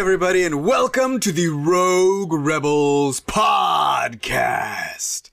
[0.00, 5.30] Everybody, and welcome to the Rogue Rebels podcast.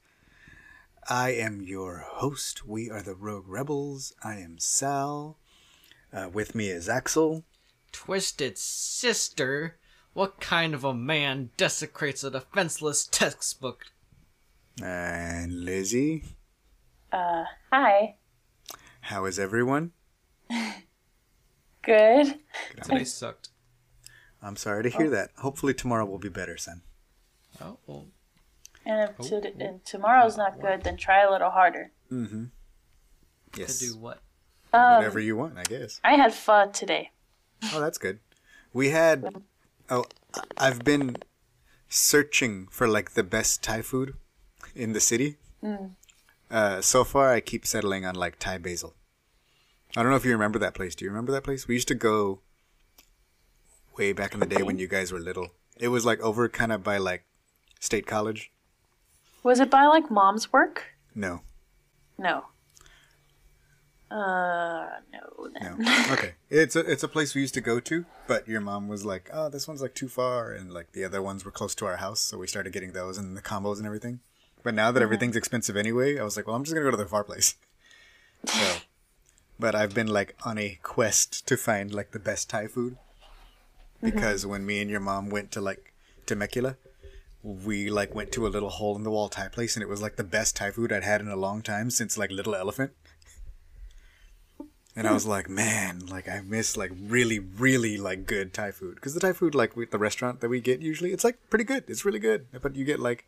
[1.08, 2.68] I am your host.
[2.68, 4.12] We are the Rogue Rebels.
[4.22, 5.38] I am Sal.
[6.12, 7.46] Uh, with me is Axel.
[7.94, 9.78] Twisted sister,
[10.12, 13.86] what kind of a man desecrates a defenseless textbook?
[14.84, 16.26] And Lizzie.
[17.14, 18.18] Uh, hi.
[19.00, 19.94] How is everyone?
[21.84, 22.40] Good.
[22.84, 23.48] Today sucked.
[24.42, 25.32] I'm sorry to hear that.
[25.40, 26.82] Hopefully, tomorrow will be better, son.
[27.62, 28.06] Oh, well,
[28.86, 31.92] And if to, and tomorrow's not good, then try a little harder.
[32.10, 32.50] to
[33.56, 33.80] Yes.
[33.80, 34.20] To do what?
[34.74, 36.00] Um, Whatever you want, I guess.
[36.04, 37.12] I had pho today.
[37.74, 38.20] Oh, that's good.
[38.74, 39.42] We had.
[39.90, 40.06] Oh,
[40.58, 41.16] I've been
[41.90, 44.14] searching for like the best Thai food
[44.76, 45.38] in the city.
[46.52, 48.94] Uh, so far, I keep settling on like Thai basil.
[49.96, 50.94] I don't know if you remember that place.
[50.96, 51.68] Do you remember that place?
[51.68, 52.42] We used to go
[53.98, 55.50] way back in the day when you guys were little.
[55.80, 57.26] It was like over kind of by like
[57.80, 58.52] State College.
[59.44, 60.86] Was it by like mom's work?
[61.16, 61.42] No,
[62.18, 62.46] No.
[64.10, 65.50] Uh, no.
[65.78, 66.06] no.
[66.12, 69.04] Okay, it's a it's a place we used to go to, but your mom was
[69.04, 71.86] like, "Oh, this one's like too far," and like the other ones were close to
[71.86, 74.22] our house, so we started getting those and the combos and everything.
[74.64, 76.98] But now that everything's expensive anyway, I was like, "Well, I'm just gonna go to
[76.98, 77.56] the far place."
[78.48, 78.78] So,
[79.60, 82.96] but I've been like on a quest to find like the best Thai food
[84.02, 85.94] because when me and your mom went to like
[86.26, 86.78] Temecula,
[87.44, 90.02] we like went to a little hole in the wall Thai place, and it was
[90.02, 92.92] like the best Thai food I'd had in a long time since like Little Elephant.
[94.96, 98.96] And I was like, man, like I miss like really, really like good Thai food
[98.96, 101.66] because the Thai food like with the restaurant that we get usually, it's like pretty
[101.66, 101.84] good.
[101.88, 103.26] It's really good, but you get like,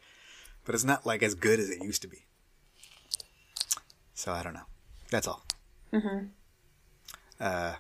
[0.66, 2.26] but it's not like as good as it used to be.
[4.16, 4.66] So I don't know.
[5.12, 5.44] That's all.
[5.94, 6.26] Mm-hmm.
[7.40, 7.76] Uh,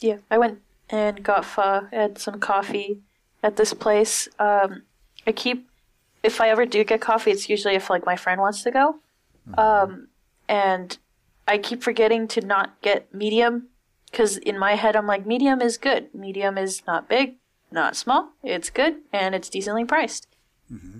[0.00, 3.00] Yeah, I went and got pho, had some coffee
[3.42, 4.28] at this place.
[4.38, 4.82] Um,
[5.26, 5.68] I keep,
[6.22, 8.96] if I ever do get coffee, it's usually if like my friend wants to go.
[9.58, 10.08] Um,
[10.48, 10.96] and
[11.46, 13.68] I keep forgetting to not get medium
[14.10, 16.14] because in my head I'm like, medium is good.
[16.14, 17.34] Medium is not big,
[17.70, 18.30] not small.
[18.42, 20.28] It's good and it's decently priced.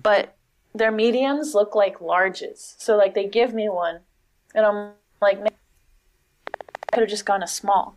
[0.01, 0.35] But
[0.73, 2.75] their mediums look like larges.
[2.77, 4.01] So like they give me one
[4.53, 4.91] and I'm
[5.21, 5.49] like, I
[6.91, 7.95] could have just gone a small.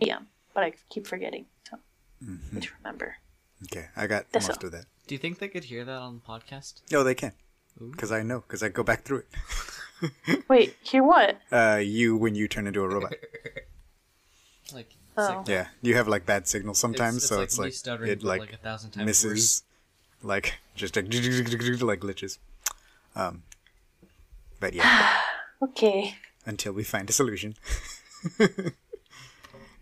[0.00, 1.46] Medium, but I keep forgetting.
[1.68, 1.78] So
[2.22, 3.16] I need to remember.
[3.64, 4.66] okay, I got That's most all.
[4.66, 4.86] of that.
[5.06, 6.80] Do you think they could hear that on the podcast?
[6.90, 7.32] No, they can,
[7.90, 10.44] because I know, because I go back through it.
[10.48, 11.38] Wait, hear what?
[11.52, 13.14] Uh, you when you turn into a robot.
[14.72, 15.42] Like, Oh.
[15.48, 18.22] Yeah, you have like bad signal sometimes, it's so like it's me like stuttering, it
[18.22, 19.62] like, like, a thousand times misses,
[20.22, 22.38] like just like like glitches.
[23.16, 23.42] Um,
[24.60, 25.18] but yeah,
[25.62, 26.14] Okay.
[26.46, 27.56] until we find a solution,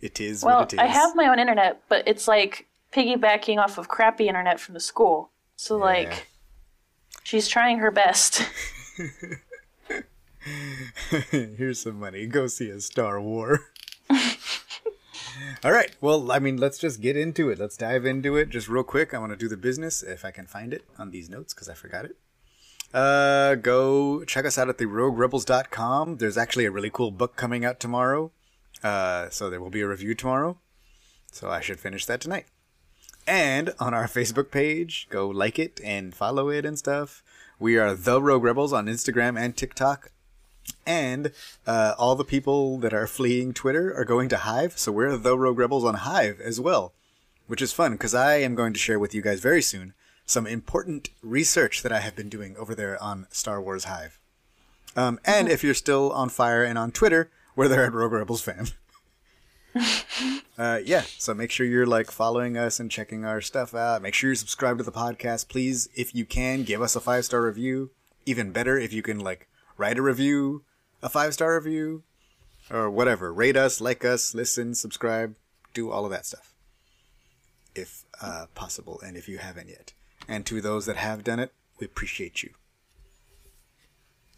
[0.00, 0.80] it is Well, what it is.
[0.80, 4.80] I have my own internet, but it's like piggybacking off of crappy internet from the
[4.80, 5.30] school.
[5.56, 6.28] So like,
[7.24, 8.42] she's trying her best.
[11.30, 12.26] Here's some money.
[12.26, 13.60] Go see a Star War.
[15.64, 15.94] All right.
[16.00, 17.58] Well, I mean, let's just get into it.
[17.58, 19.14] Let's dive into it just real quick.
[19.14, 21.68] I want to do the business if I can find it on these notes because
[21.68, 22.16] I forgot it.
[22.92, 26.16] Uh, go check us out at the roguerebels.com.
[26.16, 28.32] There's actually a really cool book coming out tomorrow.
[28.82, 30.58] Uh, so there will be a review tomorrow.
[31.32, 32.46] So I should finish that tonight.
[33.26, 37.22] And on our Facebook page, go like it and follow it and stuff.
[37.58, 40.10] We are The Rogue Rebels on Instagram and TikTok.
[40.86, 41.32] And
[41.66, 45.36] uh, all the people that are fleeing Twitter are going to Hive, so we're the
[45.36, 46.92] Rogue Rebels on Hive as well,
[47.46, 49.94] which is fun because I am going to share with you guys very soon
[50.24, 54.18] some important research that I have been doing over there on Star Wars Hive.
[54.96, 58.40] Um, and if you're still on fire and on Twitter, we're there at Rogue Rebels
[58.40, 58.68] fam.
[60.56, 64.00] uh, yeah, so make sure you're like following us and checking our stuff out.
[64.00, 65.48] Make sure you're subscribed to the podcast.
[65.48, 67.90] Please, if you can, give us a five star review.
[68.24, 70.62] Even better if you can like write a review,
[71.02, 72.04] a five star review,
[72.70, 73.32] or whatever.
[73.32, 75.34] Rate us, like us, listen, subscribe,
[75.74, 76.54] do all of that stuff
[77.74, 79.94] if uh, possible, and if you haven't yet.
[80.28, 82.50] And to those that have done it, we appreciate you.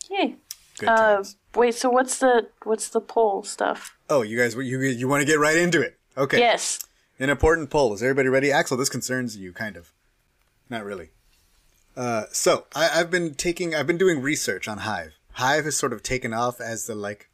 [0.09, 0.37] Yay.
[0.81, 1.23] Good Uh,
[1.55, 1.75] wait.
[1.75, 3.97] So what's the what's the poll stuff?
[4.09, 5.99] Oh, you guys, you you want to get right into it?
[6.17, 6.39] Okay.
[6.39, 6.81] Yes.
[7.19, 7.93] An important poll.
[7.93, 8.51] Is everybody ready?
[8.51, 9.93] Axel, this concerns you, kind of.
[10.71, 11.11] Not really.
[11.95, 15.13] Uh, so I, I've been taking, I've been doing research on Hive.
[15.33, 17.29] Hive has sort of taken off as the like,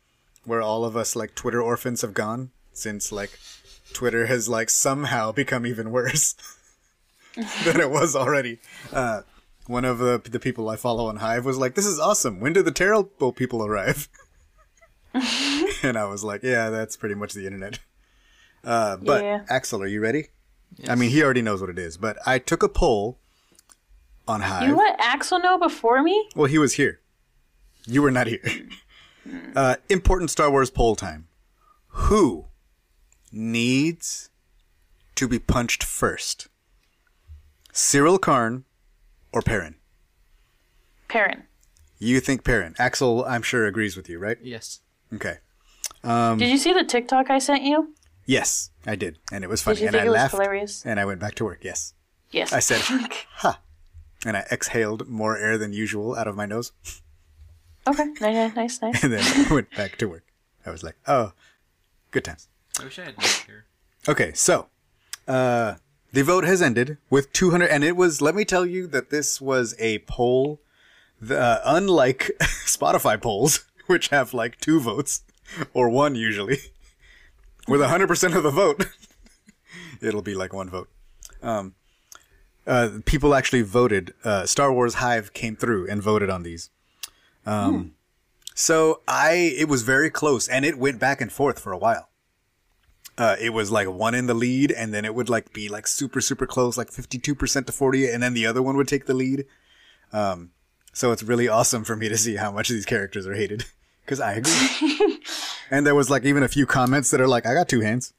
[0.44, 3.38] where all of us like Twitter orphans have gone since like
[3.92, 6.34] Twitter has like somehow become even worse
[7.64, 8.58] than it was already.
[8.92, 9.22] Uh,
[9.68, 12.40] one of the the people I follow on Hive was like, "This is awesome.
[12.40, 14.08] When do the terrible people arrive?"
[15.82, 17.78] and I was like, "Yeah, that's pretty much the internet."
[18.64, 19.44] Uh, but Yeah.
[19.48, 20.28] Axel, are you ready?
[20.88, 23.18] I mean, he already knows what it is, but I took a poll
[24.26, 24.68] on Hive.
[24.68, 26.28] You let Axel know before me?
[26.34, 27.00] Well, he was here.
[27.86, 28.40] You were not here.
[29.56, 31.26] Uh, important Star Wars poll time.
[31.88, 32.44] Who
[33.32, 34.30] needs
[35.16, 36.46] to be punched first?
[37.72, 38.65] Syril Karn
[39.32, 39.76] or Perrin?
[41.08, 41.44] Perrin.
[41.98, 42.74] You think Perrin.
[42.78, 44.38] Axel, I'm sure, agrees with you, right?
[44.42, 44.80] Yes.
[45.14, 45.38] Okay.
[46.04, 47.94] Did you see the TikTok I sent you?
[48.26, 49.18] Yes, I did.
[49.32, 49.76] And it was funny.
[49.76, 50.86] Did you and think I it was hilarious?
[50.86, 51.94] And I went back to work, yes.
[52.30, 52.52] Yes.
[52.52, 52.80] I said,
[53.36, 53.60] ha.
[54.24, 56.72] And I exhaled more air than usual out of my nose.
[57.86, 58.04] okay.
[58.20, 59.02] Nice, nice, nice.
[59.04, 60.24] And then I went back to work.
[60.64, 61.32] I was like, oh,
[62.10, 62.48] good times.
[62.80, 63.14] I wish I had
[63.46, 63.66] here.
[64.08, 64.66] Okay, so
[65.28, 65.74] uh,
[66.16, 68.22] the vote has ended with 200, and it was.
[68.22, 70.62] Let me tell you that this was a poll,
[71.20, 75.24] the, uh, unlike Spotify polls, which have like two votes
[75.74, 76.56] or one usually.
[77.68, 78.86] With 100% of the vote,
[80.00, 80.88] it'll be like one vote.
[81.42, 81.74] Um,
[82.66, 84.14] uh, people actually voted.
[84.24, 86.70] Uh, Star Wars Hive came through and voted on these.
[87.44, 87.94] Um,
[88.54, 92.08] So I, it was very close, and it went back and forth for a while
[93.18, 95.86] uh, it was like one in the lead, and then it would like be like
[95.86, 98.88] super super close, like fifty two percent to forty, and then the other one would
[98.88, 99.46] take the lead.
[100.12, 100.50] Um,
[100.92, 103.64] so it's really awesome for me to see how much these characters are hated,
[104.04, 105.18] because I agree.
[105.70, 108.12] and there was like even a few comments that are like, "I got two hands."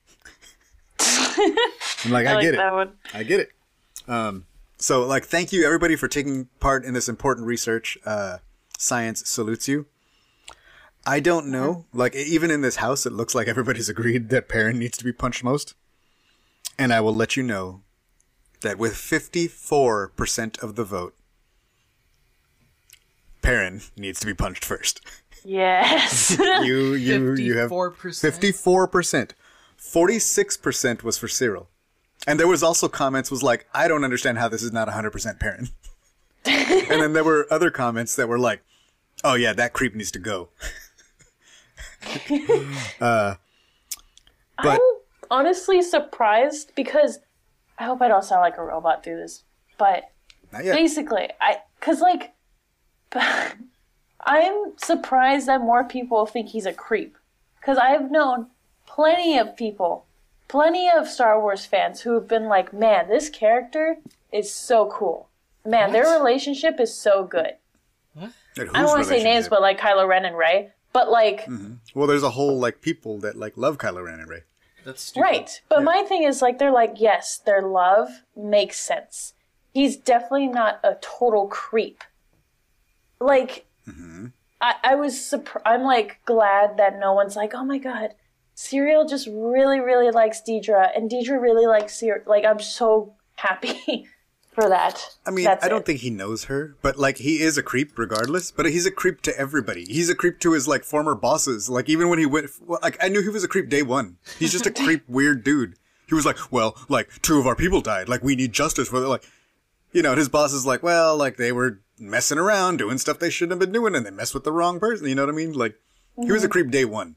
[1.00, 2.89] I'm like, I, I like get it.
[3.13, 3.50] I get it.
[4.07, 4.45] Um,
[4.77, 7.97] so like, thank you everybody for taking part in this important research.
[8.05, 8.38] Uh,
[8.77, 9.85] science salutes you.
[11.07, 11.86] I don't know.
[11.94, 15.13] Like, even in this house, it looks like everybody's agreed that Perrin needs to be
[15.13, 15.74] punched most.
[16.77, 17.81] And I will let you know
[18.62, 21.15] that with 54% of the vote,
[23.42, 25.00] Perrin needs to be punched first.
[25.45, 26.38] Yes.
[26.63, 28.51] You, you, you have 54%.
[28.60, 29.31] 54%.
[29.80, 31.68] 46% was for Syril.
[32.25, 35.39] And there was also comments was like, I don't understand how this is not 100%
[35.39, 35.69] Perrin.
[36.45, 38.62] and then there were other comments that were like,
[39.24, 40.50] oh yeah, that creep needs to go.
[43.00, 43.36] Uh,
[44.63, 44.80] but I'm
[45.30, 47.19] honestly surprised because
[47.77, 49.44] I hope I don't sound like a robot through this,
[49.77, 50.06] but
[50.74, 52.33] basically, I because like
[54.21, 57.18] I'm surprised that more people think he's a creep.
[57.59, 58.48] Because I've known
[58.86, 60.06] plenty of people,
[60.48, 63.98] plenty of Star Wars fans who have been like, "Man, this character
[64.31, 65.30] is so cool.
[65.65, 67.56] Man, their relationship is so good."
[68.19, 68.33] And
[68.74, 71.41] I don't want to say names, but like Kylo Ren and Rey, but like.
[71.45, 71.73] Mm-hmm.
[71.94, 74.41] well, there's a whole like people that like love Kylo Ren and Rey.
[74.83, 75.21] That's stupid.
[75.21, 75.61] Right.
[75.69, 79.36] But my thing is like they're like, yes, their love makes sense.
[79.75, 82.03] He's definitely not a total creep.
[83.19, 84.27] Like mm-hmm.
[84.60, 88.15] I, I was surprised I'm like glad that no one's like, oh my god,
[88.55, 94.07] Syril just really, really likes Dedra and Dedra really likes Syril like I'm so happy
[94.59, 95.17] for that.
[95.23, 95.85] I mean, That's I don't it.
[95.85, 98.49] think he knows her, but like he is a creep regardless.
[98.49, 99.85] But he's a creep to everybody.
[99.85, 101.69] He's a creep to his like former bosses.
[101.69, 104.17] Like even when he went, well, like I knew he was a creep day one.
[104.39, 105.75] He's just a creep, weird dude.
[106.07, 108.09] He was like, well, like two of our people died.
[108.09, 109.23] Like we need justice for like,
[109.91, 110.11] you know.
[110.11, 113.51] And his boss is like, well, like they were messing around, doing stuff they shouldn't
[113.51, 115.07] have been doing, and they messed with the wrong person.
[115.07, 115.53] You know what I mean?
[115.53, 115.75] Like
[116.19, 117.15] he was a creep day one,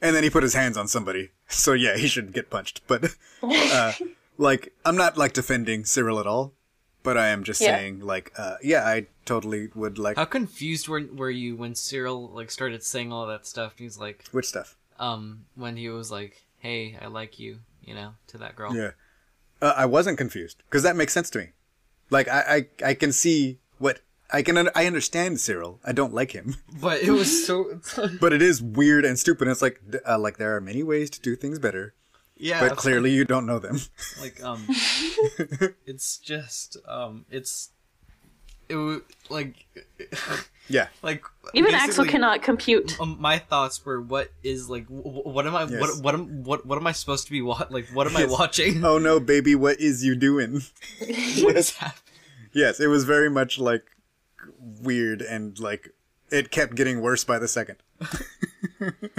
[0.00, 1.32] and then he put his hands on somebody.
[1.48, 2.80] So yeah, he should get punched.
[2.86, 3.92] But uh,
[4.38, 6.54] like, I'm not like defending Syril at all.
[7.02, 7.76] But I am just Yeah.
[7.76, 12.32] saying, like, uh, yeah, I totally would like How confused were were you when Syril
[12.32, 13.74] like started saying all that stuff?
[13.76, 14.76] He's like, which stuff.
[14.98, 18.74] um, when he was like, "Hey, I like you," you know, to that girl.
[18.76, 18.92] Yeah,
[19.60, 21.48] uh, I wasn't confused because that makes sense to me.
[22.10, 24.00] Like, I, I, I can see what
[24.32, 24.56] I can.
[24.56, 25.78] un- I understand Syril.
[25.84, 27.80] I don't like him, But it was so.
[28.20, 29.48] but it is weird and stupid.
[29.48, 31.94] It's like, uh, like there are many ways to do things better,
[32.42, 32.60] yeah.
[32.60, 33.78] but it's clearly you don't know them.
[34.20, 34.66] like um,
[35.86, 37.70] it's just um, it's
[38.68, 39.66] it was like
[40.68, 40.86] Yeah.
[41.02, 42.98] like Even Axel cannot compute.
[43.00, 45.80] Um, my thoughts were, what is like, w- w- what am I, Yes.
[45.80, 47.88] what, what am, what, what am I supposed to be wa- like?
[47.88, 48.84] What am I watching?
[48.84, 50.62] Oh no, baby, what is you doing?
[51.00, 51.98] what is happening?
[52.54, 53.84] yes, it was very much like
[54.58, 55.90] weird and like
[56.30, 57.76] it kept getting worse by the second.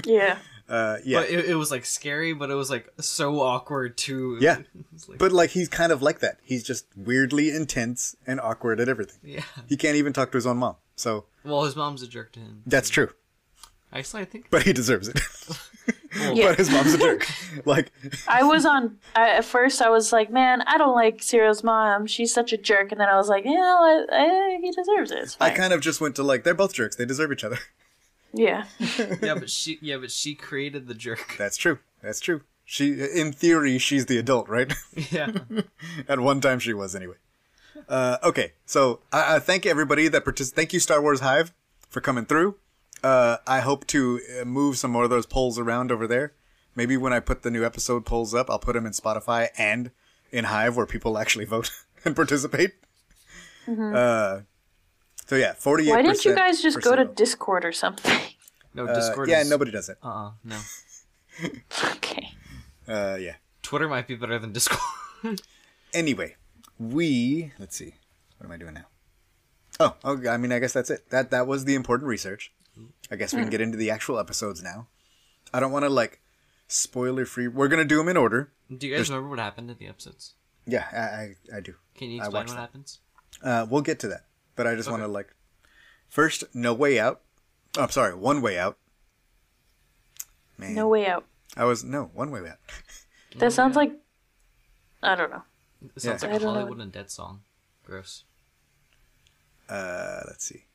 [0.06, 0.38] Yeah.
[0.70, 1.20] Uh, yeah.
[1.22, 4.38] But it, it was like scary, but it was like so awkward too.
[4.40, 4.60] Yeah.
[5.08, 6.38] Like, But like he's kind of like that.
[6.44, 9.20] He's just weirdly intense and awkward at everything.
[9.24, 9.44] yeah.
[9.68, 10.76] He can't even talk to his own mom.
[10.96, 12.62] So Well, his mom's a jerk to him.
[12.66, 13.10] that's true.
[13.92, 14.48] Actually, I think.
[14.50, 15.20] But he deserves it.
[16.16, 16.50] Yeah.
[16.50, 17.28] but his mom's a jerk.
[17.66, 17.92] Like
[18.28, 18.98] I was on.
[19.16, 22.06] I, at first, I was like, "Man, I don't like Syril's mom.
[22.06, 24.14] She's such a jerk." And then I was like, "You know what?
[24.16, 25.36] Eh, he deserves it.
[25.42, 26.96] I kind of just went to like they're both jerks.
[26.96, 27.58] They deserve each other.
[28.34, 28.66] Yeah.
[29.22, 31.36] yeah, but she, yeah, but she created the jerk.
[31.38, 31.80] That's true.
[32.02, 32.42] That's true.
[32.66, 34.74] She in theory she's the adult, right?
[35.12, 35.32] yeah.
[36.08, 37.16] At one time she was anyway.
[37.90, 41.54] Uh, okay, so I, I thank everybody that partic- Thank you, Star Wars Hive,
[41.90, 42.56] for coming through.
[43.04, 46.34] Uh, I hope to uh, move some more of those polls around over there.
[46.76, 49.92] Maybe when I put the new episode polls up, I'll put them in Spotify and
[50.32, 51.72] in Hive where people actually vote
[52.06, 52.72] and participate.
[53.68, 54.42] Uh,
[55.26, 55.92] so yeah, forty-eight.
[55.92, 58.20] Why didn't you guys just go to Discord or something?
[58.74, 59.30] No, Uh, Discord.
[59.30, 59.98] yeah, is, nobody does it.
[60.04, 60.60] Uh, uh no.
[61.94, 62.30] okay.
[62.88, 63.36] Uh, yeah.
[63.62, 64.82] Twitter might be better than Discord.
[65.94, 66.36] Anyway,
[66.80, 67.94] we let's see.
[68.38, 68.86] What am I doing now?
[69.80, 70.28] Oh, okay.
[70.28, 71.10] I mean, I guess that's it.
[71.12, 72.52] That that was the important research.
[73.12, 74.88] I guess we can get into the actual episodes now.
[75.54, 76.20] I don't want to like
[76.68, 77.48] spoiler free.
[77.48, 78.52] We're gonna do them in order.
[78.76, 80.34] Do you guys remember what happened in the episodes?
[80.66, 81.76] Yeah, I I, I do.
[81.94, 82.60] Can you explain what that.
[82.60, 83.00] happens?
[83.44, 85.34] Uh, we'll get to that, but I just want to like
[86.10, 87.22] first, no way out.
[87.78, 88.78] Oh, I'm sorry, one way out.
[90.58, 91.26] Man, No way out.
[91.58, 92.58] I was no one way out.
[93.38, 93.92] That sounds like.
[95.02, 95.44] I don't know.
[95.96, 96.30] It sounds Yeah.
[96.30, 96.60] like I a don't know.
[96.62, 97.42] Hollywood and Dead song.
[97.84, 98.24] Gross.
[99.70, 100.66] Uh, let's see.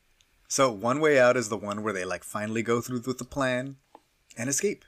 [0.49, 3.25] So one way out is the one where they like finally go through with the
[3.25, 3.76] plan
[4.37, 4.85] and escape.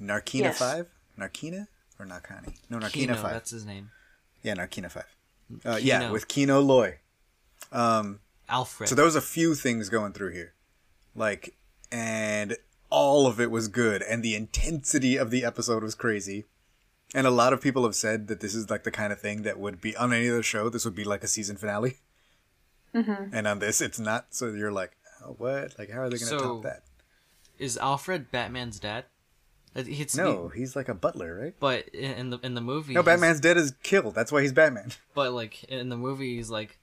[0.00, 0.58] Narkina Yes.
[0.58, 0.86] Five,
[1.18, 1.66] Narkina
[1.98, 2.56] or Narkani?
[2.68, 3.32] No, Narkina Kino, Five.
[3.32, 3.90] that's his name.
[4.42, 5.16] Yeah, Narkina Five.
[5.64, 6.98] Uh, yeah, with Kino Loy.
[7.72, 8.88] Um, Alfred.
[8.88, 10.54] so there was a few things going through here,
[11.14, 11.54] like,
[11.92, 12.56] and
[12.90, 16.46] all of it was good, and the intensity of the episode was crazy.
[17.14, 19.42] And a lot of people have said that this is like the kind of thing
[19.42, 20.68] that would be on any other show.
[20.68, 21.96] This would be like a season finale.
[22.94, 23.34] Mm-hmm.
[23.34, 24.26] And on this, it's not.
[24.30, 24.92] So you're like,
[25.24, 25.78] oh, what?
[25.78, 26.82] Like, how are they going to So- top that?
[27.58, 29.04] Is Alfred Batman's dad?
[29.74, 31.54] Uh, It's, No, he's like a butler, right?
[31.58, 34.14] But in in the in the movie, No, Batman's dead is killed.
[34.14, 34.92] That's why he's Batman.
[35.14, 36.78] But like in the movie, he's like,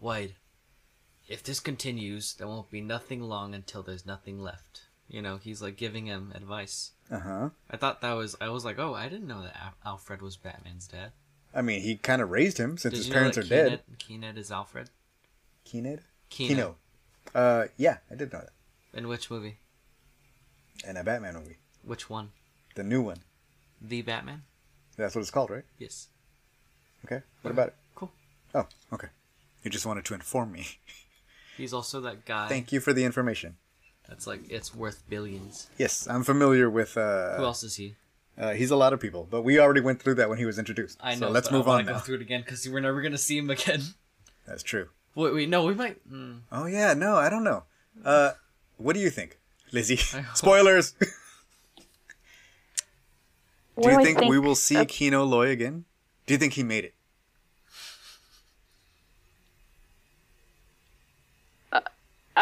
[0.00, 0.34] "Wade,
[1.28, 5.60] if this continues, there won't be nothing long until there's nothing left." You know, he's
[5.60, 6.92] like giving him advice.
[7.10, 7.50] Uh huh.
[7.70, 8.36] I thought that was.
[8.40, 11.12] I was like, "Oh, I didn't know that Al- Alfred was Batman's dad."
[11.52, 13.48] I mean, he kind of raised him since Did his you parents know are that
[13.70, 13.82] dead.
[13.98, 14.90] Keened, Keened is Alfred.
[15.64, 16.00] Keened?
[16.28, 16.76] Kino.
[17.34, 18.50] Uh, yeah, I did know that.
[18.96, 19.58] In which movie?
[20.88, 22.30] In a Batman movie, Which one?
[22.76, 23.18] the new one.
[23.82, 24.42] The Batman.
[24.96, 25.64] That's what it's called, right?
[25.78, 26.08] Yes.
[27.04, 27.22] Okay.
[27.42, 27.74] What about it?
[27.94, 28.10] Cool.
[28.54, 29.08] Oh, okay.
[29.62, 30.66] You just wanted to inform me.
[31.56, 32.48] He's also that guy.
[32.48, 33.56] Thank you for the information.
[34.08, 35.68] That's like it's worth billions.
[35.78, 36.96] Yes, I'm familiar with.
[36.96, 37.94] Uh, Who else is he?
[38.38, 40.58] uh, he's a lot of people, but we already went through that when he was
[40.58, 40.98] introduced.
[41.02, 41.26] I know.
[41.26, 41.98] So let's but move I on wanna now.
[41.98, 43.82] Go through it again because we're never gonna see him again.
[44.46, 44.88] That's true.
[45.14, 45.98] Wait, wait, no, we might.
[46.10, 47.64] Mm, Oh yeah, no, I don't know.
[48.04, 48.32] Uh,
[48.78, 49.38] what do you think,
[49.72, 49.96] Lizzie?
[50.34, 50.92] Spoilers.
[51.00, 51.06] do
[53.78, 55.84] you do I think, we will see Kino Loy again?
[56.26, 56.94] Do you think he made it?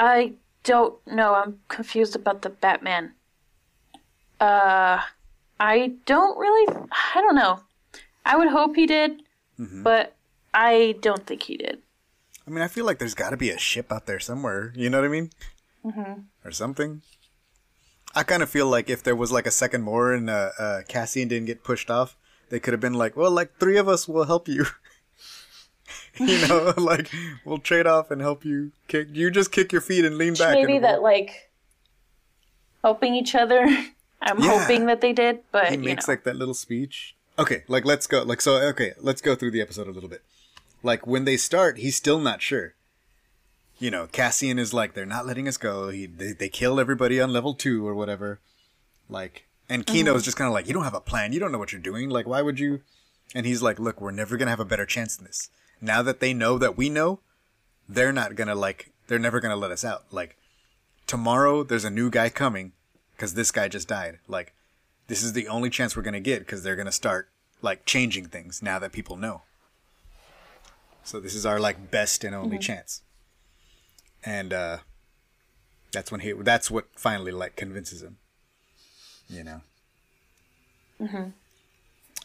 [0.01, 1.35] I don't know.
[1.35, 3.15] I'm confused about the Batman.
[4.41, 5.01] Uh,
[5.59, 6.73] I don't really.
[7.15, 7.61] I don't know.
[8.25, 9.23] I would hope he did,
[9.59, 9.83] Mm-hmm.
[9.83, 10.15] but
[10.55, 11.79] I don't think he did.
[12.47, 14.73] I mean, I feel like there's got to be a ship out there somewhere.
[14.77, 15.31] You know what I mean?
[15.85, 16.21] Mm-hmm.
[16.45, 17.03] Or something.
[18.15, 20.81] I kind of feel like if there was like a second more and uh, uh,
[20.89, 22.17] Cassian didn't get pushed off,
[22.51, 24.67] they could have been like, well, like three of us will help you.
[26.27, 27.11] you know, like
[27.45, 29.09] we'll trade off and help you kick.
[29.13, 30.55] You just kick your feet and lean back.
[30.55, 31.51] Maybe and that like
[32.83, 33.65] helping each other.
[34.21, 34.59] I'm Yeah.
[34.59, 36.13] hoping that they did, but he makes know.
[36.13, 37.15] like that little speech.
[37.39, 38.23] Okay, like let's go.
[38.23, 38.57] Like so.
[38.57, 40.23] Okay, let's go through the episode a little bit.
[40.83, 42.75] Like when they start, he's still not sure.
[43.79, 45.91] You know, Cassian is like, they're not letting us go.
[45.91, 48.41] He they, they kill everybody on level two or whatever.
[49.09, 49.95] Like, and mm-hmm.
[49.95, 51.33] Kino's just kind of like, you don't have a plan.
[51.33, 52.11] You don't know what you're doing.
[52.11, 52.81] Like, why would you?
[53.35, 55.49] And he's like, look, we're never gonna have a better chance than this.
[55.81, 57.21] Now that they know that we know,
[57.89, 60.05] they're not gonna like, they're never gonna let us out.
[60.11, 60.37] Like,
[61.07, 62.73] tomorrow there's a new guy coming
[63.17, 64.19] because this guy just died.
[64.29, 64.55] Like,
[65.07, 67.29] this is the only chance we're gonna get because they're gonna start
[67.63, 69.43] like changing things now that people know.
[71.03, 73.03] So this is our like best and only chance.
[74.25, 74.79] And uh
[75.91, 78.19] that's when he that's what finally like convinces him.
[79.29, 79.61] You know.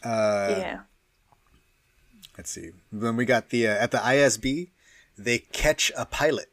[0.02, 0.80] Uh, yeah.
[2.36, 2.70] Let's see.
[2.92, 4.70] Then we got the uh, at the ISB,
[5.16, 6.50] they catch a pilot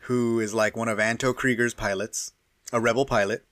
[0.00, 2.32] who is like one of Anto Kreegyr's pilots,
[2.72, 3.44] a rebel pilot,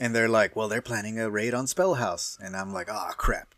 [0.00, 3.54] and they're like, "Well, they're planning a raid on Spellhaus," and I'm like, "Ah, crap,"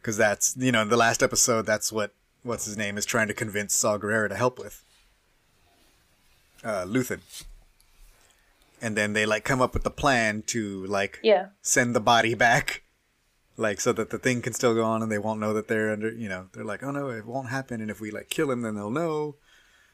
[0.00, 2.12] because that's you know in the last episode that's what
[2.42, 4.84] what's his name is trying to convince Saw Gerrera to help with,
[6.62, 7.20] uh, Luthen.
[8.82, 11.46] And then they like come up with the plan to like Yeah.
[11.62, 12.82] send the body back
[13.56, 15.92] like so that the thing can still go on and they won't know that they're
[15.92, 17.80] under you know they're like oh no it won't happen.
[17.80, 19.36] And if we like kill him then they'll know.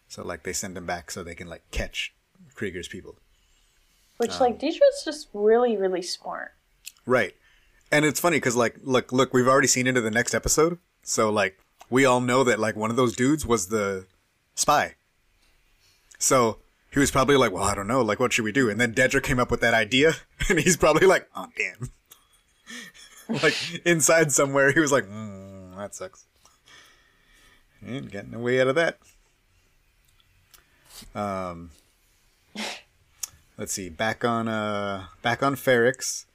[0.08, 2.14] So like they send him back so they can like catch
[2.54, 3.16] Kreegyr's people.
[4.16, 6.52] Which Um, like Dedra's just really really smart.
[7.06, 7.34] right.
[7.92, 10.78] And it's funny because like look look we've already seen into the next episode.
[11.02, 11.58] So like
[11.90, 14.06] we all know that like one of those dudes was the
[14.54, 14.94] spy.
[16.18, 16.58] So
[16.92, 18.00] he was probably like well i don't know.
[18.00, 18.70] Like what should we do?
[18.70, 20.14] And then Dedra came up with that idea
[20.48, 21.90] and he's probably like oh damn
[23.42, 26.24] like inside somewhere he was like mm, that sucks
[27.86, 28.98] ain't getting away out of that
[31.14, 31.70] um
[33.56, 36.26] let's see back on uh back on ferrix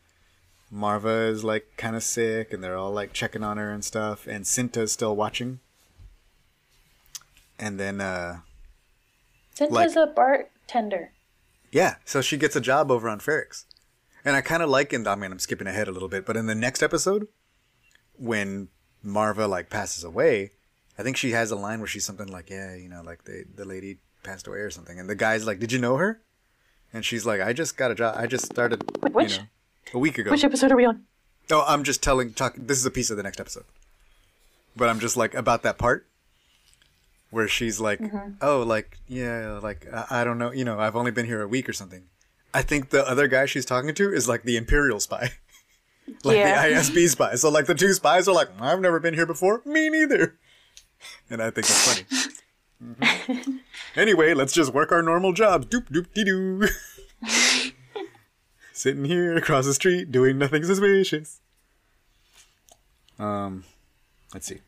[0.74, 4.26] Maarva is like kind of sick and they're all like checking on her and stuff
[4.26, 5.60] and cinta's still watching
[7.60, 8.40] and then uh
[9.56, 11.12] Cinta's a bartender.
[11.72, 13.66] Yeah, so she gets a job over on Ferrix.
[14.26, 16.36] And I kind of like, and I mean, I'm skipping ahead a little bit, but
[16.36, 17.28] in the next episode,
[18.18, 18.70] when
[19.06, 20.52] Maarva like passes away,
[20.98, 23.46] I think she has a line where she's something like, "Yeah, you know, like the
[23.54, 26.22] the lady passed away or something," and the guy's like, "Did you know her?"
[26.92, 28.16] And she's like, "I just got a job.
[28.18, 29.34] I just started, which?
[29.34, 29.46] you know,
[29.94, 31.04] a week ago." Which episode are we on?
[31.52, 32.34] Oh, I'm just telling.
[32.34, 32.56] Talk.
[32.58, 33.66] This is a piece of the next episode,
[34.76, 36.08] but I'm just like about that part
[37.30, 38.36] where she's like, mm-hmm.
[38.42, 41.48] "Oh, like yeah, like I, I don't know, you know, I've only been here a
[41.48, 42.06] week or something."
[42.56, 45.32] I think the other guy she's talking to is like the Imperial spy,
[46.24, 46.68] like Yeah.
[46.70, 47.36] the ISB spy.
[47.36, 49.62] So like the two spies are like, "I've never been here before.
[49.66, 50.38] Me neither."
[51.30, 52.06] And I think it's funny.
[52.84, 53.60] Mhm.
[53.96, 55.68] Anyway, let's just work our normal jobs.
[55.68, 56.68] Doop doop dee doo.
[58.74, 61.40] Sitting here across the street doing nothing suspicious.
[63.18, 63.64] Um,
[64.34, 64.60] let's see.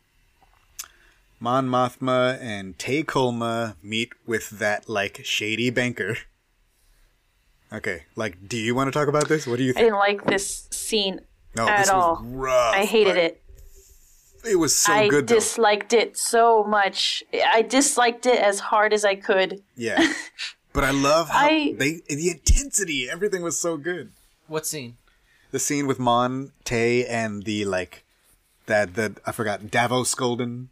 [1.40, 6.16] Mon Mothma and Tay Kolma meet with that like shady banker.
[7.72, 9.46] Okay, like, do you want to talk about this?
[9.46, 9.80] What do you think?
[9.82, 11.20] I didn't like this scene
[11.54, 12.14] No, at this all.
[12.16, 12.74] was rough.
[12.74, 13.42] I hated it.
[14.48, 17.22] It was so I good I disliked it so much.
[17.52, 19.62] I disliked it as hard as I could.
[19.76, 20.12] Yeah,
[20.72, 23.08] but I love how I- they the intensity.
[23.10, 24.12] Everything was so good.
[24.46, 24.96] What scene?
[25.50, 28.04] The scene with Mon Tay and the like
[28.66, 30.68] that the I forgot Davo Sculdun,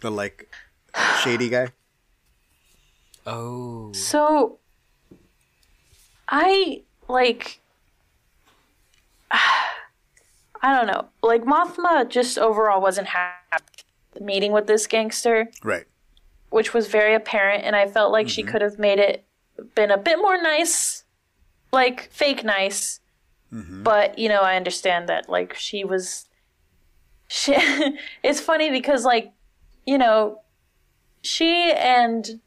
[0.00, 0.48] the like
[1.24, 1.68] shady guy.
[3.26, 3.92] Oh.
[3.92, 4.58] So
[6.28, 7.60] I like
[9.30, 11.06] I don't know.
[11.22, 13.64] Like Mothma just overall wasn't happy
[14.20, 15.84] meeting with this gangster, Right.
[16.50, 18.50] which was very apparent and I felt like she mm-hmm.
[18.50, 19.24] could have made it
[19.74, 21.04] been a bit more nice,
[21.72, 23.00] like fake nice.
[23.52, 23.82] Mm-hmm.
[23.82, 26.26] But, you know, I understand that like she was
[27.28, 27.54] she
[28.22, 29.32] it's funny because like,
[29.86, 30.40] you know,
[31.22, 32.40] she and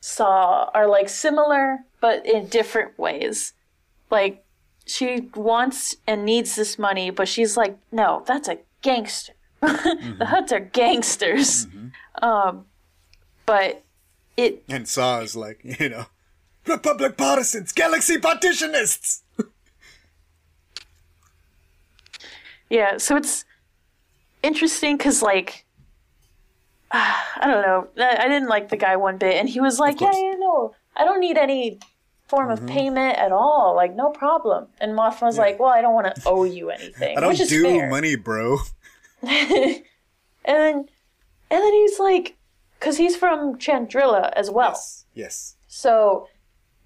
[0.00, 3.52] Saw are like similar but in different ways.
[4.10, 4.44] Like
[4.86, 9.34] she wants and needs this money, but she's like, no, that's a gangster.
[9.60, 11.66] the Hutts are gangsters.
[12.22, 12.64] Um,
[13.46, 13.82] but
[14.36, 16.06] it And Saw is like, you know,
[16.66, 19.22] Republic partisans, galaxy partitionists.
[22.70, 23.44] Yeah, so it's
[24.44, 25.64] interesting because, like,
[26.92, 27.88] I don't know.
[28.04, 31.04] I didn't like the guy one bit, and he was like, "Yeah, you know, I
[31.04, 31.78] don't need any
[32.28, 32.64] form Mm-hmm.
[32.64, 33.74] of payment at all.
[33.76, 37.16] Like, no problem." And Mothma was like, "Well, I don't want to owe you anything,
[37.16, 38.58] I don't which is do fair." money, bro.
[39.22, 39.82] and
[40.44, 40.74] then,
[41.50, 42.36] and then he's like,
[42.78, 44.70] because he's from Chandrila as well.
[44.70, 45.04] Yes.
[45.14, 45.56] Yes.
[45.68, 46.28] So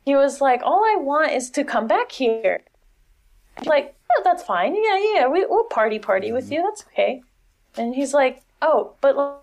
[0.04, 2.62] he was like, "All I want is to come back here."
[3.64, 4.74] Like, oh, that's fine.
[4.74, 6.62] Yeah, yeah, we, we'll party party with you.
[6.62, 7.22] That's okay.
[7.76, 9.36] And he's like, "Oh, but like,"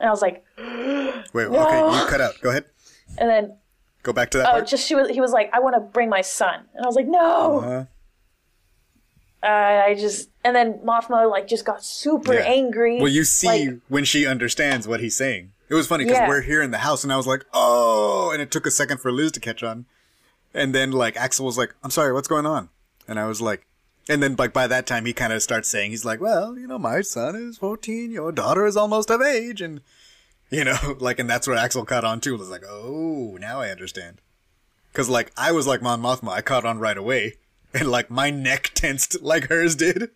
[0.00, 2.34] and I was like, Wait, okay, you cut out.
[2.42, 2.64] Go ahead.
[3.18, 3.56] and then
[4.02, 4.66] Go back to that oh, part.
[4.66, 5.08] just she was.
[5.10, 7.84] He was like, "I want to bring my son," and I was like, "No." Uh,
[9.46, 12.40] Uh, I just and then Mothma like just got super Yeah.
[12.40, 12.98] angry.
[12.98, 15.52] well, you see like- when she understands what he's saying.
[15.68, 16.28] It was funny because Yeah.
[16.28, 18.98] we're here in the house, and I was like, "Oh!" And it took a second
[18.98, 19.86] for Liz to catch on,
[20.52, 22.70] and then like Axel was like, "I'm sorry, what's going on?"
[23.06, 23.66] And I was like,
[24.08, 26.66] And then, like by that time, he kind of starts saying, he's like, "Well, you
[26.66, 29.80] know, my son is fourteen, your daughter is almost of age," and
[30.50, 32.36] you know, like, and that's where Axel caught on too.
[32.36, 34.20] Was like, "Oh, now I understand."
[34.92, 37.34] Because like I was like Mon Mothma, I caught on right away,
[37.72, 40.10] and like my neck tensed like hers did.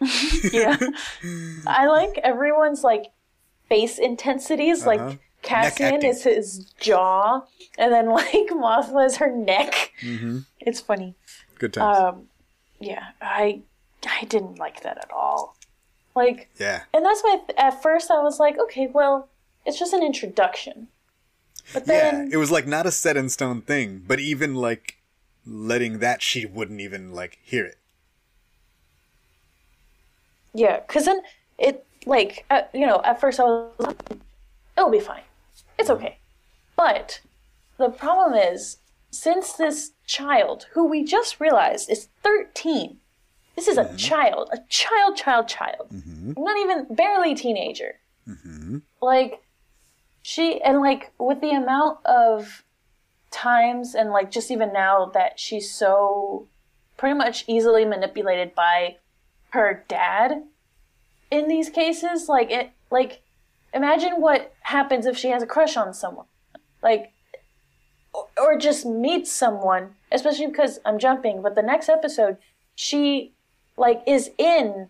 [0.52, 0.76] yeah.
[1.66, 3.06] I like everyone's like
[3.68, 4.86] face intensities.
[4.86, 5.06] Uh-huh.
[5.06, 7.42] Like Cassian is his jaw,
[7.78, 9.92] and then like Mothma is her neck.
[10.02, 10.40] Mm-hmm.
[10.60, 11.14] It's funny.
[11.58, 11.98] Good times.
[11.98, 12.28] Um,
[12.80, 13.62] yeah, I
[14.08, 15.56] I didn't like that at all.
[16.14, 19.28] Like, yeah, and that's why at first I was like, okay, well,
[19.64, 20.88] it's just an introduction.
[21.72, 22.10] But yeah.
[22.10, 24.98] then It was like not a set in stone thing, but even like
[25.44, 27.78] letting that, she wouldn't even like hear it.
[30.54, 31.20] Yeah, because then
[31.58, 34.00] it, like, uh, you know, at first I was like,
[34.76, 35.22] it'll be fine.
[35.78, 36.18] It's okay.
[36.76, 37.20] But
[37.78, 38.78] the problem is,
[39.10, 42.98] since this child, who we just realized is 13,
[43.54, 43.96] this is a mm-hmm.
[43.96, 46.32] child, a child, child, child, mm-hmm.
[46.36, 47.96] not even barely teenager.
[48.28, 48.78] Mm-hmm.
[49.00, 49.42] Like,
[50.22, 52.64] she, and like, with the amount of
[53.30, 56.46] times and like just even now that she's so
[56.96, 58.96] pretty much easily manipulated by
[59.50, 60.42] her dad
[61.30, 63.20] in these cases like it like
[63.76, 66.26] imagine what happens if she has a crush on someone.
[66.82, 67.12] Like
[68.16, 72.36] or, or just meet someone especially because i'm jumping but the next episode
[72.74, 73.32] she
[73.76, 74.88] like is in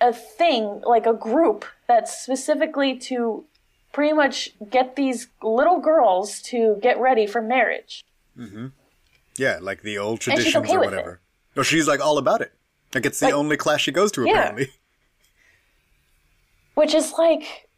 [0.00, 3.44] a thing like a group that's specifically to
[3.92, 8.02] pretty much get these little girls to get ready for marriage
[8.36, 8.66] Mm-hmm.
[9.36, 11.20] Yeah, like the old traditions okay or whatever.
[11.56, 12.52] No, she's like all about it.
[12.94, 14.32] Like it's the Like- only class she goes to Yeah.
[14.32, 14.70] apparently.
[16.74, 17.68] which is like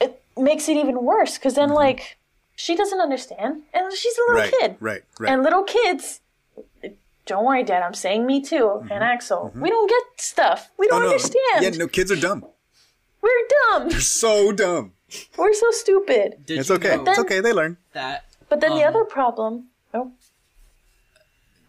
[0.00, 2.18] it makes it even worse because then like
[2.64, 4.52] she doesn't understand and she's a little Mm-hmm.
[4.52, 5.32] Right, kid right, right.
[5.32, 6.20] and little kids
[7.26, 10.94] don't worry dad i'm saying me too and axel we don't get stuff we Mm-hmm.
[10.94, 12.44] oh don't no, understand yeah, no, kids are dumb.
[13.22, 13.30] we're
[13.70, 14.92] dumb They're So dumb.
[15.38, 16.96] we're so stupid Did It's okay.
[16.96, 17.40] know It's okay.
[17.40, 17.76] They learn.
[17.92, 20.12] that but then the Um, other problem oh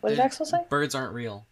[0.02, 1.46] what did that axel say birds aren't real?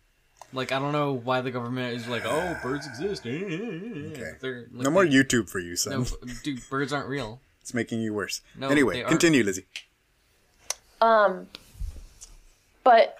[0.51, 3.23] Like I don't know why the government is like, oh, birds exist.
[3.23, 4.31] Okay.
[4.41, 5.91] Like, No more they- YouTube for you, son.
[5.93, 6.05] No,
[6.43, 7.39] dude, birds aren't real.
[7.69, 8.41] It's making you worse.
[8.57, 9.67] No, anyway, they continue, Lizzie.
[11.01, 11.45] um
[12.83, 13.19] but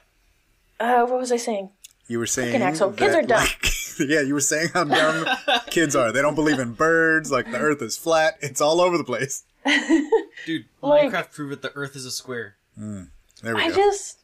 [0.80, 1.70] uh what was i saying
[2.08, 3.38] You were saying Axel, kids are dumb.
[3.42, 3.68] like-
[4.00, 5.28] yeah, you were saying how dumb
[5.70, 6.12] kids are.
[6.12, 7.32] They don't believe in birds.
[7.32, 8.38] Like the Earth is flat.
[8.42, 9.44] It's all over the place.
[10.48, 12.56] Dude, Like- Minecraft proved that the Earth is a square.
[12.76, 13.76] There we i go.
[13.76, 14.18] just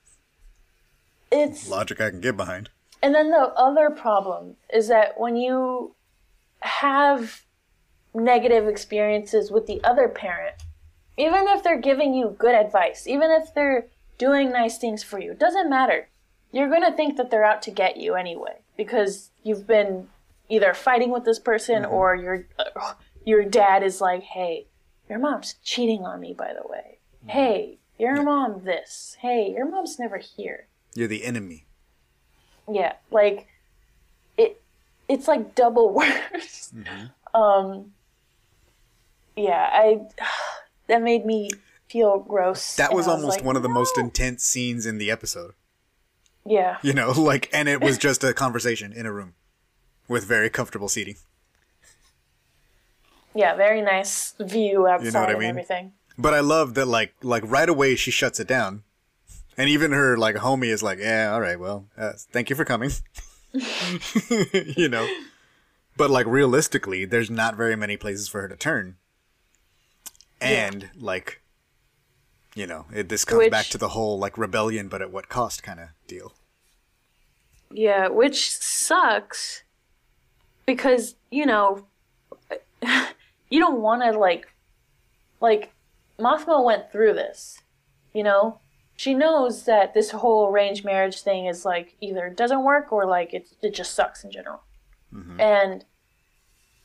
[1.31, 2.69] it's Logic I can get behind.
[3.03, 5.93] And then the other problem is that when you
[6.61, 7.43] have
[8.15, 10.56] negative experiences with the other parent,
[11.17, 15.32] even if they're giving you good advice, even if they're doing nice things for you,
[15.32, 16.08] it doesn't matter.
[16.51, 20.08] You're going to think that they're out to get you anyway because you've been
[20.49, 22.93] either fighting with this person or your uh,
[23.25, 24.67] your dad is like, "Hey,
[25.10, 26.99] your mom's cheating on me by the way.
[27.28, 29.17] Hey, your mom this.
[29.19, 31.65] Hey, your mom's never here." You're the enemy.
[32.71, 33.47] Yeah, like
[34.38, 34.62] it
[35.10, 36.73] it's like double worse.
[37.34, 37.91] Um
[39.35, 40.01] yeah, I
[40.87, 41.49] that made me
[41.87, 42.75] feel gross.
[42.75, 45.53] That and was almost like, one of the most intense scenes in the episode.
[46.45, 46.77] Yeah.
[46.81, 49.33] You know, like, and it was just a conversation in a room
[50.07, 51.15] with very comfortable seating.
[53.33, 55.91] Yeah, very nice view outside I and everything.
[56.17, 58.83] But I love that, like, like right away she shuts it down,
[59.57, 62.63] and even her like homie is like, "Yeah, all right, well, uh, thank you for
[62.63, 62.91] coming."
[64.77, 65.05] you know,
[65.97, 68.95] but like realistically, there's not very many places for her to turn,
[70.45, 71.41] and like,
[72.53, 75.29] you know, it, this comes Which- back to the whole like rebellion, but at what
[75.29, 76.34] cost kind of deal.
[77.71, 79.63] Yeah, which sucks
[80.65, 81.88] because, you know,
[83.49, 84.47] you don't want to like
[85.41, 85.73] like
[86.19, 87.60] Mothma went through this,
[88.13, 88.60] you know?
[88.97, 93.34] She knows that this whole arranged marriage thing is like either doesn't work or like
[93.34, 94.62] it it just sucks in general.
[95.13, 95.41] Mm-hmm.
[95.41, 95.86] And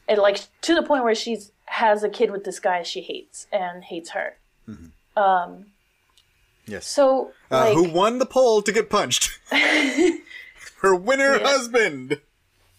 [0.09, 3.47] it like to the point where she's has a kid with this guy she hates
[3.53, 4.37] and hates her.
[5.17, 5.67] Um
[6.67, 6.87] Yes.
[6.87, 9.39] so uh, like who won the poll to get punched?
[9.51, 11.47] her winner Yeah.
[11.49, 12.21] husband.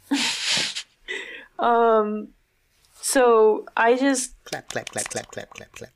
[1.60, 2.30] um
[3.02, 5.92] so I just Clap, clap, clap, clap, clap, clap, clap.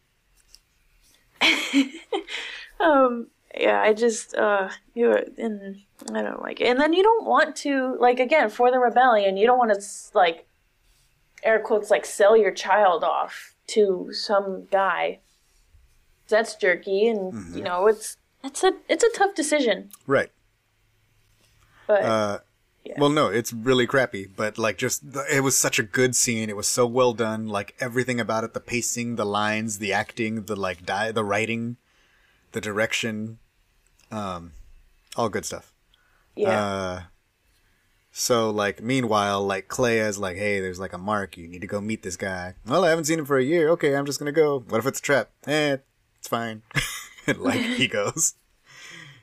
[2.79, 3.27] um
[3.57, 5.81] yeah i just uh you and
[6.13, 9.37] i don't like it and then you don't want to like again for the rebellion
[9.37, 9.79] you don't want to
[10.13, 10.45] like
[11.45, 15.19] air quotes like sell your child off to some guy
[16.27, 20.31] that's jerky and you know it's it's a it's a tough decision Right.
[21.87, 22.39] But Uh,
[22.83, 22.99] yeah.
[22.99, 26.49] Well, no, it's really crappy, but like just it was such a good scene.
[26.49, 27.47] It was so well done.
[27.47, 31.77] Like everything about it, the pacing, the lines, the acting, the like di- the writing,
[32.51, 33.39] the direction,
[34.11, 34.51] um,
[35.15, 35.73] all good stuff.
[36.35, 37.01] yeah, Uh,
[38.17, 41.35] so like meanwhile, like Kleya's like, hey, there's like a mark.
[41.35, 42.53] You need to go meet this guy.
[42.65, 43.67] Well, I haven't seen him for a year.
[43.71, 44.63] Okay, I'm just gonna go.
[44.69, 45.31] What if it's a trap?
[45.45, 45.77] Eh,
[46.17, 46.61] it's fine.
[47.37, 48.35] like he goes,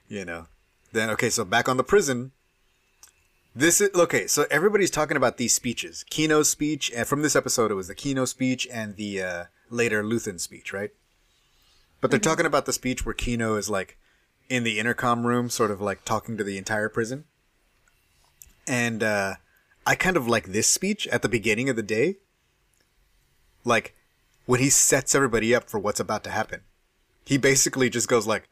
[0.09, 0.47] you know.
[0.93, 2.33] Then okay, so back on the prison.
[3.57, 4.27] This is okay.
[4.27, 6.05] So everybody's talking about these speeches.
[6.11, 10.05] Kino's speech, and from this episode, it was the Kino speech and the uh, later
[10.05, 10.91] Luthen speech, right?
[12.03, 13.97] But they're talking about the speech where Kino is like
[14.51, 17.25] in the intercom room, sort of like talking to the entire prison.
[18.67, 19.35] And uh,
[19.87, 22.17] I kind of like this speech at the beginning of the day.
[23.65, 23.95] Like
[24.47, 26.61] when he sets everybody up for what's about to happen.
[27.25, 28.49] He basically just goes like,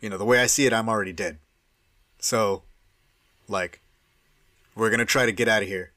[0.00, 1.38] you know, the way I see it, I'm already dead.
[2.18, 2.62] So,
[3.48, 3.80] like,
[4.74, 5.92] we're gonna try to get out of here.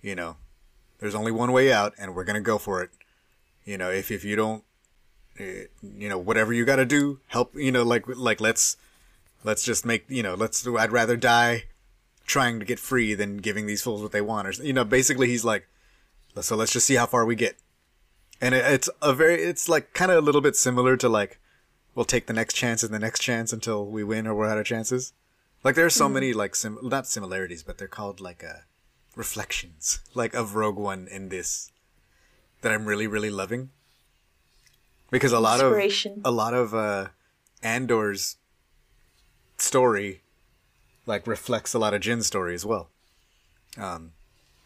[0.00, 0.36] You know,
[0.98, 2.90] there's only one way out, and we're gonna go for it.
[3.64, 4.64] You know, if if you don't,
[5.38, 7.54] eh, you know, whatever you gotta do, help.
[7.54, 8.76] You know, like like let's
[9.44, 10.66] let's just make you know, let's.
[10.66, 11.64] I'd rather die
[12.26, 14.48] trying to get free than giving these fools what they want.
[14.48, 15.68] Or you know, basically, he's like,
[16.40, 17.56] so let's just see how far we get.
[18.40, 21.38] And it, it's a very, it's like kind of a little bit similar to like,
[21.94, 24.58] we'll take the next chance and the next chance until we win or we're out
[24.58, 25.12] of chances.
[25.64, 28.62] Like there are so many like sim not similarities, but they're called like uh
[29.14, 31.70] reflections like of Rogue One in this
[32.62, 33.70] that I'm really really loving.
[35.10, 35.72] Because a lot of
[36.24, 37.08] a lot of uh
[37.62, 38.36] Andor's
[39.56, 40.21] story
[41.06, 42.88] like reflects a lot of Jyn's story as well.
[43.78, 44.12] Um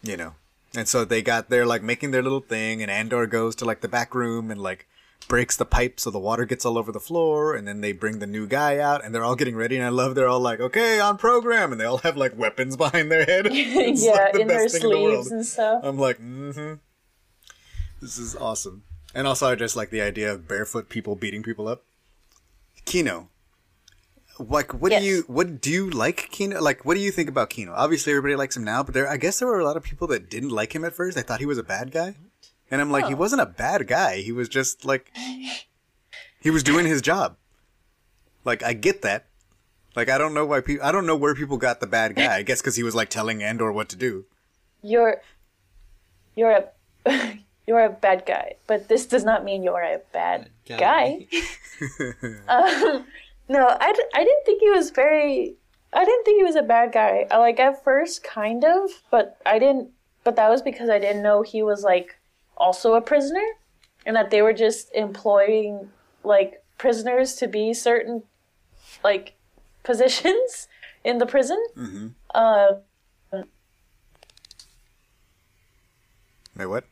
[0.02, 0.34] you know.
[0.76, 3.80] And so they got there like making their little thing and Andor goes to like
[3.80, 4.86] the back room and like
[5.28, 8.18] breaks the pipe so the water gets all over the floor and then they bring
[8.18, 10.60] the new guy out and they're all getting ready and I love they're all like
[10.60, 13.46] okay on program and they all have like weapons behind their head.
[13.50, 15.26] It's, yeah, like, the in their thing in the world.
[15.26, 15.80] sleeves and stuff.
[15.82, 16.74] I'm like, mm-hmm.
[18.00, 18.84] This is awesome.
[19.14, 21.84] And also I just like the idea of barefoot people beating people up.
[22.84, 23.30] Kino.
[24.38, 25.02] Like what Yes.
[25.02, 26.60] do you what do you like Kino?
[26.60, 27.72] Like what do you think about Kino?
[27.74, 30.06] Obviously everybody likes him now, but there I guess there were a lot of people
[30.08, 31.16] that didn't like him at first.
[31.16, 32.14] They thought he was a bad guy.
[32.70, 34.16] And I'm like, he wasn't a bad guy.
[34.22, 35.10] He was just like
[36.40, 37.36] he was doing his job.
[38.44, 39.26] Like I get that.
[39.94, 42.36] Like I don't know why people I don't know where people got the bad guy.
[42.36, 44.26] I guess cuz he was like telling Andor what to do.
[44.82, 45.22] You're
[46.34, 51.26] you're a you're a bad guy, but this does not mean you're a bad guy.
[52.48, 53.06] um,
[53.48, 55.54] no, I, d- I didn't think he was very.
[55.92, 57.26] I didn't think he was a bad guy.
[57.30, 59.90] I, like at first, kind of, but I didn't.
[60.24, 62.16] But that was because I didn't know he was like
[62.56, 63.44] also a prisoner,
[64.04, 65.90] and that they were just employing
[66.24, 68.22] like prisoners to be certain
[69.04, 69.34] like
[69.84, 70.68] positions
[71.04, 71.62] in the prison.
[72.34, 72.66] Uh,
[76.56, 76.84] Wait, what?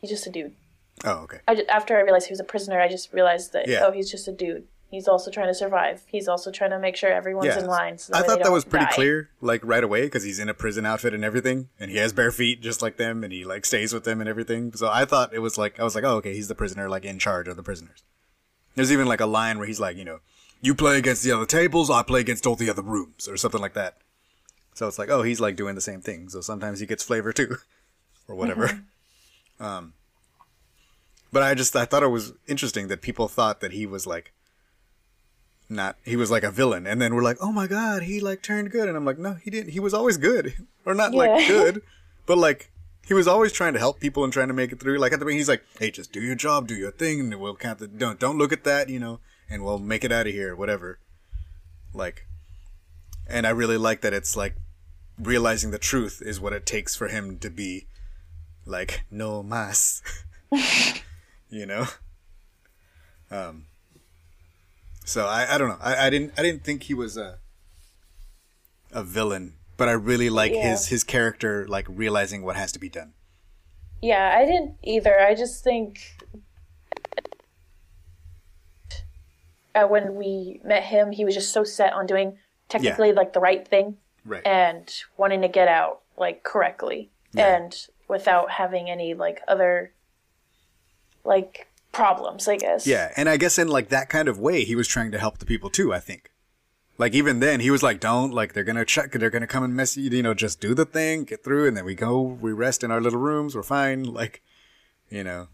[0.00, 0.52] he's just a dude.
[1.04, 1.40] Oh, okay.
[1.46, 3.80] I just, after I realized he was a prisoner, I just realized that Yeah.
[3.84, 4.66] oh, he's just a dude.
[4.88, 6.02] He's also trying to survive.
[6.06, 7.58] He's also trying to make sure everyone's Yeah.
[7.58, 7.98] in line.
[7.98, 8.92] So I thought that was pretty die.
[8.92, 12.12] clear, like right away, because he's in a prison outfit and everything, and he has
[12.12, 14.72] bare feet just like them, and he like stays with them and everything.
[14.74, 17.04] So I thought it was like I was like, oh, okay, he's the prisoner, like
[17.04, 18.04] in charge of the prisoners.
[18.76, 20.20] There's even like a line where he's like, you know,
[20.62, 23.60] you play against the other tables, I play against all the other rooms, or something
[23.60, 23.96] like that.
[24.74, 26.28] So it's like, oh, he's like doing the same thing.
[26.28, 27.56] So sometimes he gets flavor too,
[28.28, 28.82] or whatever.
[29.58, 29.94] um,
[31.32, 34.32] but I just I thought it was interesting that people thought that he was like
[35.68, 36.86] not he was like a villain.
[36.86, 38.88] And then we're like oh my god he like turned good.
[38.88, 39.72] And i'm like no he didn't.
[39.72, 40.54] He was always good.
[40.86, 41.82] Or not like good
[42.26, 42.70] but like
[43.08, 44.98] he was always trying to help people and trying to make it through.
[44.98, 47.40] Like at the beginning he's like hey just do your job do your thing and
[47.40, 49.18] we'll count the don't don't look at that you know
[49.50, 51.00] and we'll make it out of here whatever.
[51.92, 52.26] Like
[53.28, 54.54] and i really like that it's like
[55.18, 57.86] realizing the truth is what it takes for him to be
[58.64, 60.02] like no mas
[61.50, 61.86] you know
[63.30, 63.66] um
[65.04, 65.78] so I, I don't know.
[65.80, 67.38] I, I didn't I didn't think he was a
[68.90, 70.70] a villain, but I really like Yeah.
[70.70, 73.12] his his character like realizing what has to be done.
[74.02, 75.20] Yeah, I didn't either.
[75.20, 76.16] I just think
[79.74, 83.40] uh, when we met him, he was just so set on doing technically like the
[83.40, 84.44] right thing Right.
[84.44, 87.56] and wanting to get out like correctly Yeah.
[87.58, 89.92] and without having any like other
[91.26, 92.46] like problems.
[92.46, 92.86] I guess.
[92.86, 95.38] yeah, and I guess in like that kind of way, he was trying to help
[95.38, 95.92] the people too.
[95.92, 96.30] I think.
[96.98, 99.74] Like even then, he was like, "Don't like they're gonna check, they're gonna come and
[99.74, 100.10] mess you.
[100.10, 102.90] You know, just do the thing, get through, and then we go, we rest in
[102.90, 104.04] our little rooms, we're fine.
[104.16, 104.42] Like,
[105.10, 105.48] you know,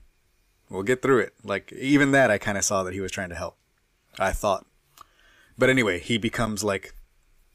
[0.71, 1.35] we'll get through it.
[1.43, 3.57] Like even that, I kind of saw that he was trying to help.
[4.19, 4.67] I thought,
[5.59, 6.95] but anyway, he becomes like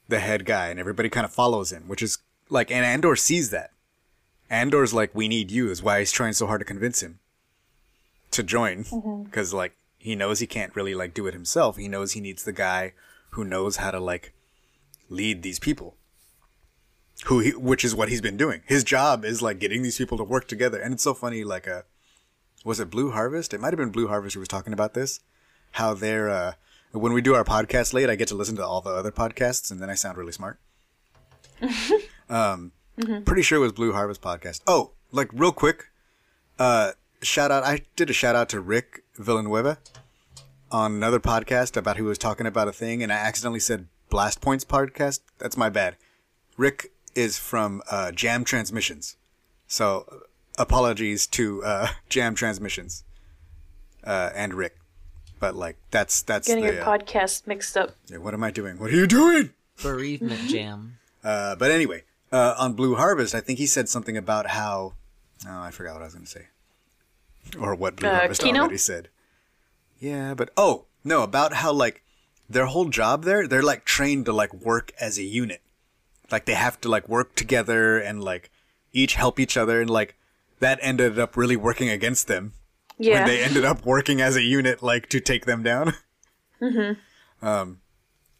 [0.09, 2.17] the head guy, and everybody kind of follows him, which is
[2.49, 3.71] like, and Andor sees that.
[4.49, 7.19] Andor's like, "We need you," is why he's trying so hard to convince him
[8.31, 8.85] to join,
[9.25, 11.77] because like he knows he can't really like do it himself.
[11.77, 12.93] He knows he needs the guy
[13.31, 14.33] who knows how to like
[15.09, 15.95] lead these people.
[17.25, 18.61] Who he, which is what he's been doing.
[18.65, 21.43] His job is like getting these people to work together, and it's so funny.
[21.43, 21.81] Like, uh,
[22.63, 23.53] was it Blue Harvest?
[23.53, 25.19] It might have been Blue Harvest who was talking about this.
[25.71, 26.53] How they're uh,
[26.91, 29.71] when we do our podcast late, I get to listen to all the other podcasts,
[29.71, 30.59] and then I sound really smart.
[32.29, 32.71] um,
[33.25, 34.61] pretty sure it was Blue Harvest podcast.
[34.67, 35.85] Oh, like real quick,
[36.59, 37.63] uh, shout out!
[37.63, 39.77] I did a shout out to Rick Villanueva
[40.71, 44.41] on another podcast about who was talking about a thing, and I accidentally said Blast
[44.41, 45.21] Points podcast.
[45.37, 45.95] That's my bad.
[46.57, 49.17] Rick is from uh, Jam Transmissions,
[49.67, 50.23] so
[50.57, 53.03] apologies to uh, Jam Transmissions
[54.03, 54.77] uh, and Rick.
[55.39, 57.95] But like that's that's Getting the, your uh, podcast mixed up.
[58.07, 58.79] yeah, what am I doing?
[58.79, 59.51] What are you doing?
[59.81, 60.97] Bereavement jam.
[61.23, 64.93] Uh, but anyway, uh, on Blue Harvest, I think he said something about how.
[65.47, 66.47] Oh, I forgot what I was going to say.
[67.59, 68.59] Or what Blue Uh, Harvest Kino?
[68.61, 69.09] already said.
[69.99, 72.03] Yeah, but oh no, about how like
[72.49, 75.61] their whole job there, they're like trained to like work as a unit.
[76.31, 78.49] Like they have to like work together and like
[78.93, 80.15] each help each other, and like
[80.59, 82.53] that ended up really working against them
[82.97, 83.19] Yeah.
[83.19, 85.93] when they ended up working as a unit, like to take them down.
[86.61, 87.45] mm-hmm.
[87.45, 87.79] Um,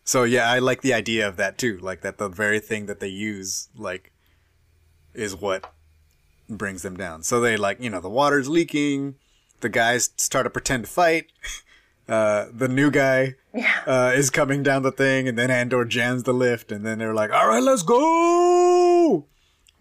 [0.03, 1.77] so yeah, I like the idea of that too.
[1.77, 4.11] Like that the very thing that they use, like,
[5.13, 5.71] is what
[6.49, 7.23] brings them down.
[7.23, 9.15] So they like, you know, the water's leaking.
[9.59, 11.31] The guys start to pretend to fight.
[12.09, 13.35] Uh, the new guy
[13.85, 17.13] uh, is coming down the thing, and then Andor jams the lift, and then they're
[17.13, 19.25] like, "All right, let's go!"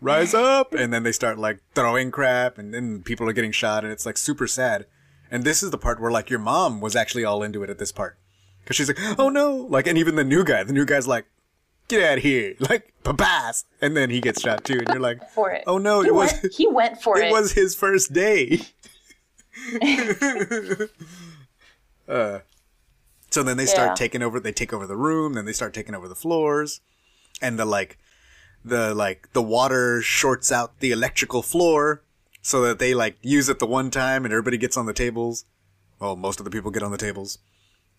[0.00, 3.84] rise up and then they start like throwing crap and then people are getting shot
[3.84, 4.86] and it's like super sad
[5.30, 7.78] and this is the part where like your mom was actually all into it at
[7.78, 8.18] this part
[8.62, 11.26] because she's like oh no like and even the new guy the new guy's like
[11.88, 15.18] get out of here like papas and then he gets shot too and you're like
[15.30, 15.62] for it.
[15.66, 17.26] oh no he it was went, he went for it.
[17.28, 18.60] it was his first day
[22.08, 22.38] uh,
[23.30, 23.94] so then they start Yeah.
[23.94, 26.80] taking over they take over the room then they start taking over the floors
[27.40, 27.98] and the like
[28.64, 32.02] the like the water shorts out the electrical floor
[32.42, 35.44] so that they like use it the one time and everybody gets on the tables
[36.00, 37.38] well most of the people get on the tables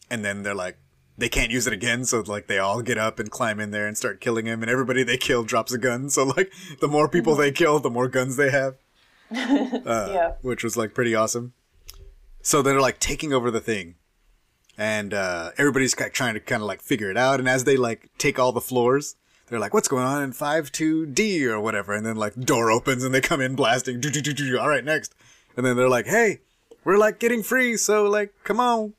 [0.10, 0.78] and then they're like
[1.17, 3.88] they can't use it again so like they all get up and climb in there
[3.88, 7.08] and start killing him and everybody they kill drops a gun so like the more
[7.08, 8.75] people they kill the more guns they have
[9.32, 10.34] yeah.
[10.41, 11.53] which was like pretty awesome.
[12.41, 13.95] So they're like taking over the thing,
[14.77, 17.39] and uh, everybody's trying to kind of like figure it out.
[17.39, 19.15] And as they like take all the floors,
[19.47, 22.71] they're like, "What's going on in five two D or whatever?" And then like door
[22.71, 23.99] opens and they come in blasting.
[23.99, 25.13] "Do, do, do, do, do." All right, next.
[25.58, 26.39] And then they're like, "Hey,
[26.86, 28.93] we're like getting free, so like, come on,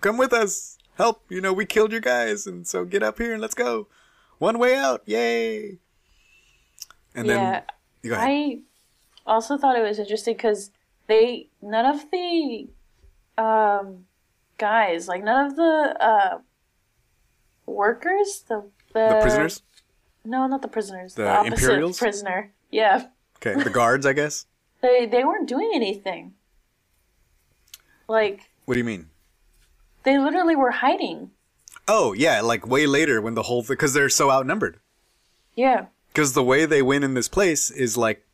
[0.00, 1.22] come with us, help.
[1.28, 3.88] You know, we killed your guys, and so get up here and let's go.
[4.38, 5.78] One way out, yay!"
[7.14, 7.50] And Yeah.
[7.52, 7.62] then
[8.02, 8.28] you go ahead.
[8.28, 8.60] I
[9.26, 10.70] also thought it was interesting because
[11.06, 12.68] they none of the
[13.38, 14.06] um
[14.58, 16.38] guys like none of the uh
[17.66, 19.62] workers the the, the prisoners,
[20.24, 21.98] no not the prisoners The the, opposite Imperials?
[21.98, 24.46] prisoner yeah okay, the guards, I guess.
[24.80, 26.34] they they weren't doing anything
[28.08, 29.08] like What do you mean?
[30.04, 31.30] They literally were hiding.
[31.88, 34.78] Oh yeah, like way later when the whole because they're so outnumbered.
[35.54, 35.86] yeah.
[36.08, 38.26] Because the way they win in this place is like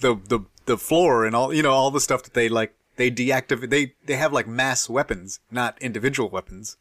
[0.00, 3.10] the the the floor and all you know all the stuff that they like they
[3.10, 6.76] deactivate they they have like mass weapons, not individual weapons,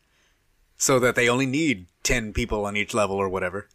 [0.76, 3.70] so that they only need ten people on each level or whatever,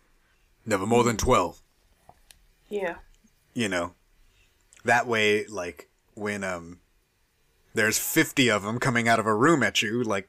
[0.67, 1.63] never more than twelve.
[2.69, 2.97] yeah.
[3.55, 3.95] You know,
[4.85, 6.81] that way like when um
[7.75, 10.29] there's fifty of them coming out of a room at you, like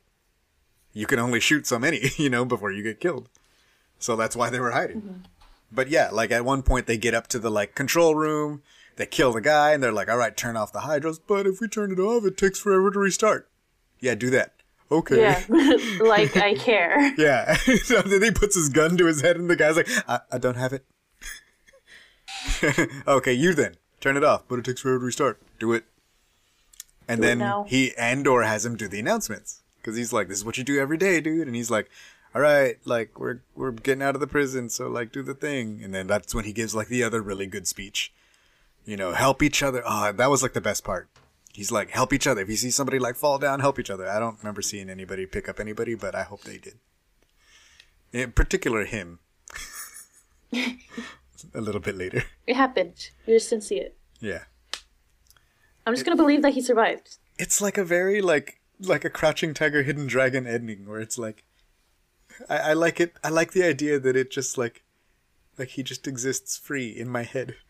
[0.93, 3.29] you can only shoot so many, you know, before you get killed.
[3.99, 5.01] So that's why they were hiding.
[5.01, 5.19] Mm-hmm.
[5.71, 8.61] But yeah, like at one point they get up to the like control room,
[8.95, 11.59] they kill the guy, and they're like, "All right, turn off the hydros." But if
[11.59, 13.49] we turn it off, it takes forever to restart.
[13.99, 14.53] Yeah, do that.
[14.91, 15.21] Okay.
[15.21, 15.41] yeah
[16.03, 17.55] like i care Yeah.
[17.55, 20.37] so then he puts his gun to his head, and the guy's like, "I, I
[20.37, 20.85] don't have it."
[23.07, 25.41] okay, you then turn it off, but it takes forever to restart.
[25.59, 25.85] Do it.
[27.07, 30.45] And Do then he Andor has him do the announcements because he's like, "This is
[30.45, 31.89] what you do every day, dude." And he's like,
[32.33, 35.81] "All right, like we're we're getting out of the prison, so like do the thing."
[35.83, 38.11] And then that's when he gives like the other really good speech.
[38.85, 39.83] You know, help each other.
[39.85, 41.07] Oh, that was like the best part.
[41.53, 42.41] He's like, help each other.
[42.41, 44.09] If you see somebody like fall down, help each other.
[44.09, 46.79] I don't remember seeing anybody pick up anybody, but I hope they did.
[48.11, 49.19] In particular, him.
[51.53, 52.23] A little bit later.
[52.47, 54.43] it happened you just didn't see it Yeah.
[55.85, 59.53] i'm just gonna believe that he survived It's like a very like like a crouching
[59.53, 61.43] tiger hidden dragon ending where it's like
[62.49, 63.13] I, I like it.
[63.23, 64.83] I like the idea that it just like,
[65.57, 67.55] like he just exists free in my head.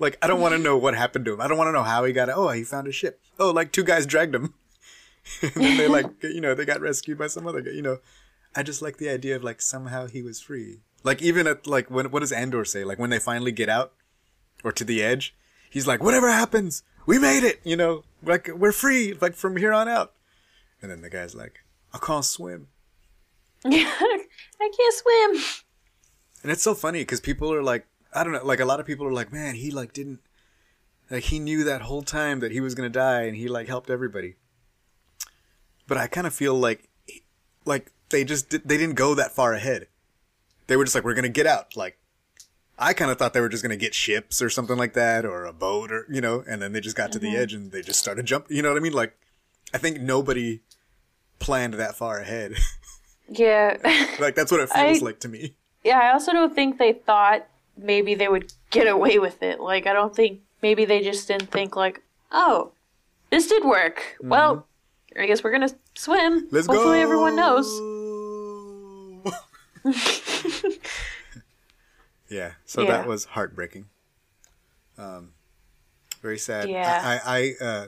[0.00, 1.40] Like I don't want to know what happened to him.
[1.40, 2.36] I don't want to know how he got it.
[2.36, 3.20] Oh, he found a ship.
[3.36, 4.54] Oh, like two guys dragged him.
[5.42, 7.72] and then they like, you know, they got rescued by some other guy.
[7.72, 7.98] You know,
[8.54, 10.82] I just like the idea of like somehow he was free.
[11.02, 12.84] Like even at like when what does Andor say?
[12.84, 13.92] Like when they finally get out
[14.62, 15.34] or to the edge,
[15.68, 17.60] he's like, whatever happens, we made it.
[17.64, 19.14] You know, like we're free.
[19.20, 20.12] Like from here on out.
[20.80, 22.68] And then the guy's like, I can't swim.
[23.64, 24.26] I
[24.58, 25.42] can't swim.
[26.42, 28.86] And it's so funny because people are like, I don't know, like a lot of
[28.86, 30.20] people are like, man, he like didn't,
[31.10, 33.90] like he knew that whole time that he was gonna die, and he like helped
[33.90, 34.36] everybody.
[35.86, 36.88] But I kind of feel like,
[37.64, 39.88] like they just did, they didn't go that far ahead.
[40.66, 41.76] They were just like, we're gonna get out.
[41.76, 41.98] Like,
[42.78, 45.44] I kind of thought they were just gonna get ships or something like that, or
[45.44, 47.42] a boat, or you know, and then they just got to the mm-hmm.
[47.42, 48.56] edge and they just started jumping.
[48.56, 48.92] You know what I mean?
[48.92, 49.18] Like,
[49.74, 50.60] I think nobody
[51.38, 52.52] planned that far ahead.
[53.30, 53.76] Yeah.
[54.18, 55.54] like that's what it feels I- like to me.
[55.84, 59.60] yeah, I also don't think they thought maybe they would get away with it.
[59.60, 62.00] Like, I don't think maybe they just didn't think, like,
[62.32, 62.72] oh,
[63.28, 64.16] this did work.
[64.22, 64.66] Well,
[65.14, 66.44] I guess we're gonna swim.
[66.46, 66.54] Mm-hmm.
[66.56, 67.02] Let's Hopefully go.
[67.02, 67.68] everyone knows.
[72.30, 72.88] yeah, so Yeah.
[72.92, 73.86] that was heartbreaking.
[74.96, 75.32] Um,
[76.20, 76.68] very sad.
[76.68, 77.20] Yeah.
[77.24, 77.86] I, I, I uh,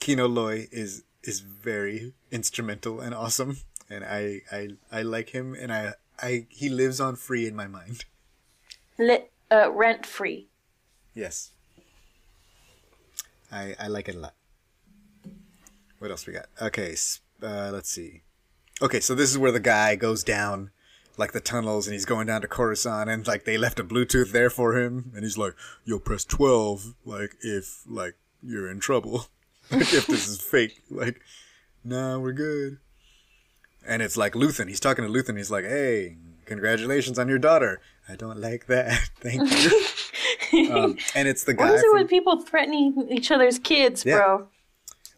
[0.00, 3.58] Kino Loy is is very instrumental and awesome,
[3.88, 7.66] and I, I, I like him, and I, I, he lives on free in my
[7.66, 8.04] mind.
[8.98, 10.48] Lit, uh, rent free.
[11.14, 11.52] Yes.
[13.52, 14.34] I I like it a lot.
[15.98, 16.46] What else we got?
[16.60, 16.94] Okay,
[17.42, 18.22] uh, let's see.
[18.80, 20.70] Okay, so this is where the guy goes down
[21.16, 24.32] like the tunnels and he's going down to Coruscant and like they left a Bluetooth
[24.32, 25.54] there for him and he's like,
[25.84, 29.26] "Yo, press 12 like if like you're in trouble.
[29.72, 31.20] like if this is fake." Like,
[31.84, 32.78] "Nah, we're good."
[33.86, 34.68] And it's like Luthen.
[34.68, 35.36] He's talking to Luthen.
[35.36, 36.16] He's like, "Hey,
[36.46, 38.92] congratulations on your daughter." I don't like that.
[39.20, 39.50] Thank
[40.52, 40.72] you.
[40.74, 44.04] um, and it's the guy What is it from- with people threatening each other's kids,
[44.04, 44.16] Yeah.
[44.16, 44.48] bro?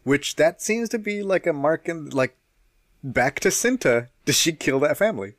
[0.03, 2.35] which that seems to be like a mark in like
[3.03, 4.09] back to Cinta.
[4.25, 5.35] Does she kill that family?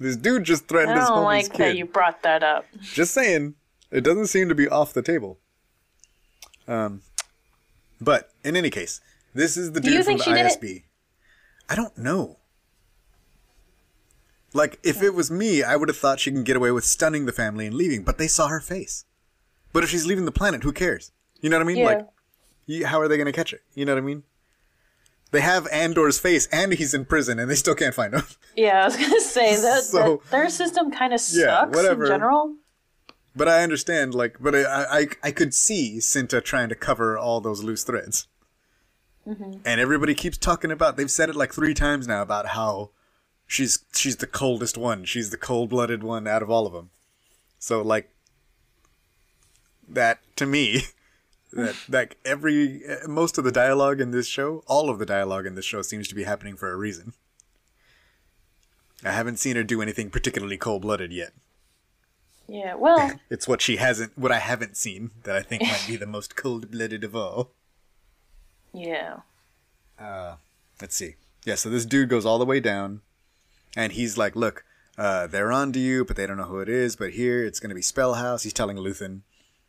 [0.00, 1.12] this dude just threatened his kid.
[1.12, 2.64] I don't like that you brought that up.
[2.80, 3.54] Just saying,
[3.90, 5.38] it doesn't seem to be off the table.
[6.68, 7.02] Um,
[8.00, 9.00] but in any case,
[9.34, 10.24] this is the Do dude from the?
[10.24, 10.84] ISB.
[11.68, 12.36] I don't know.
[14.54, 17.26] Like, if it was me, I would have thought she can get away with stunning
[17.26, 19.04] the family and leaving, but they saw her face.
[19.72, 21.12] But if she's leaving the planet, who cares?
[21.40, 21.76] You know what I mean?
[21.78, 21.84] Yeah.
[21.86, 22.06] Like,
[22.66, 23.60] you, how are they going to catch it?
[23.74, 24.22] You know what I mean?
[25.30, 28.22] They have Andor's face, and he's in prison, and they still can't find him.
[28.56, 32.04] Yeah, I was gonna say that, So- that their system kind of sucks Yeah, whatever.
[32.06, 32.56] in general.
[33.38, 34.64] But I understand, like, but I,
[35.00, 38.26] I, I could see Cinta trying to cover all those loose threads.
[39.24, 39.60] Mm-hmm.
[39.64, 40.96] And everybody keeps talking about.
[40.96, 42.90] They've said it like three times now about how
[43.46, 45.04] she's she's the coldest one.
[45.04, 46.90] She's the cold blooded one out of all of them.
[47.60, 48.10] So like
[49.88, 50.82] that to me,
[51.52, 55.54] that like every most of the dialogue in this show, all of the dialogue in
[55.54, 57.12] this show seems to be happening for a reason.
[59.04, 61.32] I haven't seen her do anything particularly cold blooded yet.
[62.48, 65.96] Yeah, well, It's what she hasn't, what I haven't seen that I think might be
[65.96, 67.50] the most cold blooded of all.
[68.72, 69.18] yeah.
[69.98, 70.36] Uh,
[70.80, 71.16] let's see.
[71.44, 73.00] Yeah, so this dude goes all the way down,
[73.76, 74.64] and he's like, "Look,
[74.96, 76.94] uh, they're on to you, but they don't know who it is.
[76.94, 79.22] But here, it's gonna be Spellhaus." He's telling Luthen.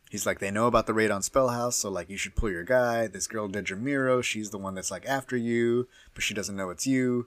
[0.08, 2.62] He's like, "They know about the raid on Spellhaus, so like, you should pull your
[2.64, 3.08] guy.
[3.08, 6.70] This girl Dedra Meero, she's the one that's like after you, but she doesn't know
[6.70, 7.26] it's you."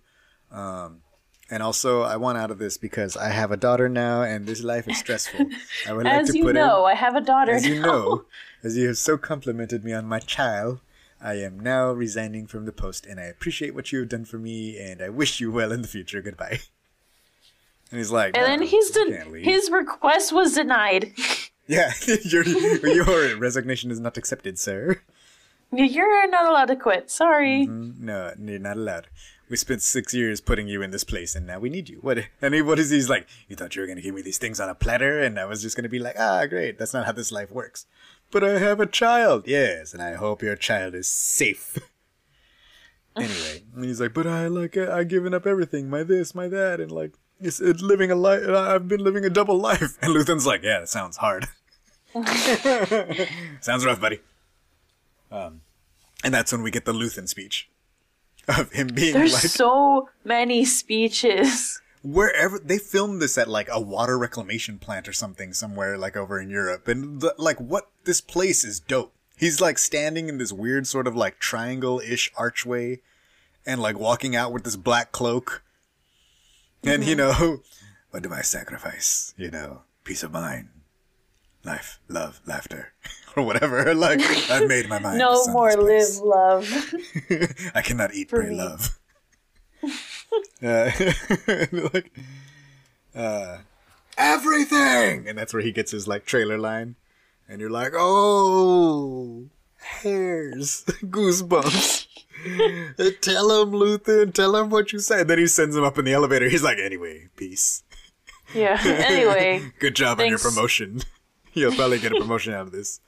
[0.50, 1.02] Um,
[1.50, 4.64] and also, I want out of this because I have a daughter now, and this
[4.64, 5.46] life is stressful.
[5.88, 7.80] I would like As to you put know, in, I have a daughter as you
[7.80, 8.26] know,
[8.64, 10.80] as you have so complimented me on my child,
[11.22, 14.38] I am now resigning from the post, and I appreciate what you have done for
[14.38, 16.22] me, and I wish you well in the future.
[16.22, 16.60] Goodbye.
[17.92, 21.14] And he's like, And then "No, he's you de- can't leave." his request was denied.
[21.68, 21.92] yeah,
[22.24, 25.00] your your resignation is not accepted, sir.
[25.72, 27.12] You're not allowed to quit.
[27.12, 27.68] Sorry.
[27.68, 28.04] Mm-hmm.
[28.04, 29.08] No, you're not allowed.
[29.50, 32.00] We spent six years putting you in this place, and now we need you.
[32.02, 32.20] What?
[32.42, 33.28] And he, what is he's like?
[33.48, 35.62] You thought you were gonna give me these things on a platter, and I was
[35.62, 36.80] just gonna be like, ah, great.
[36.80, 37.86] That's not how this life works.
[38.32, 41.78] But I have a child, yes, and I hope your child is safe.
[43.16, 46.80] anyway, and he's like, but I like I given up everything, my this, my that,
[46.80, 48.48] and like it's, it's living a life.
[48.48, 49.98] I've been living a double life.
[50.02, 51.48] And Luthen's like, yeah, that sounds hard.
[53.62, 54.20] sounds rough, buddy.
[55.32, 55.62] Um,
[56.24, 57.70] and that's when we get the Luthen speech
[58.60, 61.82] of him being There's like so many speeches.
[62.02, 66.40] wherever they filmed this at like a water reclamation plant or something somewhere like over
[66.40, 69.14] in Europe and the, like what this place is dope.
[69.38, 73.00] He's like standing in this weird sort of like triangle-ish archway
[73.66, 75.64] and like walking out with this black cloak.
[76.84, 77.42] And you mm-hmm.
[77.42, 77.62] know,
[78.12, 79.34] what do I sacrifice?
[79.38, 80.70] You know, peace of mind,
[81.64, 82.94] life, love, laughter,
[83.38, 83.94] or whatever.
[84.04, 85.18] Like I've made my mind.
[85.20, 86.94] No more live love.
[87.76, 88.56] I cannot eat, pray, me.
[88.56, 89.00] love.
[90.62, 90.92] uh,
[91.72, 92.12] like,
[93.16, 93.58] uh,
[94.18, 96.96] everything, and that's where he gets his like trailer line,
[97.48, 99.46] and you're like, oh,
[99.78, 102.08] hairs, goosebumps.
[103.22, 105.28] tell him, Luthen, tell him what you said.
[105.28, 106.50] Then he sends him up in the elevator.
[106.50, 107.84] He's like, anyway, peace.
[108.54, 108.82] yeah.
[108.84, 111.02] Anyway, Good job on your promotion.
[111.54, 113.00] You'll probably get a promotion out of this.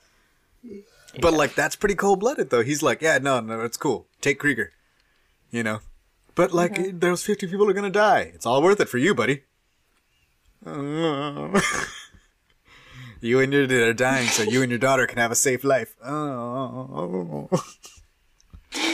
[1.22, 2.64] But like that's pretty cold blooded though.
[2.64, 4.08] He's like, yeah, no, no, it's cool.
[4.22, 4.70] Take Kreegyr.
[5.52, 5.80] You know.
[6.36, 7.00] But like Mm-hmm.
[7.00, 8.32] those fifty people are gonna die.
[8.34, 9.44] It's all worth it for you, buddy.
[10.66, 10.74] you
[13.40, 15.96] and your daughter are dying, so you and your daughter can have a safe life.
[16.04, 17.50] Oh.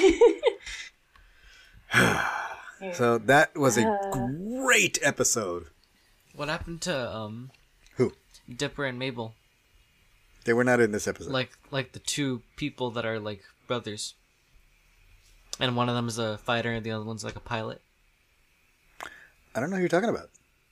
[2.94, 5.68] so that was a great episode.
[6.36, 7.52] What happened to um
[7.96, 8.14] Who?
[8.54, 9.34] Dipper and Mabel?
[10.46, 11.32] They were not in this episode.
[11.32, 14.16] Like like the two people that are like brothers.
[15.60, 17.82] And one of them is a fighter and the other one's like a pilot.
[19.54, 20.30] I don't know who you're talking about.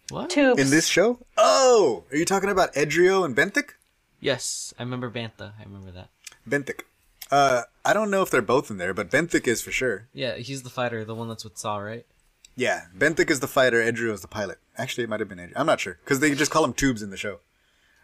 [0.09, 0.31] What?
[0.31, 0.59] tubes.
[0.59, 1.19] In this show?
[1.37, 3.71] Oh, are you talking about Edrio and Benthic?
[4.19, 5.53] Yes, I remember Bantha.
[5.59, 6.09] I remember that.
[6.47, 6.81] Benthic.
[7.29, 10.07] Uh, I don't know if they're both in there, but Benthic is for sure.
[10.13, 12.05] Yeah, he's the fighter, the one that's with Saw, right?
[12.55, 14.57] Yeah, Benthic is the fighter, Edrio is the pilot.
[14.77, 15.53] Actually, it might have been Edrio.
[15.55, 17.39] I'm not sure because they just call him Tubes in the show.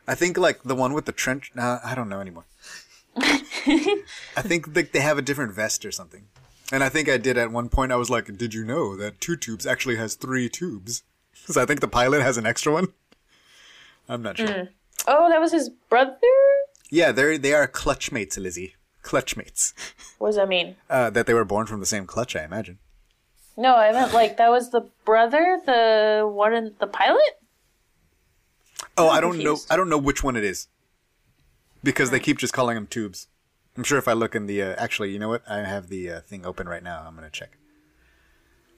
[0.07, 1.51] I think like the one with the trench.
[1.55, 2.45] Nah, I don't know anymore.
[3.17, 6.23] I think like they have a different vest or something.
[6.71, 7.91] And I think I did at one point.
[7.91, 11.03] I was like, "Did you know that two tubes actually has three tubes?"
[11.41, 12.87] Because I think the pilot has an extra one.
[14.09, 14.69] I'm not sure.
[15.05, 16.17] oh, that was his brother.
[16.89, 18.75] Yeah, they they are clutch mates, Lizzie.
[19.03, 19.73] Clutch mates.
[20.17, 20.75] What does that mean?
[20.89, 22.79] Uh, that they were born from the same clutch, I imagine.
[23.57, 27.39] No, I meant like that was the brother, the one in the pilot.
[28.97, 29.57] Oh, I'm I don't know.
[29.69, 30.67] I don't know which one it is
[31.83, 33.27] because they keep just calling them tubes.
[33.77, 35.43] I'm sure if I look in the uh, actually, you know what?
[35.49, 37.03] I have the uh, thing open right now.
[37.05, 37.57] I'm gonna check.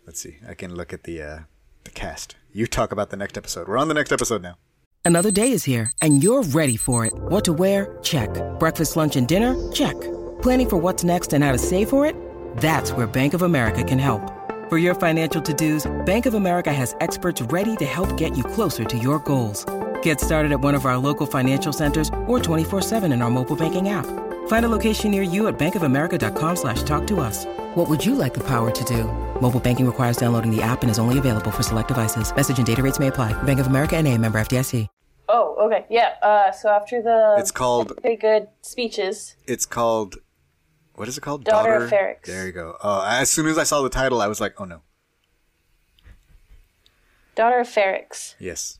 [0.05, 0.37] Let's see.
[0.47, 1.39] I can look at the uh,
[1.83, 2.35] the cast.
[2.51, 3.67] You talk about the next episode.
[3.67, 4.57] We're on the next episode now.
[5.05, 7.13] Another day is here, and you're ready for it.
[7.13, 7.97] What to wear?
[8.03, 8.29] Check.
[8.59, 9.55] Breakfast, lunch, and dinner?
[9.71, 9.95] Check.
[10.41, 12.15] Planning for what's next and how to save for it?
[12.57, 14.21] That's where Bank of America can help.
[14.69, 18.83] For your financial to-dos, Bank of America has experts ready to help get you closer
[18.83, 19.65] to your goals.
[20.01, 23.87] Get started at one of our local financial centers or 24-7 in our mobile banking
[23.89, 24.05] app.
[24.49, 27.45] Find a location near you at bankofamerica.com slash talk to us.
[27.75, 29.03] What would you like the power to do?
[29.41, 32.35] Mobile banking requires downloading the app and is only available for select devices.
[32.35, 33.31] Message and data rates may apply.
[33.43, 34.87] Bank of America and a member FDIC.
[35.29, 36.13] Oh, okay, yeah.
[36.21, 37.91] Uh, so after the It's called.
[38.01, 40.15] very good speeches, It's called.
[40.95, 41.43] What is it called?
[41.43, 42.23] Daughter of Ferrix.
[42.23, 42.77] There you go.
[42.81, 44.81] Oh, as soon as I saw the title, I was like, oh no.
[47.35, 48.35] daughter of Ferrix.
[48.39, 48.79] Yes.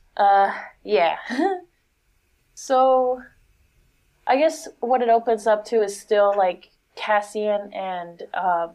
[0.84, 1.16] Yeah.
[2.54, 3.22] so,
[4.26, 8.68] I guess what it opens up to is still like Cassian and uh,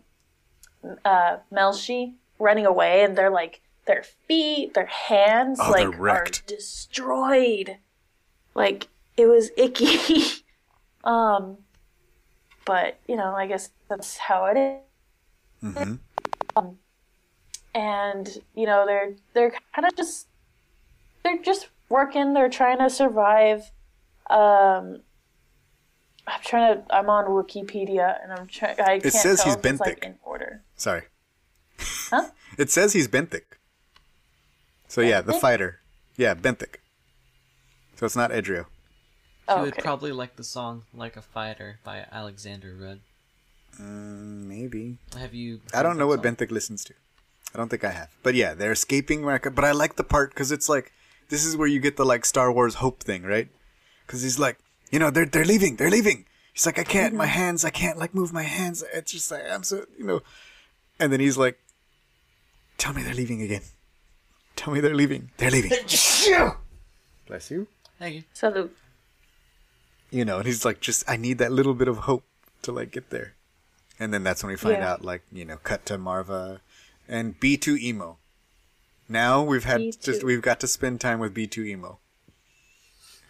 [1.06, 7.78] uh, Melshi running away, and they're like their feet, their hands, Oh, like are destroyed.
[8.56, 8.88] Like
[9.18, 10.44] it was icky.
[11.04, 11.58] um,
[12.66, 15.74] but you know, I guess that's how it is.
[15.74, 15.96] Mm-hmm.
[16.56, 16.78] Um,
[17.74, 20.28] and you know, they're they're kind of just
[21.24, 22.34] they're just working.
[22.34, 23.71] They're trying to survive.
[24.30, 25.01] Um,
[26.28, 26.95] I'm trying to.
[26.95, 28.80] I'm on Wikipedia, and I'm trying.
[28.80, 30.63] I can't says tell he's if it's, like, in order.
[30.76, 31.03] Sorry.
[31.80, 32.30] Huh?
[32.55, 33.57] It says he's Benthic.
[34.88, 35.80] So yeah, the fighter.
[36.17, 36.76] Yeah, Benthic.
[37.95, 38.67] So it's not Edrio.
[39.47, 39.82] Oh, you would okay.
[39.82, 42.99] probably like the song "Like a Fighter" by Alexander Rudd.
[43.82, 44.99] Mm, maybe.
[45.17, 45.61] Have you?
[45.74, 46.36] I don't know what song?
[46.36, 46.93] Benthic listens to.
[47.53, 48.09] I don't think I have.
[48.21, 49.49] But yeah, they're escaping America.
[49.49, 50.91] But I like the part because it's like
[51.30, 53.47] this is where you get the like Star Wars hope thing, right?
[54.05, 54.57] Because he's like,
[54.91, 56.26] you know, they're they're leaving, they're leaving.
[56.53, 58.84] He's like, I can't, my hands, I can't like move my hands.
[58.93, 60.21] It's just like I'm so, you know.
[60.99, 61.57] And then he's like,
[62.78, 63.63] tell me they're leaving again.
[64.55, 65.32] Tell me they're leaving.
[65.38, 65.71] They're leaving.
[67.28, 67.67] Bless you.
[67.99, 68.24] Thank you.
[68.34, 68.76] Salute.
[70.11, 72.24] you know, and he's like, just I need that little bit of hope
[72.61, 73.34] to like get there,
[73.99, 74.91] and then that's when we find Yeah.
[74.93, 76.59] out, like, you know, cut to Maarva
[77.07, 78.17] and B two emo.
[79.10, 80.04] Now we've had B2.
[80.04, 81.99] just we've got to spend time with B two emo,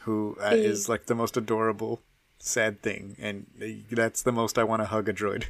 [0.01, 2.01] who uh, is like the most adorable,
[2.39, 3.47] sad thing, and
[3.91, 5.45] that's the most I want to hug a droid.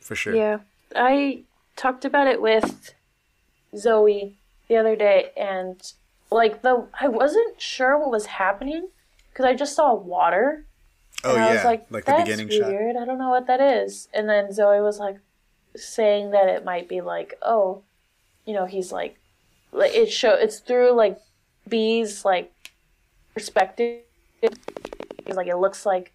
[0.00, 0.34] For sure.
[0.34, 0.58] Yeah,
[0.94, 1.42] I
[1.76, 2.94] talked about it with
[3.76, 5.80] Zoe the other day, and
[6.30, 8.88] like the I wasn't sure what was happening
[9.30, 10.66] because I just saw water.
[11.24, 12.68] Oh and I yeah, was like, the "That's beginning shot.
[12.68, 12.96] weird.
[12.96, 15.16] I don't know what that is." And then Zoe was like,
[15.76, 17.82] saying that it might be like, oh,
[18.44, 19.18] you know, he's like,
[19.72, 21.18] like it show it's through like
[21.68, 22.52] B's like
[23.34, 24.02] perspective.
[24.40, 26.12] He's like it looks like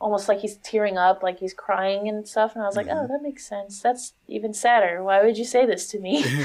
[0.00, 2.54] almost like he's tearing up, like he's crying and stuff.
[2.54, 3.12] And I was like, oh, mm-hmm.
[3.12, 3.80] that makes sense.
[3.80, 5.02] That's even sadder.
[5.02, 6.24] Why would you say this to me?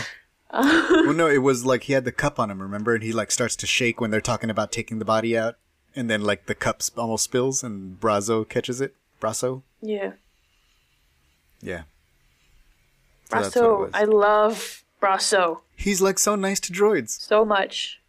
[0.53, 2.95] well, no, it was like he had the cup on him, remember?
[2.95, 5.55] And he like starts to shake when they're talking about taking the body out,
[5.95, 8.95] and then like the cup almost spills, and Brasso catches it.
[9.19, 10.13] Brasso, yeah.
[11.59, 11.81] yeah.
[11.81, 13.89] So that's what it Brasso.
[13.93, 17.09] I love Brasso He's like so nice to droids.
[17.21, 17.99] so much.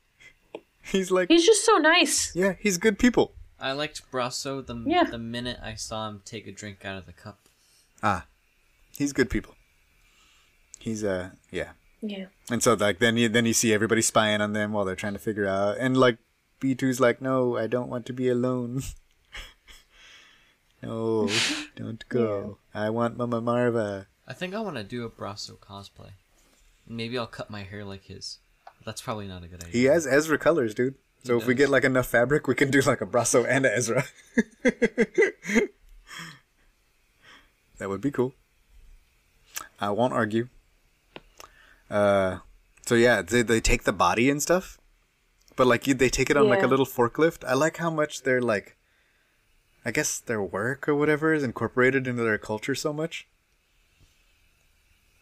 [0.82, 2.34] He's like, He's just so nice.
[2.34, 3.32] yeah, he's good people.
[3.60, 5.04] I liked Brasso the Yeah.
[5.04, 7.38] the minute I saw him take a drink out of the cup.
[8.02, 8.26] Ah,
[8.96, 9.54] he's good people.
[10.78, 11.70] He's uh, yeah.
[12.00, 12.26] Yeah.
[12.50, 15.14] And so like then you then you see everybody spying on them while they're trying
[15.14, 16.18] to figure out and like
[16.60, 18.82] B 2s like, No, I don't want to be alone.
[20.82, 21.28] no,
[21.76, 22.58] don't go.
[22.72, 24.06] I want Mama Maarva.
[24.28, 26.10] I think I want to do a Brasso cosplay.
[26.86, 28.38] Maybe I'll cut my hair like his.
[28.84, 29.72] That's probably not a good idea.
[29.72, 30.96] He has Ezra colors, dude.
[31.24, 33.64] So He if we get like enough fabric, we can do like a Brasso and
[33.64, 34.04] a Ezra.
[37.78, 38.34] that would be cool.
[39.80, 40.48] I won't argue.
[41.90, 42.38] Uh,
[42.86, 44.78] so yeah, they they take the body and stuff,
[45.56, 47.44] but like you, they take it on like a little forklift.
[47.46, 48.76] I like how much they're like,
[49.86, 53.26] I guess their work or whatever is incorporated into their culture so much.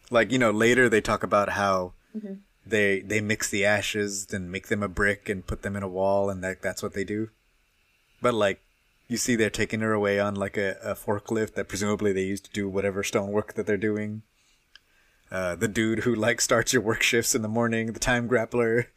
[0.09, 1.93] Like you know, later they talk about how
[2.65, 5.87] they they mix the ashes then make them a brick and put them in a
[5.87, 7.29] wall and that that's what they do.
[8.21, 8.61] But like
[9.07, 12.41] you see they're taking her away on like a, a forklift that presumably they use
[12.41, 14.23] to do whatever stonework that they're doing.
[15.31, 18.87] Uh, the dude who like starts your work shifts in the morning the time grappler.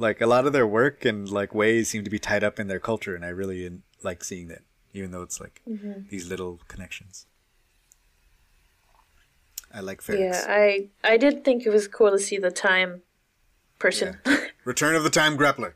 [0.00, 2.68] Like a lot of their work and like ways seem to be tied up in
[2.68, 3.68] their culture and i really
[4.04, 4.62] like seeing that
[4.92, 5.60] even though it's like
[6.08, 7.26] these little connections
[9.72, 13.02] i like ferrets Yeah, I I did think it was cool to see the time
[13.78, 14.18] person.
[14.64, 15.74] return of the time grappler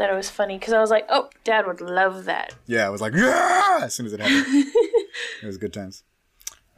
[0.00, 2.54] that it was funny because I was like, oh, Dad would love that.
[2.66, 4.46] Yeah, I was like, yeah, as soon as it happened.
[5.42, 6.04] it was good times.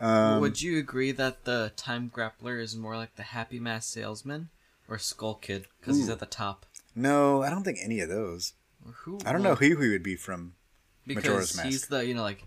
[0.00, 4.48] Um, Would you agree that the time grappler is more like the Happy Mask Salesman
[4.88, 6.66] or Skull Kid because he's at the top?
[6.96, 8.54] No, I don't think any of those.
[8.84, 9.20] Who?
[9.24, 10.54] I don't know who he would be from.
[11.06, 11.68] because Majora's Mask.
[11.68, 12.44] he's the you know like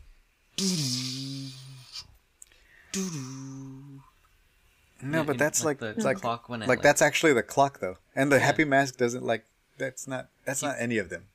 [5.01, 7.43] No, but that's like like the like clock when it, like like- that's actually the
[7.43, 8.43] clock though, and the Yeah.
[8.45, 9.45] Happy Mask doesn't like
[9.77, 11.25] that's not that's not any of them.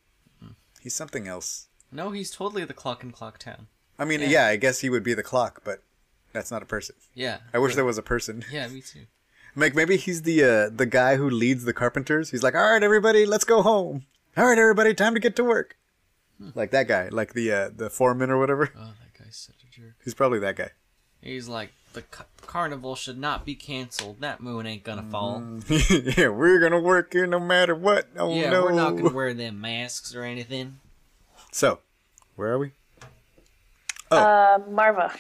[0.41, 0.53] Hmm.
[0.81, 1.67] He's something else.
[1.93, 3.67] no, he's totally the clock in Clock Town.
[3.99, 4.29] I mean, Yeah.
[4.29, 4.47] yeah.
[4.47, 5.83] I guess he would be the clock, but
[6.33, 6.97] that's not a person.
[7.15, 8.45] Yeah, I wish but- there was a person.
[8.51, 9.07] Yeah, me too.
[9.57, 12.31] Like maybe he's the uh, the guy who leads the carpenters.
[12.31, 14.07] He's like, "All right, everybody, let's go home.
[14.37, 15.77] All right, everybody, time to get to work."
[16.39, 16.51] Hmm.
[16.55, 18.73] Like that guy, like the uh, the foreman or whatever.
[18.77, 19.97] Oh, that guy's such a jerk.
[20.05, 20.71] He's probably that guy.
[21.23, 24.21] He's like the ca- carnival should not be canceled.
[24.21, 25.43] That moon ain't gonna fall.
[25.69, 28.09] yeah, we're gonna work here no matter what.
[28.17, 28.63] Oh yeah, no.
[28.63, 30.79] we're not gonna wear them masks or anything.
[31.53, 31.81] So,
[32.37, 32.73] where are we?
[34.11, 35.17] Uh, Maarva.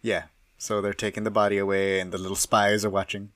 [0.00, 0.24] Yeah.
[0.58, 3.30] So they're taking the body away, and the little spies are watching.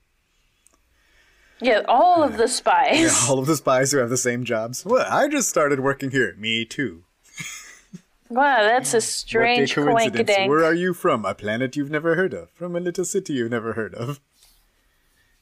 [1.59, 2.99] Yeah, all of the spies.
[2.99, 4.85] Yeah, all of the spies who have the same jobs.
[4.85, 6.35] Well, I just started working here.
[6.37, 7.03] Me too.
[8.29, 10.49] Wow, that's a strange coincidence.
[10.49, 11.25] Where are you from?
[11.25, 12.49] A planet you've never heard of.
[12.51, 14.19] From a little city you've never heard of.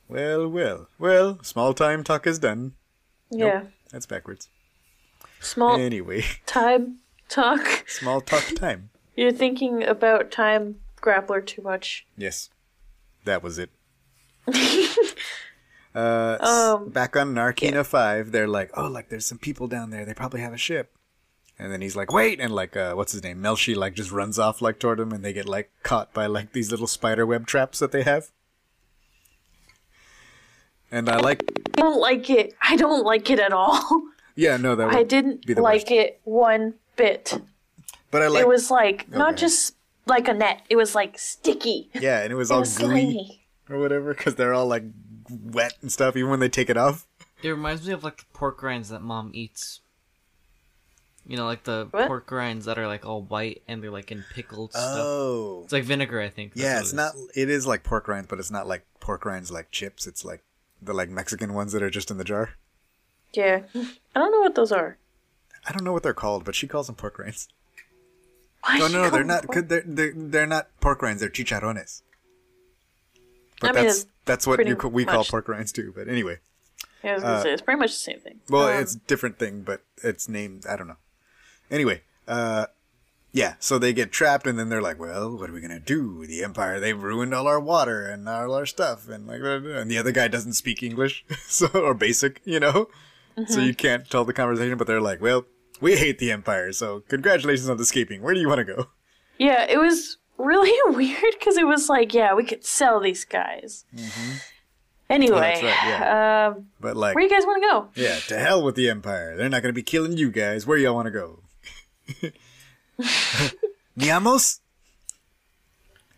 [0.08, 1.40] Well, well, well.
[1.42, 2.74] Small time talk is done.
[3.32, 4.50] Yeah, That's backwards.
[5.40, 7.86] small Anyway, time talk.
[7.88, 8.92] small talk time.
[9.16, 12.06] You're thinking about time grappler too much.
[12.18, 12.50] Yes,
[13.24, 13.72] that was it.
[15.96, 20.06] uh, Um, back on Narkina Five, they're like, "Oh, like there's some people down there.
[20.06, 20.92] They probably have a ship."
[21.58, 23.42] And then he's like, "Wait!" And like, uh, what's his name?
[23.42, 26.52] Melshi like just runs off like toward him, and they get like caught by like
[26.52, 28.30] these little spider web traps that they have.
[30.92, 31.44] And I like,
[31.78, 32.54] I don't like it.
[32.62, 34.04] I don't like it at all.
[34.36, 35.92] yeah, no, that would I didn't be the like worst.
[35.92, 37.42] it one bit.
[38.12, 39.76] But I like, it was like Oh, not just
[40.06, 40.62] like a net.
[40.70, 41.90] It was like sticky.
[41.94, 43.48] yeah, and it was It all was gooey slimy.
[43.70, 44.84] or whatever because they're all like
[45.30, 47.08] wet and stuff, even when they take it off.
[47.44, 49.82] It reminds me of like the pork rinds that mom eats.
[51.28, 52.08] You know, like the What?
[52.08, 54.84] pork rinds that are like all white and they're like in pickled stuff.
[54.98, 56.52] Oh, It's like vinegar, I think.
[56.56, 57.14] Yeah, it's it not.
[57.36, 60.06] It is like pork rinds, but it's not like pork rinds like chips.
[60.06, 60.44] It's like
[60.82, 62.52] the like Mexican ones that are just in the jar.
[63.34, 64.98] Yeah, I don't know what those are.
[65.68, 67.48] I don't know what they're called, but she calls them pork rinds.
[68.64, 69.46] Why Oh she no, no, they're not.
[69.46, 71.22] pork- Cause they're, they're they're not pork rinds.
[71.22, 72.04] They're chicharrones.
[73.62, 75.92] But I that's it's that's what you, ca- we call pork rinds too.
[75.96, 76.38] But anyway,
[77.04, 78.36] Yeah, I was gonna say it's pretty much the same thing.
[78.36, 80.66] uh, well, Um, it's different thing, but it's named.
[80.68, 80.98] I don't know.
[81.72, 82.68] Anyway, uh,
[83.32, 86.26] Yeah, so they get trapped, and then they're like, "Well, what are we gonna do?
[86.26, 89.72] The Empire, they've ruined all our water and all our stuff, and like, blah, blah,
[89.72, 92.88] blah." and the other guy doesn't speak English, so or basic, you know,
[93.48, 94.78] so you can't tell the conversation.
[94.78, 95.46] But they're like, "Well,
[95.82, 98.22] we hate the Empire, so congratulations on escaping.
[98.22, 98.88] Where do you want to go?"
[99.38, 103.84] Yeah, it was really weird because it was like, yeah, we could sell these guys.
[105.10, 105.40] Anyway, Mm-hmm.
[105.42, 106.48] That's right, yeah.
[106.56, 108.02] um, But like, where you guys want to go?
[108.02, 109.36] yeah, to hell with the Empire.
[109.36, 110.66] They're not gonna be killing you guys.
[110.66, 111.42] Where y'all want to go?
[113.98, 114.60] Niamos.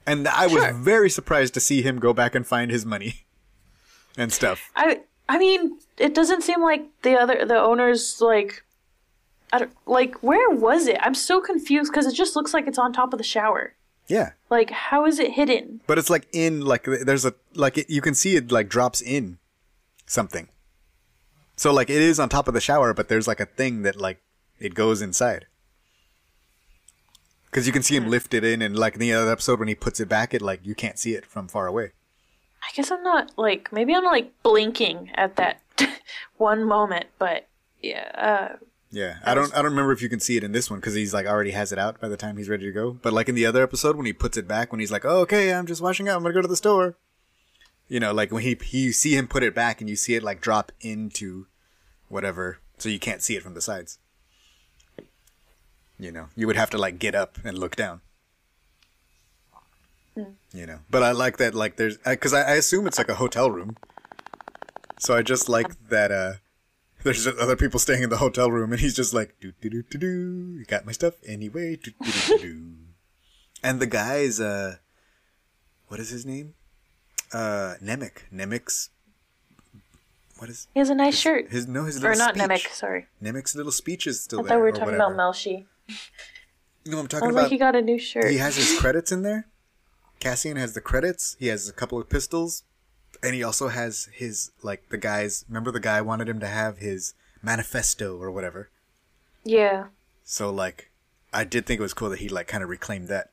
[0.06, 3.26] And I was very surprised to see him go back and find his money
[4.18, 4.72] and stuff.
[4.76, 8.64] I I mean, it doesn't seem like the other the owners like.
[9.54, 10.98] I don't, like where was it?
[11.02, 13.76] I'm so confused because it just looks like it's on top of the shower.
[14.08, 14.32] Yeah.
[14.50, 15.82] Like how is it hidden?
[15.88, 19.02] But it's like in like there's a like it, you can see it like drops
[19.02, 19.38] in
[20.06, 20.50] something.
[21.56, 23.96] So like it is on top of the shower, but there's like a thing that
[23.96, 24.22] like
[24.60, 25.48] it goes inside.
[27.58, 29.68] Because you can see him lift it in, and like in the other episode when
[29.68, 31.94] he puts it back, it like you can't see it from far away.
[32.62, 35.60] I guess I'm not like maybe I'm like blinking at that
[36.38, 37.48] one moment, but
[37.82, 38.12] yeah.
[38.14, 38.58] Uh,
[38.92, 40.94] Yeah, I don't I don't remember if you can see it in this one because
[40.94, 42.92] he's like already has it out by the time he's ready to go.
[42.92, 45.22] But like in the other episode when he puts it back, when he's like, "Oh,
[45.22, 46.18] okay, I'm just washing up.
[46.18, 46.96] I'm gonna go to the store."
[47.88, 50.14] You know, like when he he you see him put it back and you see
[50.14, 51.48] it like drop into
[52.08, 53.98] whatever, so you can't see it from the sides.
[56.00, 58.02] You know, you would have to like get up and look down.
[60.52, 63.16] You know, but I like that like there's because I, I assume it's like a
[63.16, 63.78] hotel room.
[65.00, 66.34] So I just like that uh
[67.04, 69.70] there's just other people staying in the hotel room, and he's just like, do do
[69.70, 70.56] do do do.
[70.58, 71.76] You got my stuff anyway.
[71.76, 72.74] Do do do do.
[73.64, 74.78] And the guy's uh,
[75.88, 76.56] what is his name?
[77.32, 78.24] Uh, Nemik.
[78.34, 78.90] Nemik's.
[80.40, 81.50] What is he has a nice shirt.
[81.52, 81.68] his?
[81.68, 82.48] No, his little Or not speech.
[82.48, 83.08] Namek, sorry.
[83.24, 84.50] Nemik's little speech is still I there.
[84.50, 85.14] thought we were talking whatever.
[85.14, 85.66] about Melshi.
[86.86, 87.44] No, I'm talking was about.
[87.44, 88.30] like, he got a new shirt.
[88.30, 89.48] he has his credits in there.
[90.20, 91.36] Cassian has the credits.
[91.40, 92.64] He has a couple of pistols,
[93.22, 95.46] and he also has his like the guys.
[95.48, 97.14] Remember the guy wanted him to have his
[97.44, 98.70] manifesto or whatever.
[99.44, 99.88] yeah.
[100.24, 100.92] So like,
[101.32, 103.32] I did think it was cool that he like kind of reclaimed that,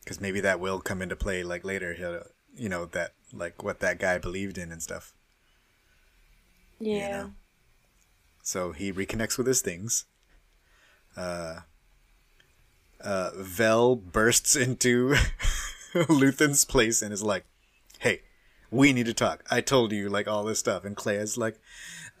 [0.00, 1.94] because maybe that will come into play like later.
[1.94, 2.22] He'll,
[2.56, 5.12] you know, that like what that guy believed in and stuff.
[6.80, 7.10] Yeah.
[7.10, 7.30] know.
[8.42, 10.06] So he reconnects with his things.
[11.16, 11.60] Uh,
[13.04, 15.14] uh, Vel bursts into
[16.08, 17.44] Luthen's place and is like,
[18.00, 18.22] "Hey,
[18.70, 19.44] we need to talk.
[19.50, 21.60] I told you like all this stuff." And Kleya's like,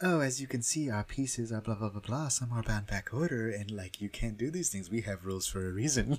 [0.02, 2.28] "Oh, as you can see, our pieces are blah blah blah blah.
[2.28, 4.90] Some are bound back order, and like you can't do these things.
[4.90, 6.18] We have rules for a reason."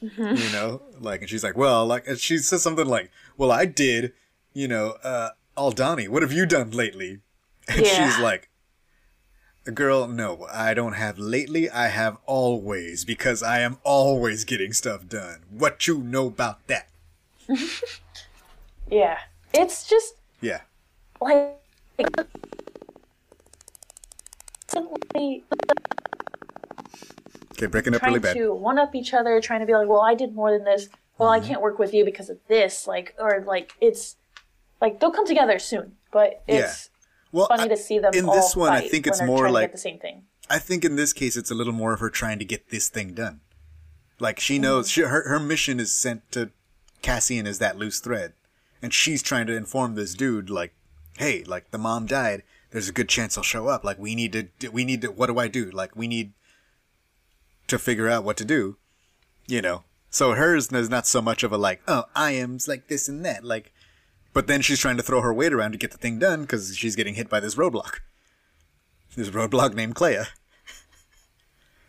[0.00, 3.64] you know, like, and she's like, "Well, like," and she says something like, "Well, I
[3.66, 4.12] did."
[4.52, 7.20] You know, uh, Aldani, what have you done lately?
[7.68, 8.10] And Yeah.
[8.10, 8.48] she's like,
[9.74, 11.68] Girl, no, I don't have lately.
[11.68, 15.40] I have always because I am always getting stuff done.
[15.50, 16.88] What you know about that?
[18.90, 19.18] Yeah.
[19.54, 20.62] It's just Yeah.
[21.20, 21.54] like
[27.52, 28.34] Okay, breaking up really trying bad.
[28.36, 30.88] to one up each other, trying to be like, well, I did more than this.
[31.18, 31.44] Well, Mm-hmm.
[31.44, 32.86] I can't work with you because of this.
[32.88, 34.16] Like, or like, it's
[34.80, 36.89] like they'll come together soon, but it's
[37.32, 39.78] Well, funny I- to see them in this one, I think it's more like the
[39.78, 40.24] same thing.
[40.48, 42.88] I think in this case it's a little more of her trying to get this
[42.88, 43.40] thing done.
[44.18, 45.02] Like she knows mm-hmm.
[45.02, 46.50] she, her her mission is sent to
[47.02, 48.32] Cassian as that loose thread,
[48.82, 50.74] and she's trying to inform this dude like,
[51.18, 52.42] hey, like the mom died.
[52.70, 53.84] There's a good chance I'll show up.
[53.84, 55.70] Like we need to do- we need to what do I do?
[55.70, 56.32] Like we need
[57.68, 58.76] to figure out what to do.
[59.46, 59.84] You know.
[60.10, 63.24] So hers is not so much of a like, oh, I am like this and
[63.24, 63.44] that.
[63.44, 63.72] Like,
[64.32, 66.76] but then she's trying to throw her weight around to get the thing done because
[66.76, 68.00] she's getting hit by this roadblock.
[69.16, 70.28] This roadblock named Kleya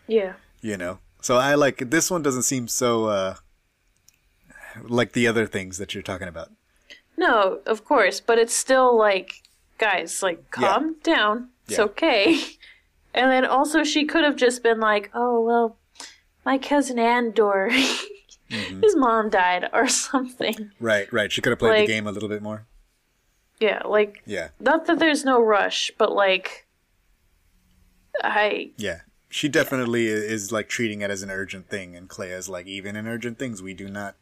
[0.07, 0.33] Yeah.
[0.61, 3.35] you know so i like this one doesn't seem so uh
[4.83, 6.49] like the other things that you're talking about
[7.17, 9.43] No, of course, but it's still like,
[9.77, 10.67] guys, like, Yeah.
[10.73, 11.49] calm down.
[11.67, 11.83] It's Yeah.
[11.85, 12.41] okay.
[13.13, 15.75] And then also, she could have just been like, oh, well,
[16.45, 17.69] my cousin Andor,
[18.51, 18.81] Mm-hmm.
[18.81, 20.71] his mom died, or something.
[20.79, 21.31] right right.
[21.31, 22.65] She could have played Like- the game a little bit more.
[23.59, 24.49] Yeah, like, yeah.
[24.59, 26.65] not that there's no rush, but like,
[28.23, 29.01] I, yeah.
[29.29, 32.67] She definitely i- is like treating it as an urgent thing and Kleya is like
[32.67, 34.15] even in urgent things we do not.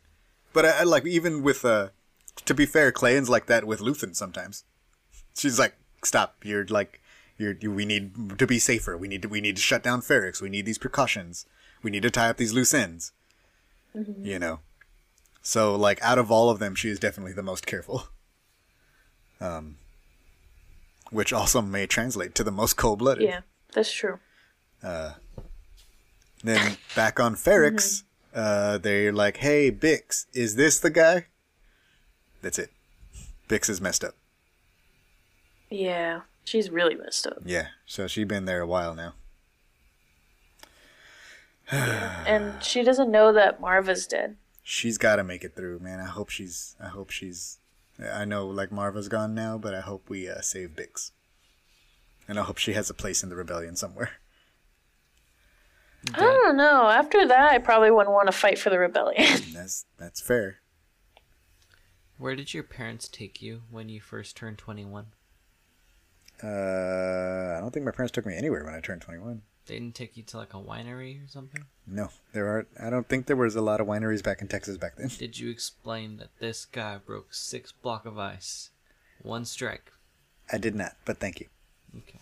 [0.54, 1.90] But i, I like even with uh
[2.46, 4.66] to be fair clayton's like that with luthen sometimes.
[5.36, 5.74] She's like
[6.04, 6.36] stop.
[6.44, 7.02] You're like
[7.38, 8.98] you're you, we need to be safer.
[8.98, 10.42] We need to we need to shut down Ferrix.
[10.42, 11.46] we need these precautions.
[11.82, 13.14] We need to tie up these loose ends
[13.94, 14.60] you know
[15.42, 18.04] so like out of all of them she is definitely the most careful
[19.42, 19.76] um
[21.12, 23.42] which also may translate to the most cold-blooded yeah,
[23.74, 24.20] that's true.
[24.84, 25.14] Uh,
[26.44, 31.26] Then back on Ferrix, uh, they're like, "Hey, Bix, is this the guy?"
[32.42, 32.70] That's it.
[33.50, 34.16] Bix is messed up.
[35.70, 37.40] Yeah, she's really messed up.
[37.44, 39.14] Yeah, so she's been there a while now.
[41.72, 44.38] And she doesn't know that Maarva's dead.
[44.64, 46.00] She's got to make it through, man.
[46.00, 46.76] I hope she's.
[46.82, 47.60] I hope she's.
[48.00, 51.12] I know, like Maarva's gone now, but I hope we uh, save Bix,
[52.28, 54.12] and I hope she has a place in the rebellion somewhere.
[56.14, 56.88] I don't know.
[56.88, 59.26] After that, I probably wouldn't want to fight for the rebellion.
[59.54, 60.60] That's that's fair.
[62.18, 65.08] Where did your parents take you when you first turned 21?
[66.42, 69.42] Uh, I don't think my parents took me anywhere when I turned twenty-one.
[69.70, 71.64] They didn't take you to like a winery or something?
[71.86, 72.68] No, there are.
[72.82, 75.12] I don't think there was a lot of wineries back in Texas back then.
[75.16, 78.72] Did you explain that this guy broke six block of ice?
[79.22, 79.92] One strike.
[80.52, 81.46] I did not, but thank you.
[81.96, 82.20] Okay.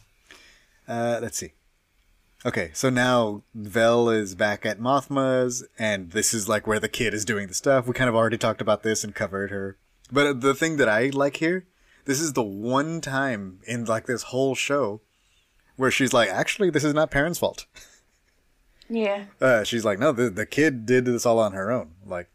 [0.90, 1.54] Uh, let's see.
[2.46, 7.14] Okay, so now Vel is back at Mothma's, and this is like where the kid
[7.14, 7.88] is doing the stuff.
[7.88, 9.78] We kind of already talked about this and covered her.
[10.12, 11.66] But the thing that I like here,
[12.04, 15.02] this is the one time in like this whole show
[15.78, 17.66] where she's like, actually, this is not parents' fault.
[18.90, 19.26] yeah.
[19.40, 21.92] Uh, she's like, no, the, the kid did this all on her own.
[22.06, 22.30] Like,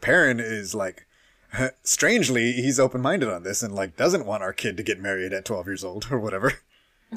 [0.00, 1.06] Perrin is like,
[1.82, 5.32] strangely, he's open minded on this and like doesn't want our kid to get married
[5.32, 6.54] at 12 years old or whatever.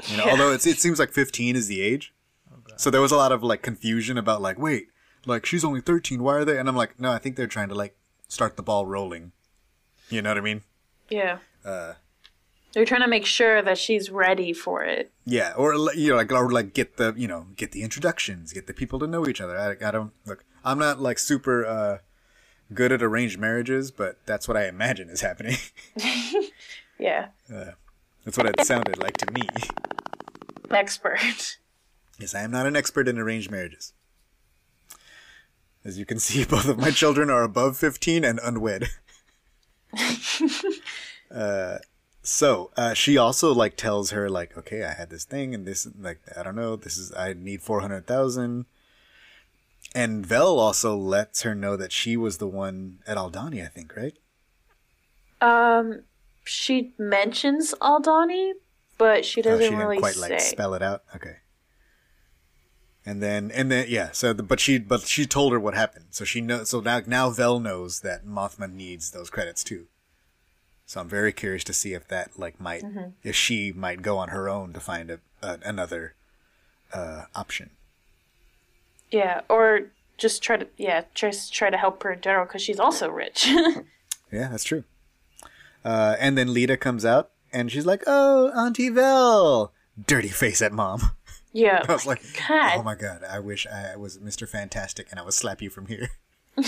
[0.08, 2.14] You know, although it's, it seems like 15 is the age.
[2.78, 4.88] So there was a lot of like confusion about like, wait,
[5.26, 6.24] like she's only 13.
[6.24, 6.58] Why are they?
[6.58, 7.96] And I'm like, no, I think they're trying to like
[8.28, 9.32] start the ball rolling.
[10.10, 10.64] You know what I mean?
[11.10, 11.38] Yeah.
[11.64, 11.94] Uh,
[12.74, 15.12] They're trying to make sure that she's ready for it.
[15.26, 18.68] Yeah, or you know, like or like get the you know get the introductions, get
[18.68, 19.58] the people to know each other.
[19.58, 20.44] I, I don't look.
[20.66, 21.98] I'm not like super uh,
[22.74, 25.58] good at arranged marriages, but that's what I imagine is happening.
[27.00, 27.28] Yeah.
[28.24, 29.42] that's what it sounded like to me.
[30.72, 31.58] Expert.
[32.18, 33.92] Yes, I am not an expert in arranged marriages.
[35.84, 38.90] As you can see, both of my children are above 15 and unwed.
[41.30, 41.78] uh,
[42.24, 45.86] so uh, she also like tells her like, okay, I had this thing and this
[46.00, 48.66] like I don't know, this is I need 400,000.
[49.94, 53.96] And Vel also lets her know that she was the one at Aldani, I think,
[53.96, 54.18] right?
[55.42, 56.04] Um,
[56.46, 58.54] she mentions Aldani,
[58.98, 60.30] but she doesn't oh, she didn't really quite say.
[60.30, 61.04] like spell it out.
[61.14, 61.36] Okay.
[63.06, 66.06] And then and then yeah, so the, but she but she told her what happened.
[66.12, 69.88] So she knows so now now Vel knows that Mothma needs those credits too.
[70.86, 73.10] So I'm very curious to see if that like might Mm-hmm.
[73.24, 76.14] if she might go on her own to find a, a another
[76.94, 77.72] uh option.
[79.12, 82.80] Yeah, or just try to yeah, just try to help her in general because she's
[82.80, 83.48] also rich.
[84.32, 84.84] Yeah, that's true.
[85.86, 89.72] Uh and then Leida comes out and she's like, "Oh, Auntie Vel."
[90.08, 91.12] Dirty face at mom.
[91.54, 91.84] yeah.
[91.88, 92.74] I was like, God.
[92.80, 94.50] "Oh my god, I wish I was Mr.
[94.50, 96.10] Fantastic and I would slap you from here."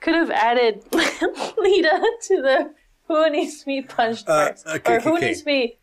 [0.00, 2.74] Could have added Leida to the
[3.06, 5.26] who needs me be punched Uh, first, okay, or who okay.
[5.28, 5.78] needs to be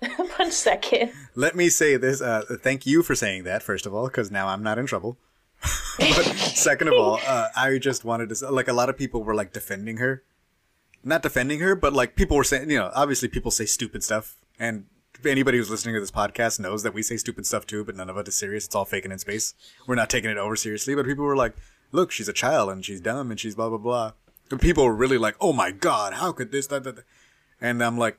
[0.36, 1.12] punched second.
[1.34, 2.22] Let me say this.
[2.22, 5.18] Uh, thank you for saying that, first of all, because now I'm not in trouble.
[5.98, 9.22] but second of all, uh, I just wanted to say, like, a lot of people
[9.22, 10.22] were like defending her.
[11.04, 14.36] Not defending her, but like people were saying, you know, obviously people say stupid stuff.
[14.58, 14.86] And
[15.24, 18.08] anybody who's listening to this podcast knows that we say stupid stuff too, but none
[18.08, 18.66] of it is serious.
[18.66, 19.54] It's all faking in space.
[19.86, 20.94] We're not taking it over seriously.
[20.94, 21.54] But people were like,
[21.92, 24.12] look, she's a child and she's dumb and she's blah, blah, blah.
[24.50, 27.04] And people were really like, oh my God, how could this, that, that, that.
[27.60, 28.18] And I'm like,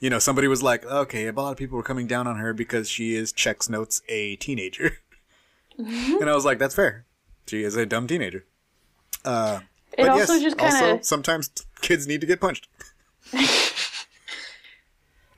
[0.00, 2.52] you know, somebody was like, okay, a lot of people were coming down on her
[2.52, 4.98] because she is checks notes a teenager.
[5.78, 7.04] and I was like, that's fair.
[7.46, 8.44] She is a dumb teenager.
[9.24, 9.60] Uh,
[9.92, 11.50] It but also yes, just kind also of sometimes
[11.80, 12.68] kids need to get punched.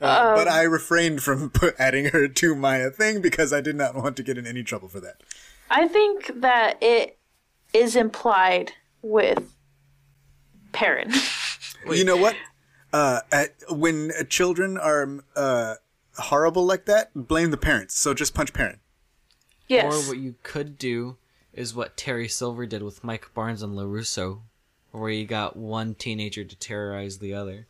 [0.00, 3.94] Uh, but I refrained from put, adding her to my thing because I did not
[3.94, 5.22] want to get in any trouble for that.
[5.70, 7.16] I think that it
[7.74, 8.72] is implied
[9.02, 9.52] with
[10.72, 11.12] Perrin.
[11.90, 12.34] You know what?
[12.94, 15.74] Uh, at, when uh, children are uh,
[16.16, 17.94] horrible like that, blame the parents.
[17.94, 18.78] So just punch parent.
[19.68, 19.92] yes.
[19.92, 21.18] Or what you could do
[21.52, 24.40] is what Terry Silver did with Mike Barnes and LaRusso,
[24.92, 27.66] where you got one teenager to terrorize the other.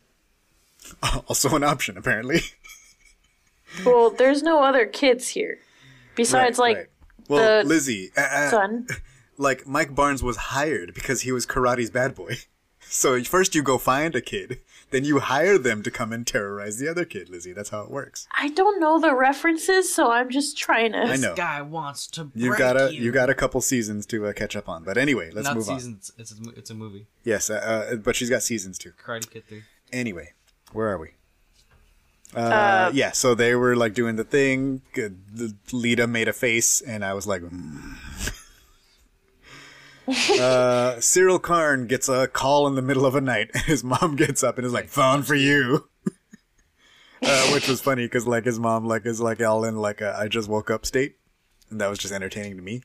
[1.27, 2.39] Also an option, apparently.
[3.85, 5.57] Well, there's no other kids here.
[6.15, 6.87] Besides, Right, like, right.
[7.27, 8.87] well, the Lizzie, uh, uh, son.
[9.37, 12.37] Like Mike Barnes was hired because he was karate's bad boy.
[12.87, 14.59] So first you go find a kid,
[14.91, 17.51] then you hire them to come and terrorize the other kid, Lizzie.
[17.51, 18.27] That's how it works.
[18.37, 20.99] I don't know the references, so I'm just trying to.
[20.99, 21.35] I know.
[21.35, 23.03] Guy wants to break You got a you.
[23.03, 24.83] you got a couple seasons to uh, catch up on.
[24.83, 26.11] But anyway, let's Not move seasons.
[26.17, 27.07] It's a, it's a movie.
[27.23, 28.93] Yes, uh, uh, but she's got seasons too.
[29.03, 29.63] Karate Kid Three.
[29.91, 30.33] Anyway,
[30.71, 31.09] where are we?
[32.35, 34.81] Uh, yeah, so they were like doing the thing.
[34.95, 37.95] Leida made a face, and I was like, mm.
[40.07, 44.15] uh, Syril Karn gets a call in the middle of a night, and his mom
[44.15, 45.89] gets up and is like, "Phone for you,"
[47.23, 50.15] uh, which was funny because like his mom like is like all in like a
[50.17, 51.15] I just woke up state,
[51.69, 52.81] and that was just entertaining to me.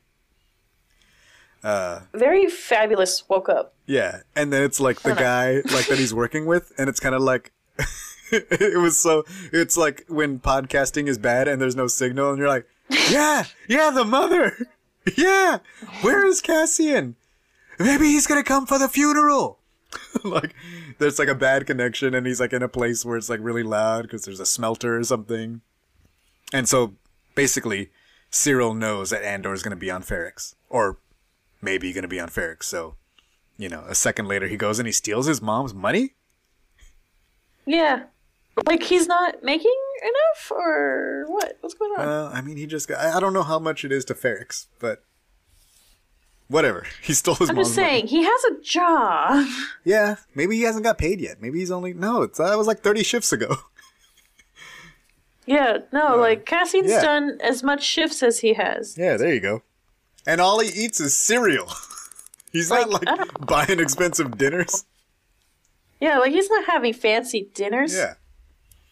[2.13, 3.27] Very fabulous.
[3.29, 3.75] Woke up.
[3.85, 7.13] Yeah, and then it's like the guy like that he's working with, and it's kind
[7.13, 7.51] of like
[8.31, 9.23] it was so.
[9.51, 12.65] It's like when podcasting is bad and there's no signal, and you're like,
[13.09, 14.57] yeah, yeah, the mother,
[15.17, 15.59] yeah,
[16.01, 17.15] where is Cassian?
[17.79, 19.59] Maybe he's gonna come for the funeral.
[20.23, 20.55] like
[20.99, 23.63] there's like a bad connection, and he's like in a place where it's like really
[23.63, 25.61] loud because there's a smelter or something,
[26.53, 26.93] and so
[27.35, 27.89] basically,
[28.31, 30.97] Syril knows that Andor is gonna be on Ferrix, or
[31.61, 32.95] maybe gonna be on Ferrix, so
[33.61, 36.15] you know, a second later he goes and he steals his mom's money?
[37.65, 38.03] Yeah.
[38.65, 41.57] Like he's not making enough, or what?
[41.61, 42.07] What's going on?
[42.07, 44.67] Uh, I mean, he just got, I don't know how much it is to Ferrix,
[44.79, 45.03] but
[46.47, 46.85] whatever.
[47.01, 49.47] He stole his I'm just saying he has a job.
[49.83, 51.41] Yeah, maybe he hasn't got paid yet.
[51.41, 53.55] Maybe he's only, no, it's, that was like 30 shifts ago.
[55.47, 57.01] Yeah, no, like Cassian's yeah.
[57.01, 58.95] done as much shifts as he has.
[58.97, 59.63] yeah, there you go.
[60.25, 61.67] And all he eats is cereal.
[62.51, 64.85] He's not Like, I like buying expensive dinners.
[66.01, 67.93] Yeah, like he's not having fancy dinners.
[67.93, 68.15] Yeah.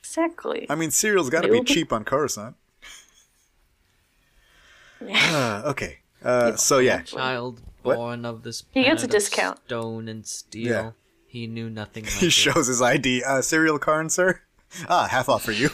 [0.09, 0.65] Exactly.
[0.71, 2.55] I mean, cereal's got to be cheap on Coruscant.
[5.07, 5.99] Uh, okay.
[6.23, 7.95] Uh, so yeah, Child What?
[7.95, 9.59] born of this He gets a discount.
[9.67, 10.67] Stone and steel.
[10.67, 10.91] Yeah.
[11.27, 12.03] He knew nothing.
[12.09, 12.33] Like he it.
[12.33, 13.23] shows his ID.
[13.23, 14.41] Uh, Syril Karn, sir?
[14.89, 15.69] Ah, half off for you.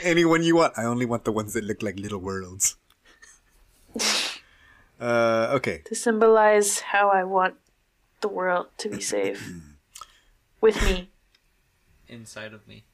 [0.03, 0.73] Anyone you want.
[0.79, 2.77] I only want the ones that look like little worlds.
[5.01, 5.83] Uh, okay.
[5.85, 7.57] to symbolize how I want
[8.21, 9.53] the world to be safe
[10.65, 11.09] with me.
[12.09, 12.85] inside of me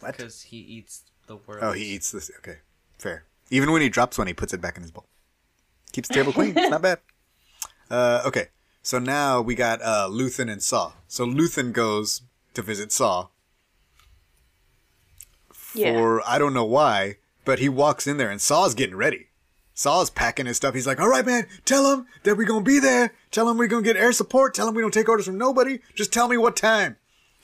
[0.00, 0.16] What?
[0.16, 1.60] because he eats the world.
[1.62, 2.30] Oh, he eats this.
[2.38, 2.58] Okay.
[2.98, 3.24] Fair.
[3.50, 5.06] Even when he drops one, he puts it back in his bowl.
[5.92, 6.56] Keeps the table clean.
[6.56, 6.98] It's not bad.
[7.90, 8.46] Uh, okay.
[8.84, 10.92] So now we got uh, Luthen and Saw.
[11.08, 12.22] So Luthen goes
[12.54, 13.26] to visit Saw
[15.74, 15.94] Yeah.
[15.94, 19.29] for I don't know why, but he walks in there and Saw's getting ready.
[19.80, 20.74] Saw's packing his stuff.
[20.74, 23.14] He's like, "All right, man, tell him that we're gonna be there.
[23.30, 24.52] Tell him we're gonna get air support.
[24.54, 25.78] Tell him we don't take orders from nobody.
[25.94, 26.96] Just tell me what time."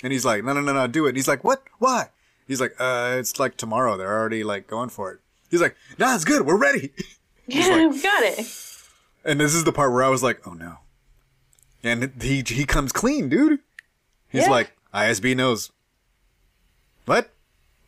[0.04, 1.62] And he's like, "No, no, no, no, do it." And he's like, "What?
[1.78, 2.10] Why?"
[2.46, 3.96] He's like, "Uh, it's like tomorrow.
[3.96, 5.20] They're already like going for it."
[5.50, 6.44] He's like, "Nah, it's good.
[6.46, 6.92] We're ready."
[7.48, 8.40] Yeah, we got it.
[9.24, 10.78] And this is the part where I was like, "Oh no!"
[11.84, 13.60] And he he comes clean, dude.
[14.28, 14.50] He's Yeah.
[14.50, 15.70] like, "ISB knows."
[17.04, 17.30] What?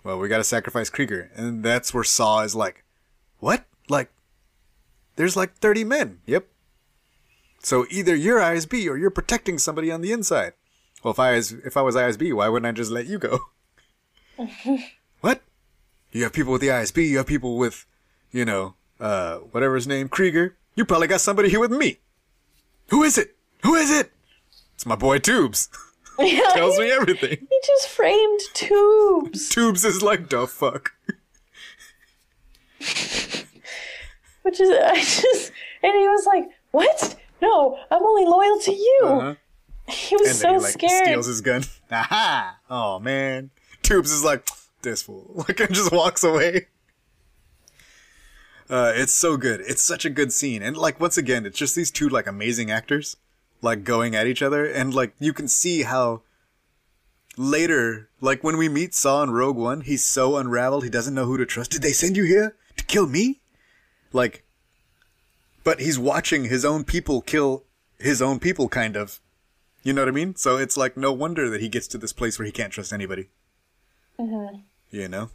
[0.04, 2.84] Well, we got to sacrifice Kreegyr, and that's where Saw is like,
[3.40, 3.64] "What?
[3.88, 4.10] Like,
[5.18, 6.46] there's like thirty men." Yep.
[7.62, 10.54] So either you're ISB or you're protecting somebody on the inside.
[11.02, 13.40] Well, if I was if I was ISB, why wouldn't I just let you go?
[15.20, 15.42] what?
[16.10, 17.08] You have people with the ISB.
[17.08, 17.84] You have people with,
[18.30, 20.54] you know, uh, whatever his name, Kreegyr.
[20.74, 21.98] You probably got somebody here with me.
[22.88, 23.36] Who is it?
[23.62, 24.12] Who is it?
[24.74, 25.68] It's my boy Tubes.
[26.18, 27.46] Tells me everything.
[27.48, 30.92] He just framed tubes, Tubes is like, the fuck.
[34.48, 37.16] Which is I just and he was like, "What?
[37.42, 39.34] No, I'm only loyal to you." Uh-huh.
[39.88, 41.04] He was And so then he like scared.
[41.04, 41.64] steals his gun.
[41.90, 42.58] Aha!
[42.70, 43.50] Oh man.
[43.82, 44.48] Tubes is like,
[44.82, 45.32] this fool.
[45.48, 46.68] Like and just walks away.
[48.70, 49.60] Uh, it's so good.
[49.60, 50.62] It's such a good scene.
[50.62, 53.16] And like once again, it's just these two like amazing actors
[53.60, 56.22] like going at each other and like you can see how
[57.36, 61.24] later like when we meet Saw in Rogue One, he's so unraveled, he doesn't know
[61.26, 61.70] who to trust.
[61.70, 63.40] Did they send you here to kill me?
[64.12, 64.44] Like
[65.64, 67.64] but he's watching his own people kill
[67.98, 69.20] his own people kind of.
[69.82, 70.34] You know what I mean?
[70.36, 72.92] So it's like no wonder that he gets to this place where he can't trust
[72.92, 73.28] anybody.
[74.90, 75.30] You know?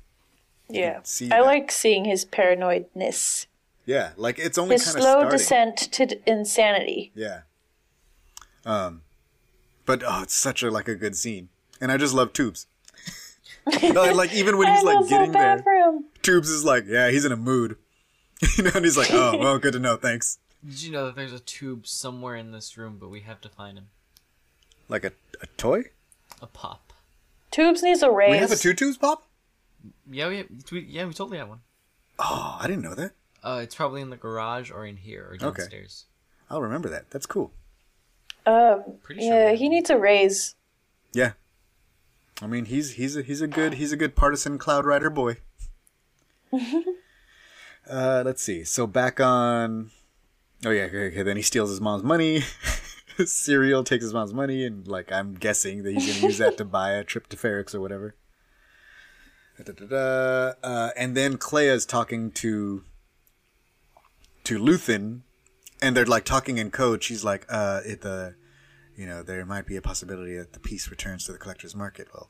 [0.70, 1.46] yeah, I that.
[1.46, 3.46] like seeing his paranoidness,
[3.86, 5.30] Yeah, like it's only his slow starting.
[5.30, 7.12] descent to d- insanity.
[7.16, 7.42] Yeah.
[8.66, 9.02] Um,
[9.86, 11.50] but oh, it's such a like a good scene,
[11.80, 12.68] and I just love Tubes.
[13.82, 15.64] No, like even when he's like getting there.
[16.22, 17.78] Tubes is like, yeah, he's in a mood.
[18.58, 20.40] you know, and he's like, oh, well, good to know, thanks.
[20.66, 23.50] Did you know that there's a tube somewhere in this room, but we have to
[23.50, 23.88] find him?
[24.88, 25.86] Like a, a toy?
[26.42, 26.94] A pop.
[27.52, 28.32] Tubes needs a raise.
[28.32, 29.28] We have a two tubes pop?
[30.10, 31.60] Yeah, we we, yeah we totally have one.
[32.18, 33.12] Oh, I didn't know that.
[33.44, 36.06] Uh, it's probably in the garage or in here or downstairs.
[36.08, 36.56] Okay.
[36.56, 37.10] I'll remember that.
[37.12, 37.52] That's cool.
[38.46, 40.56] Um, Pretty yeah, we he needs a raise.
[41.14, 41.34] Yeah.
[42.42, 45.38] I mean, he's he's a he's a good he's a good partisan cloud rider boy.
[47.90, 48.64] uh, let's see.
[48.64, 49.92] So back on.
[50.66, 51.24] Oh yeah, okay.
[51.24, 52.42] Then he steals his mom's money.
[53.20, 56.66] Syril takes his mom's money, and like I'm guessing that he's gonna use that to
[56.66, 58.16] buy a trip to Ferrix or whatever.
[60.64, 62.84] Uh, and then Kleya's talking to
[64.46, 65.22] to Luthen,
[65.82, 67.04] and they're like talking in code.
[67.04, 68.36] She's like, uh, it the,
[68.96, 72.08] you know, there might be a possibility that the piece returns to the collector's market.
[72.14, 72.30] Well,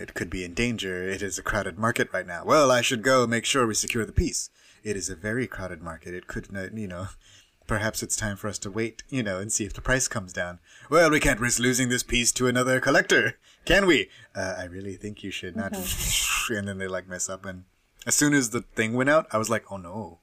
[0.00, 1.08] it could be in danger.
[1.08, 2.44] It is a crowded market right now.
[2.44, 4.50] Well, I should go make sure we secure the piece.
[4.82, 6.14] It is a very crowded market.
[6.14, 7.08] It could, you know,
[7.66, 10.32] perhaps it's time for us to wait, you know, and see if the price comes
[10.32, 10.58] down.
[10.88, 14.08] Well, we can't risk losing this piece to another collector, can we?
[14.34, 15.74] Uh, I really think you should not.
[16.50, 17.44] and then they like mess up.
[17.44, 17.64] And
[18.06, 20.20] as soon as the thing went out, I was like, oh no.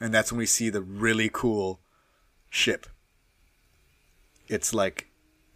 [0.00, 1.80] And that's when we see the really cool
[2.48, 2.86] ship.
[4.46, 5.08] It's like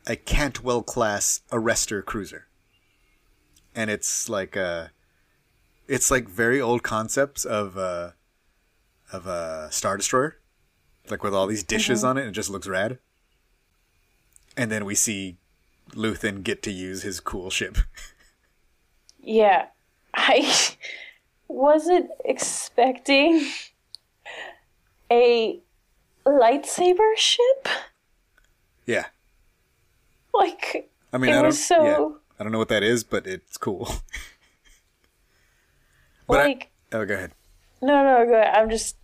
[0.06, 2.47] a Cantwell class arrestor cruiser.
[3.78, 4.88] And it's like uh
[5.86, 8.10] it's like very old concepts of uh
[9.12, 10.36] of a Star Destroyer.
[11.08, 12.98] Like with all these dishes on it, and it just looks rad.
[14.56, 15.36] And then we see
[15.92, 17.78] Luthen get to use his cool ship.
[19.22, 19.66] Yeah.
[20.12, 20.52] I
[21.48, 23.46] wasn't expecting
[25.10, 25.60] a
[26.26, 27.68] lightsaber ship.
[28.86, 29.06] yeah.
[30.34, 32.14] Like I mean, It I don't was so- yeah.
[32.38, 33.88] I don't know what that is, but it's cool.
[36.26, 37.32] but I- like oh, go ahead.
[37.82, 38.54] no no go ahead.
[38.54, 38.96] I'm just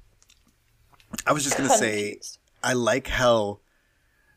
[1.27, 2.19] I was just gonna say.
[2.63, 3.61] I like how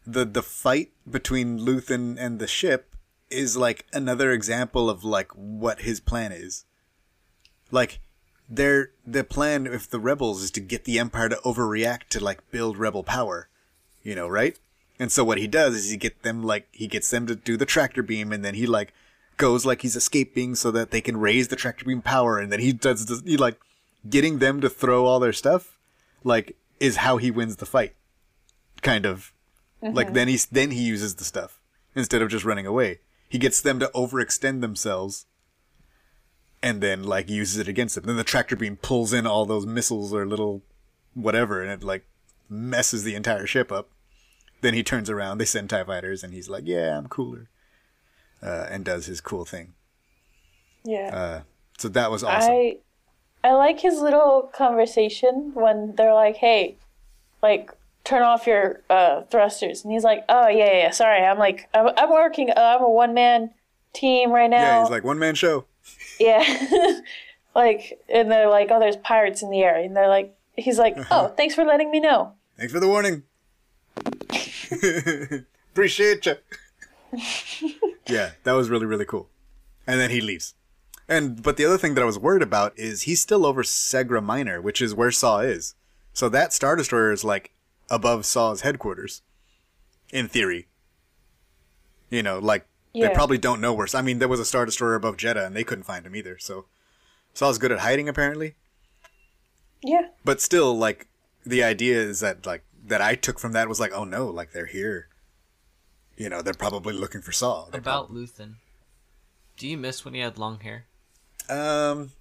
[0.05, 2.95] the the fight between Luthen and the ship
[3.29, 6.65] is like another example of like what his plan is.
[7.71, 7.99] Like
[8.49, 12.49] their the plan if the rebels is to get the empire to overreact to like
[12.51, 13.49] build rebel power.
[14.03, 14.57] You know, right?
[14.99, 17.55] And so what he does is he get them like he gets them to do
[17.57, 18.93] the tractor beam and then he like
[19.37, 22.59] goes like he's escaping so that they can raise the tractor beam power and then
[22.59, 23.59] he does the, he like
[24.09, 25.77] getting them to throw all their stuff
[26.23, 27.95] like is how he wins the fight
[28.81, 29.33] kind of.
[29.81, 30.15] Like mm-hmm.
[30.15, 31.59] then he's then he uses the stuff
[31.95, 32.99] instead of just running away.
[33.29, 35.25] He gets them to overextend themselves
[36.63, 38.05] and then like uses it against them.
[38.05, 40.63] Then the tractor beam pulls in all those missiles or little
[41.13, 42.05] whatever and it like
[42.49, 43.89] messes the entire ship up
[44.61, 47.49] then he turns around they send tie fighters and he's like yeah i'm cooler
[48.41, 49.73] uh, and does his cool thing
[50.85, 51.09] yeah.
[51.13, 51.41] uh,
[51.77, 52.77] so that was awesome I
[53.43, 56.77] I like his little conversation when they're like, "Hey,
[57.41, 57.71] like
[58.03, 61.69] turn off your uh, thrusters," and he's like, "Oh yeah, yeah, yeah, sorry, I'm like
[61.73, 62.49] I'm, I'm working.
[62.49, 63.51] Uh, I'm a one man
[63.93, 65.65] team right now." yeah he's like one man show
[66.19, 66.43] Yeah.
[67.55, 70.97] like, and they're like, oh, there's pirates in the air," And they're like, he's like,
[71.11, 72.33] oh, thanks for letting me know.
[72.57, 73.23] Thanks for the warning.
[75.71, 76.35] Appreciate you.
[78.07, 79.29] yeah, that was really really cool.
[79.85, 80.53] And then he leaves.
[81.07, 84.21] And but the other thing that I was worried about is he's still over Segra
[84.21, 85.75] Milo, which is where Saw is.
[86.13, 87.51] So that Star Destroyer is like
[87.89, 89.21] above Saw's headquarters,
[90.11, 90.67] in theory.
[92.09, 93.87] You know, like they probably don't know where.
[93.93, 96.37] I mean, there was a Star Destroyer above Jedha, and they couldn't find him either.
[96.39, 96.65] So
[97.33, 98.55] Saw's good at hiding, apparently.
[99.83, 100.07] Yeah.
[100.25, 101.07] But still, like
[101.45, 104.51] the idea is that like that I took from that was like, oh no, like
[104.51, 105.07] they're here.
[106.15, 107.65] You know, they're probably looking for Saw.
[107.69, 108.55] They're About Luthen.
[109.55, 110.85] Do you miss when he had long hair?
[111.49, 112.11] Um,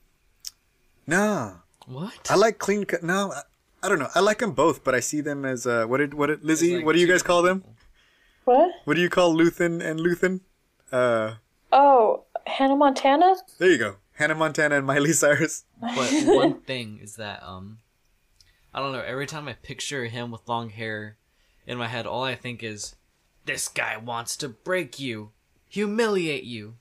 [1.06, 2.26] no, What?
[2.30, 3.02] I like clean cut.
[3.02, 3.42] No, I,
[3.82, 4.08] I don't know.
[4.14, 6.76] I like them both, but I see them as uh, what did what did Lizzie?
[6.76, 7.64] like what do you guys call them?
[8.44, 8.70] What?
[8.84, 10.40] What do you call Luthen and Luthen?
[10.92, 11.34] Uh,
[11.72, 13.34] Oh, Hannah Montana?
[13.58, 13.96] there you go.
[14.14, 15.64] Hannah Montana and Miley Cyrus.
[15.80, 17.78] But one thing is that um,
[18.76, 19.00] I don't know.
[19.00, 21.16] Every time I picture him with long hair
[21.66, 22.94] in my head, all I think is,
[23.46, 25.30] "This guy wants to break you,
[25.66, 26.74] humiliate you."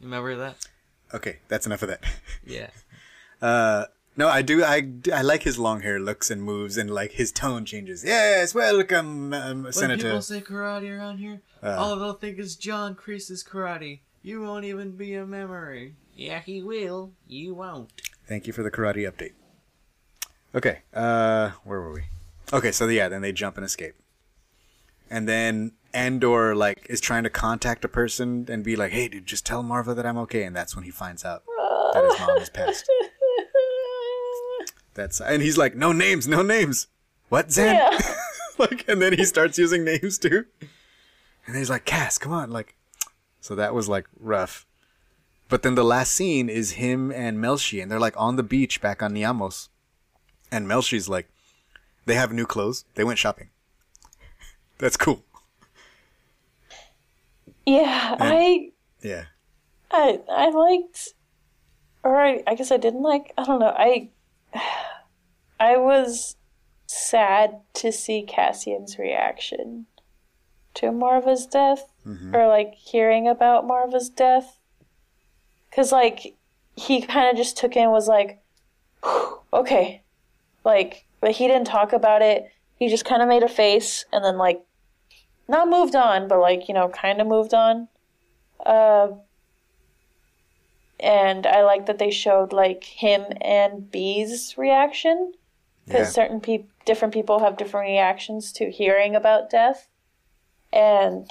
[0.00, 0.64] Remember that?
[1.12, 2.04] Okay, that's enough of that.
[2.46, 2.68] Yeah.
[3.42, 3.86] Uh,
[4.16, 4.62] no, I do.
[4.62, 8.04] I, I like his long hair looks and moves, and like his tone changes.
[8.04, 10.04] Yes, welcome, um, When Senator.
[10.04, 14.00] people say karate around here, all they'll think is John Kreese's karate.
[14.22, 15.96] You won't even be a memory.
[16.14, 17.10] Yeah, he will.
[17.26, 17.90] You won't.
[18.28, 19.32] Thank you for the karate update.
[20.54, 22.04] Okay, uh, where were we?
[22.52, 23.94] Okay, so yeah, then they jump and escape,
[25.10, 29.26] and then Andor like is trying to contact a person and be like, "Hey, dude,
[29.26, 31.42] just tell Maarva that I'm okay," and that's when he finds out
[31.92, 32.88] that his mom has passed.
[34.94, 36.86] That's and he's like, "No names, no names."
[37.28, 37.74] What, Zen?
[37.74, 38.14] Yeah.
[38.58, 40.46] like, and then he starts using names too.
[41.46, 42.76] And he's like, "Cass, come on!" Like,
[43.40, 44.66] so that was like rough.
[45.48, 48.80] But then the last scene is him and Melshi, and they're like on the beach
[48.80, 49.68] back on Niamos.
[50.54, 51.28] And Melshi's like,
[52.06, 52.84] they have new clothes.
[52.94, 53.48] They went shopping.
[54.78, 55.24] That's cool.
[57.66, 58.70] Yeah, I,
[59.02, 59.24] Yeah.
[59.90, 61.14] I, I liked,
[62.04, 63.32] or I, I guess I didn't like.
[63.36, 63.74] I don't know.
[63.76, 64.10] I,
[65.58, 66.36] I was
[66.86, 69.86] sad to see Cassian's reaction
[70.74, 72.32] to Maarva's death mm-hmm.
[72.32, 74.60] or like hearing about Maarva's death.
[75.72, 76.36] Cause like
[76.76, 78.40] he kind of just took in was like,
[79.52, 80.03] okay,
[80.64, 82.44] like, but he didn't talk about it.
[82.76, 84.62] He just kind of made a face and then like,
[85.48, 87.88] not moved on, but like you know, kind of moved on.
[88.64, 89.08] Uh,
[91.00, 95.32] and I like that they showed like him and B's reaction
[95.88, 96.12] because Yeah.
[96.12, 99.88] certain people, different people have different reactions to hearing about death,
[100.72, 101.30] and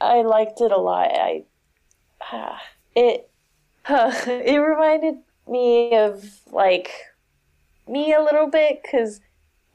[0.00, 1.10] I liked it a lot.
[1.12, 1.46] I
[2.22, 2.60] ah,
[2.94, 3.30] it
[3.88, 5.16] it reminded
[5.48, 6.90] me of like
[7.88, 9.20] me a little bit because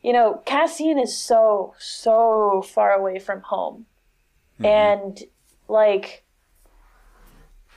[0.02, 3.86] you know Cassian is so so far away from home,
[4.56, 4.66] mm-hmm.
[4.66, 5.24] and
[5.68, 6.24] like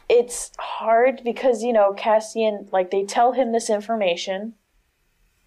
[0.09, 4.55] it's hard because you know Cassian like they tell him this information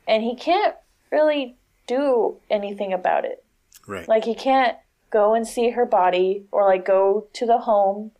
[0.08, 0.76] and he can't
[1.12, 1.56] really
[1.88, 3.44] do anything about it.
[3.88, 4.08] Right.
[4.08, 4.78] Like he can't
[5.12, 8.12] go and see her body or like go to the home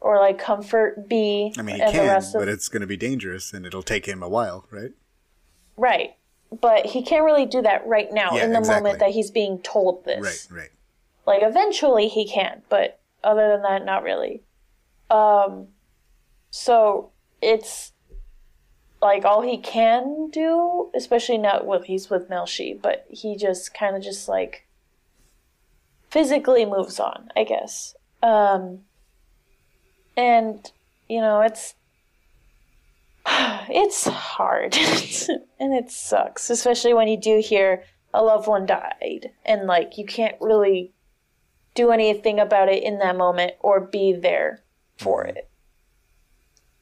[0.00, 3.52] or like comfort B I mean, he can, of but it's going to be dangerous,
[3.52, 4.92] and it'll take him a while, right?
[5.78, 6.14] Right.
[6.60, 8.82] But he can't really do that right now Yeah, in the exactly.
[8.82, 10.48] moment that he's being told this.
[10.50, 10.70] Right, right.
[11.26, 14.42] Like eventually he can, but other than that, not really.
[15.10, 15.68] Um,
[16.50, 17.10] so
[17.42, 17.92] it's
[19.02, 23.94] like all he can do, especially not with he's with Melshi, but he just kind
[23.94, 24.66] of just like
[26.10, 27.94] physically moves on, I guess.
[28.22, 28.80] Um,
[30.16, 30.70] and
[31.08, 31.74] you know it's
[33.70, 34.76] it's hard
[35.60, 37.84] and it sucks, especially when you do hear
[38.14, 40.92] a loved one died and like you can't really
[41.74, 44.62] do anything about it in that moment or be there
[44.96, 45.48] for it.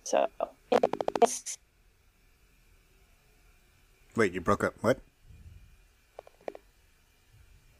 [0.05, 0.27] So
[1.23, 1.59] it's
[4.15, 4.75] Wait, you broke up.
[4.81, 5.01] What?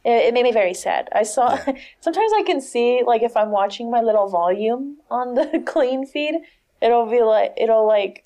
[0.07, 1.09] it, it made me very sad.
[1.13, 1.73] I saw Yeah.
[2.01, 6.37] sometimes I can see like if I'm watching my little volume on the clean feed,
[6.81, 8.25] it'll be like it'll like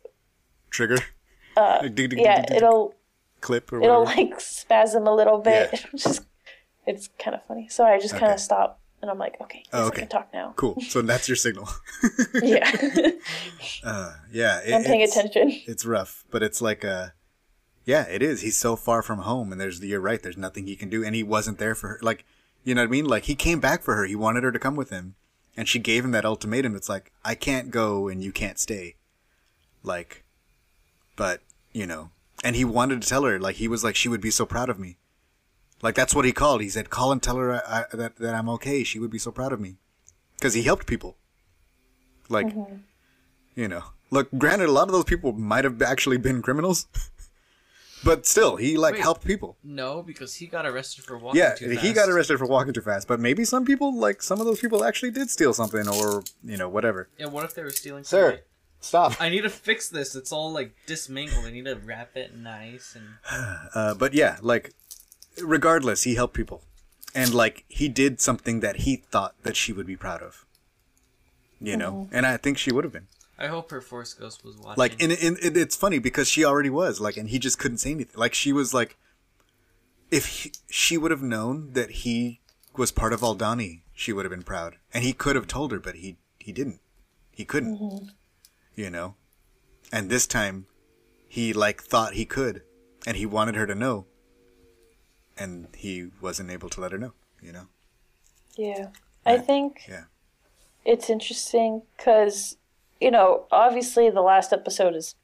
[0.70, 0.98] Trigger?
[1.56, 2.94] Uh, dig, dig, dig, yeah, dig, it'll
[3.40, 4.22] clip or it'll whatever.
[4.30, 5.70] like spasm a little bit.
[5.72, 5.80] Yeah.
[5.92, 6.22] It's just
[6.86, 7.68] it's kind of funny.
[7.68, 9.96] So I just kind of stop and I'm like, okay, Oh, okay.
[9.96, 10.52] I can talk now.
[10.56, 10.76] Cool.
[10.88, 11.68] So that's your signal.
[12.42, 12.70] Yeah,
[14.32, 14.60] yeah.
[14.64, 15.60] it- I'm paying it's- attention.
[15.66, 17.08] It's rough, but it's like uh
[17.84, 18.42] yeah, it is.
[18.42, 20.22] He's so far from home, and there's you're right.
[20.22, 21.98] There's nothing he can do, and he wasn't there for her.
[22.02, 22.24] Like,
[22.62, 23.06] you know what I mean?
[23.06, 24.04] Like he came back for her.
[24.04, 25.14] He wanted her to come with him,
[25.56, 26.76] and she gave him that ultimatum.
[26.76, 28.96] It's like I can't go, and you can't stay.
[29.82, 30.24] Like,
[31.20, 32.08] but you know,
[32.42, 33.38] and he wanted to tell her.
[33.38, 34.96] Like he was like she would be so proud of me.
[35.82, 36.62] Like that's what he called.
[36.62, 38.82] He said, "Call and tell her I, I, that that I'm okay.
[38.84, 39.76] She would be so proud of me,"
[40.38, 41.18] because he helped people.
[42.30, 42.76] Like, mm-hmm.
[43.54, 44.30] you know, look.
[44.38, 46.86] Granted, a lot of those people might have actually been criminals,
[48.04, 49.02] but still, he like Wait.
[49.02, 49.58] helped people.
[49.62, 52.80] No, because he got arrested for walking Yeah, too he got arrested for walking too
[52.80, 53.06] fast.
[53.06, 56.56] But maybe some people, like some of those people, actually did steal something or you
[56.56, 57.10] know whatever.
[57.18, 58.04] Yeah, what if they were stealing?
[58.04, 58.44] Sir, something?
[58.80, 59.20] Stop.
[59.20, 60.16] I need to fix this.
[60.16, 61.44] It's all like dismangled.
[61.44, 63.06] I need to wrap it nice and.
[63.74, 64.72] Uh, but yeah, like
[65.42, 66.62] regardless, he helped people,
[67.14, 70.44] and like he did something that he thought that she would be proud of.
[71.60, 73.06] You know, and I think she would have been.
[73.38, 74.78] I hope her Force Ghost was watching.
[74.78, 77.78] Like, and, and it, it's funny because she already was like, and he just couldn't
[77.78, 78.18] say anything.
[78.18, 78.96] Like, she was like,
[80.10, 82.40] if he, she would have known that he
[82.76, 85.78] was part of Aldhani, she would have been proud, and he could have told her,
[85.78, 86.80] but he he didn't.
[87.30, 88.10] He couldn't.
[88.80, 89.14] You know,
[89.92, 90.64] and this time,
[91.28, 92.62] he like thought he could,
[93.06, 94.06] and he wanted her to know,
[95.36, 97.12] and he wasn't able to let her know.
[97.42, 97.66] You know.
[98.56, 98.88] Yeah,
[99.26, 100.04] I think Yeah.
[100.86, 102.56] it's interesting because
[103.02, 105.14] you know obviously the last episode is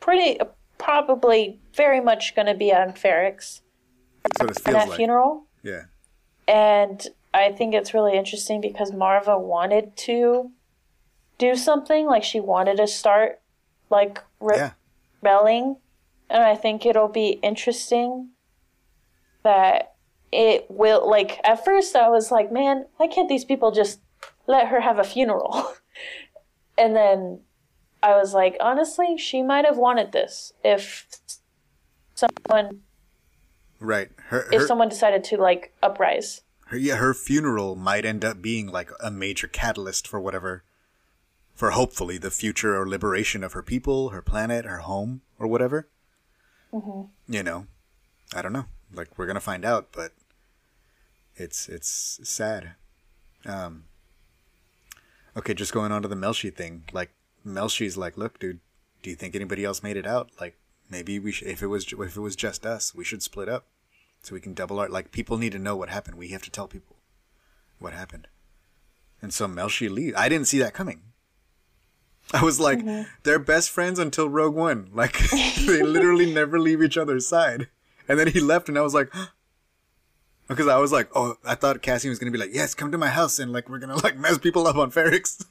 [0.00, 3.60] pretty uh, probably very much going to be on Ferrix
[4.38, 4.96] So it and feels that like.
[4.98, 5.84] funeral, Yeah.
[6.46, 10.50] and I think it's really interesting because Maarva wanted to
[11.38, 13.40] do something like she wanted to start
[13.90, 14.70] like re- Yeah.
[15.22, 15.76] rebelling,
[16.30, 18.30] and I think it'll be interesting
[19.42, 19.94] that
[20.32, 24.00] it will like at first I was like, man, why can't these people just
[24.46, 25.72] let her have a funeral?
[26.78, 27.40] and then
[28.02, 31.06] I was like, honestly, she might have wanted this if
[32.14, 32.80] someone
[33.78, 34.08] Right.
[34.28, 34.46] Her.
[34.52, 36.40] if someone decided to like uprise.
[36.68, 40.64] her yeah her funeral might end up being like a major catalyst for whatever
[41.56, 45.88] for hopefully the future or liberation of her people her planet her home or whatever.
[47.26, 47.66] You know
[48.34, 48.66] i don't know.
[48.92, 50.12] Like we're gonna find out but
[51.34, 52.74] it's it's sad.
[53.44, 53.84] Um
[55.36, 56.84] okay just going on to the melshi thing.
[56.92, 57.10] Like
[57.44, 58.60] melshi's like look dude
[59.02, 60.30] do you think anybody else made it out?
[60.40, 60.58] Like
[60.90, 63.66] maybe we should if it was if it was just us we should split up
[64.22, 66.16] so we can double our like people need to know what happened.
[66.16, 66.96] We have to tell people
[67.78, 68.26] what happened.
[69.22, 70.16] And so Melshi leaves.
[70.16, 71.02] I didn't see that coming.
[72.32, 72.80] I was like,
[73.22, 74.90] they're best friends until Rogue One.
[74.92, 77.68] Like they literally never leave each other's side.
[78.08, 79.12] And then he left, and I was like,
[80.48, 82.98] because I was like, oh, I thought Cassian was gonna be like, yes, come to
[82.98, 85.44] my house, and like we're gonna like mess people up on Ferrix.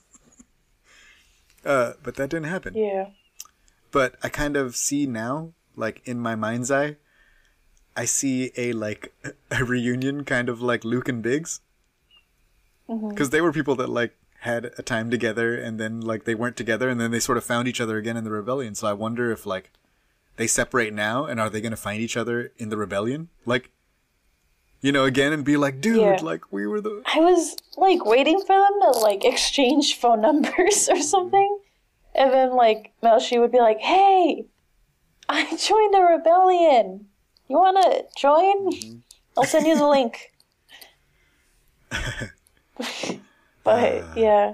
[1.65, 2.73] uh, but that didn't happen.
[2.75, 3.07] Yeah.
[3.91, 6.97] But I kind of see now, like in my mind's eye,
[7.95, 9.13] I see a like
[9.51, 11.61] a reunion, kind of like Luke and Biggs,
[12.87, 14.15] because they were people that like
[14.45, 17.43] had a time together, and then like they weren't together, and then they sort of
[17.43, 18.73] found each other again in the rebellion.
[18.73, 19.71] So I wonder if like
[20.37, 23.69] they separate now, and are they gonna find each other in the rebellion, like
[24.81, 26.19] you know, again, and be like, dude, Yeah.
[26.21, 30.87] like we were the I was like waiting for them to like exchange phone numbers
[30.93, 31.59] or something.
[32.13, 34.45] And then like Melshi would be like, Hey,
[35.27, 37.07] I joined the rebellion.
[37.47, 38.71] You wanna join?
[38.71, 38.97] Mm-hmm.
[39.37, 40.31] I'll send you the link.
[43.65, 44.53] but yeah.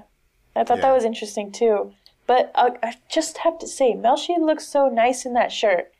[0.56, 0.82] I thought Yeah.
[0.88, 1.92] that was interesting too.
[2.26, 5.92] But uh, I just have to say, Melshi looks so nice in that shirt.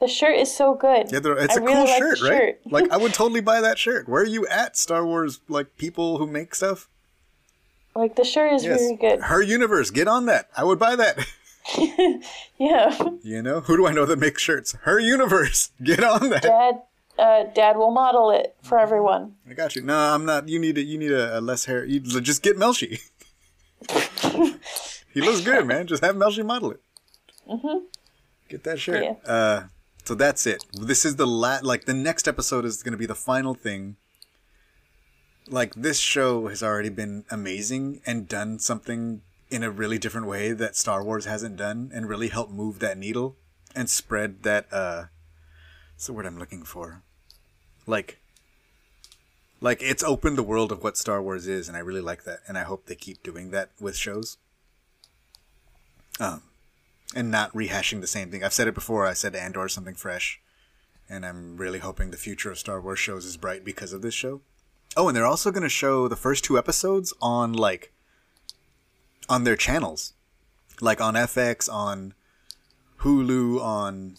[0.00, 1.10] The shirt is so good.
[1.10, 2.30] Yeah, it's I a really cool like shirt, right?
[2.30, 2.60] shirt.
[2.66, 4.06] like I would totally buy that shirt.
[4.08, 5.40] Where are you at, Star Wars?
[5.48, 6.88] Like people who make stuff.
[7.94, 9.20] Like the shirt is Yes, very good.
[9.22, 9.90] her universe.
[9.90, 10.50] Get on that.
[10.56, 11.18] I would buy that.
[12.58, 12.96] Yeah.
[13.22, 14.72] you know, who do I know that makes shirts?
[14.82, 15.70] Her universe.
[15.82, 16.42] Get on that.
[16.42, 16.82] Dad,
[17.18, 19.34] uh, Dad will model it for everyone.
[19.48, 19.82] I got you.
[19.82, 20.48] No, I'm not.
[20.48, 21.84] You need a you need a, a less hair.
[21.84, 23.00] You just get Melshi.
[25.12, 25.86] he looks good, man.
[25.86, 26.80] Just have Melshi model it.
[27.48, 27.84] Mm-hmm.
[28.48, 29.04] Get that shirt.
[29.04, 29.30] Yeah.
[29.30, 29.64] Uh,
[30.04, 30.64] so that's it.
[30.72, 31.64] This is the lat.
[31.64, 33.96] Like the next episode is going to be the final thing.
[35.48, 40.52] Like this show has already been amazing and done something in a really different way
[40.52, 43.36] that Star Wars hasn't done, and really helped move that needle
[43.74, 44.66] and spread that.
[44.72, 45.04] uh
[45.94, 47.02] What's the word I'm looking for?
[47.86, 48.18] Like
[49.60, 52.40] like it's opened the world of what Star Wars is, and I really like that,
[52.46, 54.36] and I hope they keep doing that with shows.
[56.18, 56.42] Um,
[57.14, 58.42] and not rehashing the same thing.
[58.42, 59.06] I've said it before.
[59.06, 60.40] I said Andor something fresh,
[61.08, 64.14] and I'm really hoping the future of Star Wars shows is bright because of this
[64.14, 64.40] show.
[64.96, 67.92] Oh, and they're also going to show the first two episodes on like
[69.28, 70.12] on their channels,
[70.80, 72.14] like on FX, on
[73.00, 74.16] Hulu, on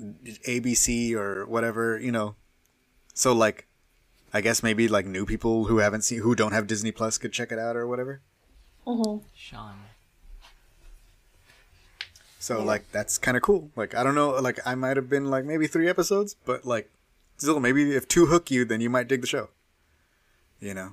[0.00, 2.34] ABC or whatever, you know.
[3.16, 3.66] So like
[4.32, 7.32] I guess maybe like new people who haven't seen who don't have Disney Plus could
[7.32, 8.20] check it out or whatever.
[8.86, 9.26] Mm-hmm.
[9.34, 9.74] Sean.
[12.38, 13.70] So like that's kind of cool.
[13.74, 16.90] Like I don't know, like I might have been like maybe 3 episodes, but like
[17.38, 19.48] still maybe if two hook you then you might dig the show.
[20.60, 20.92] You know.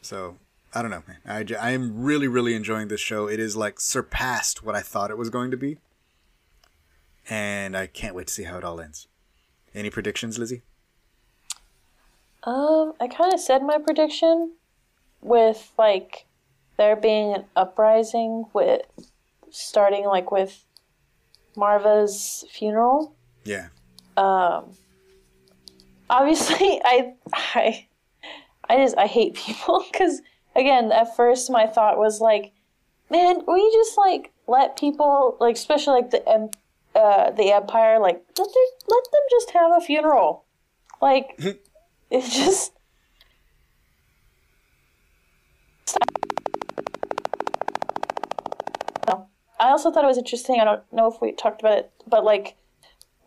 [0.00, 0.38] So
[0.74, 1.18] I don't know, man.
[1.60, 3.28] I am really really enjoying this show.
[3.28, 5.76] It is like surpassed what I thought it was going to be.
[7.28, 9.08] And I can't wait to see how it all ends.
[9.74, 10.62] Any predictions, Lizzie?
[12.44, 14.52] Um, I kind of said my prediction
[15.22, 16.26] with like
[16.76, 18.82] there being an uprising with
[19.50, 20.64] starting like with
[21.56, 23.14] Maarva's funeral.
[23.44, 23.68] Yeah.
[24.16, 24.74] Um
[26.10, 27.86] obviously, I I
[28.68, 30.20] I just I hate people because
[30.54, 32.52] again, at first my thought was like,
[33.10, 36.50] man, we just like let people like especially like the em-
[36.94, 40.44] uh, the empire like let them let them just have a funeral,
[41.00, 41.40] like
[42.14, 42.72] it's just
[49.64, 50.60] I also thought it was interesting.
[50.60, 52.56] I don't know if we talked about it, but like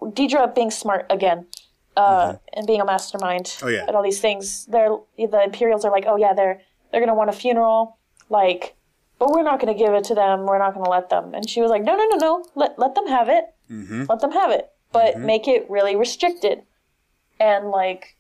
[0.02, 1.48] Dedra being smart again,
[1.96, 2.38] uh, mm-hmm.
[2.54, 3.58] and being a mastermind.
[3.64, 3.86] Oh, yeah.
[3.88, 4.66] And all these things.
[4.68, 6.62] They're the Imperials are like, oh yeah, they're
[6.92, 7.98] they're gonna want a funeral,
[8.30, 8.76] like,
[9.18, 10.46] but we're not gonna give it to them.
[10.46, 11.34] We're not gonna let them.
[11.34, 12.46] And she was like, no, no, no, no.
[12.56, 13.46] Let let them have it.
[13.72, 14.04] Mm-hmm.
[14.08, 15.26] Let them have it, but mm-hmm.
[15.26, 16.64] make it really restricted,
[17.40, 18.16] and like,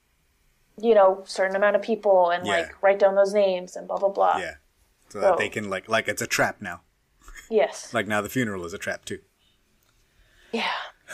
[0.80, 2.54] you know, certain amount of people, and Yeah.
[2.58, 4.38] like write down those names and blah blah blah.
[4.38, 4.56] Yeah.
[5.10, 5.38] So that Oh.
[5.38, 6.82] they can like like it's a trap now.
[7.50, 7.94] Yes.
[7.94, 9.20] Like now the funeral is a trap too.
[10.52, 10.72] Yeah.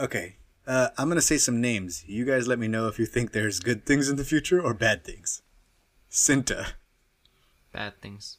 [0.00, 0.36] Okay.
[0.66, 2.04] Uh, I'm gonna say some names.
[2.06, 4.74] You guys let me know if you think there's good things in the future or
[4.74, 5.42] bad things.
[6.10, 6.72] Cinta.
[7.72, 8.38] Bad things.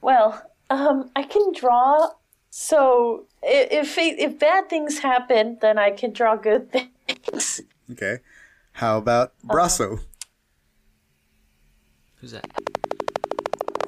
[0.00, 2.10] Well, um, I can draw.
[2.50, 7.60] So if if bad things happen, then I can draw good things.
[7.92, 8.18] Okay.
[8.72, 10.00] How about Brasso?
[12.16, 12.46] Who's that?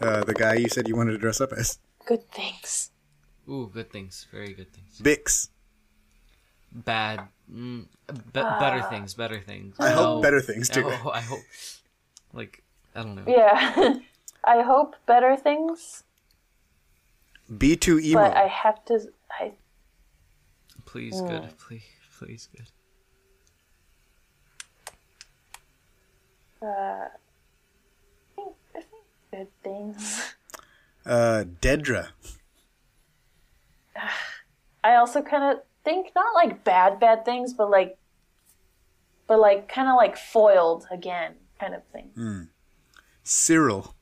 [0.01, 1.79] Uh, the guy you said you wanted to dress up as.
[2.07, 2.91] Good things.
[3.49, 4.27] Ooh, good things.
[4.33, 4.99] Very good things.
[5.01, 5.49] Bix.
[6.73, 7.29] Bad.
[7.53, 9.15] Mm, be- better things.
[9.15, 9.77] Better things.
[9.79, 10.89] I hope better things I too.
[10.89, 11.41] hope, I hope.
[12.33, 12.63] Like,
[12.95, 13.25] I don't know.
[13.27, 13.99] Yeah.
[14.45, 16.03] I hope better things,
[17.59, 18.15] B2EMO.
[18.15, 19.01] but I have to.
[19.31, 19.53] I
[20.85, 21.49] Please, good.
[21.59, 21.83] Please,
[22.19, 22.69] please, good.
[26.61, 27.09] Uh, I
[28.37, 29.03] think, I think
[29.33, 30.35] Good things.
[31.07, 32.09] Uh, Dedra.
[34.85, 37.97] I also kind of think not like bad bad things, but like,
[39.27, 42.49] but like kind of like foiled again kind of thing.
[43.25, 43.95] Syril.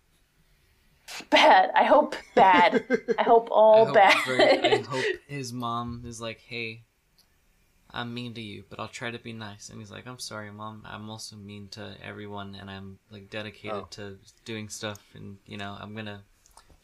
[1.28, 1.70] Bad.
[1.74, 2.84] I hope bad.
[3.18, 4.16] I hope all I hope, bad.
[4.26, 6.82] very- I hope his mom is like, hey,
[7.92, 9.68] I'm mean to you, but I'll try to be nice.
[9.68, 10.84] And he's like, I'm sorry, mom.
[10.88, 13.88] I'm also mean to everyone, and I'm like dedicated Oh.
[13.92, 16.22] to doing stuff, and you know, I'm gonna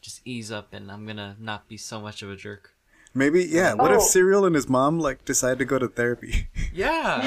[0.01, 2.73] just ease up, and I'm gonna not be so much of a jerk.
[3.13, 3.73] Maybe, yeah.
[3.73, 4.01] What if Oh.
[4.05, 6.47] Syril and his mom like decide to go to therapy?
[6.73, 7.21] Yeah.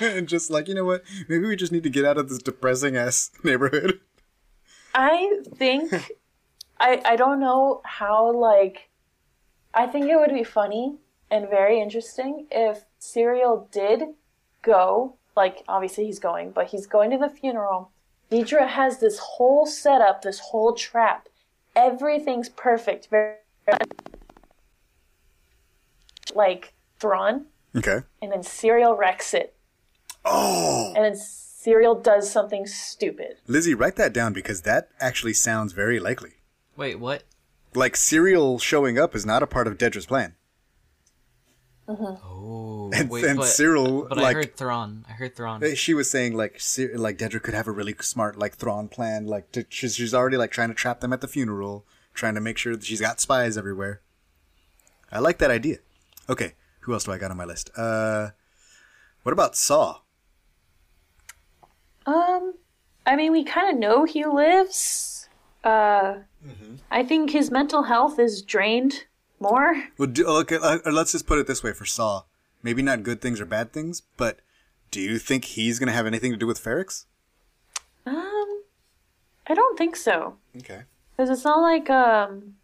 [0.00, 1.04] and just like, you know what?
[1.28, 4.00] Maybe we just need to get out of this depressing ass neighborhood.
[5.00, 5.92] I think
[6.80, 8.90] I I don't know how like
[9.72, 10.96] I think it would be funny
[11.30, 14.02] and very interesting if Syril did
[14.62, 17.92] go like obviously he's going, but he's going to the funeral.
[18.30, 21.28] Dedra has this whole setup, this whole trap.
[21.76, 23.06] Everything's perfect.
[23.08, 23.36] Very
[26.34, 27.46] like Thrawn,
[27.76, 28.00] Okay.
[28.20, 29.54] and then Syril wrecks it,
[30.24, 31.16] Oh, and then
[31.64, 33.38] Syril does something stupid.
[33.46, 36.34] Lizzie, write that down because that actually sounds very likely.
[36.76, 37.24] Wait, what?
[37.74, 40.34] Like Syril showing up is not a part of Dedra's plan,
[41.88, 45.04] Oh, and, wait, and but, Syril but like I heard Thrawn.
[45.08, 45.64] I heard Thrawn.
[45.64, 48.88] Uh, She was saying like Cyr- like Dedra could have a really smart like Thrawn
[48.88, 49.26] plan.
[49.26, 52.40] Like to, she's she's already like trying to trap them at the funeral, trying to
[52.42, 54.02] make sure that she's got spies everywhere.
[55.10, 55.78] I like that idea.
[56.28, 57.70] Okay, who else do I got on my list?
[57.76, 58.30] Uh,
[59.22, 60.00] what about Saw?
[62.06, 62.54] Um,
[63.08, 65.28] I mean, we kind of know he lives.
[65.64, 66.18] Uh,
[66.90, 69.06] I think his mental health is drained
[69.40, 69.82] more.
[69.96, 72.24] Well, do, okay, uh, let's just put it this way for Saw.
[72.62, 74.40] Maybe not good things or bad things, but
[74.90, 77.06] do you think he's gonna have anything to do with Ferrix?
[78.04, 78.62] Um,
[79.46, 80.82] I don't think so Okay.
[81.16, 82.56] because it's not like um.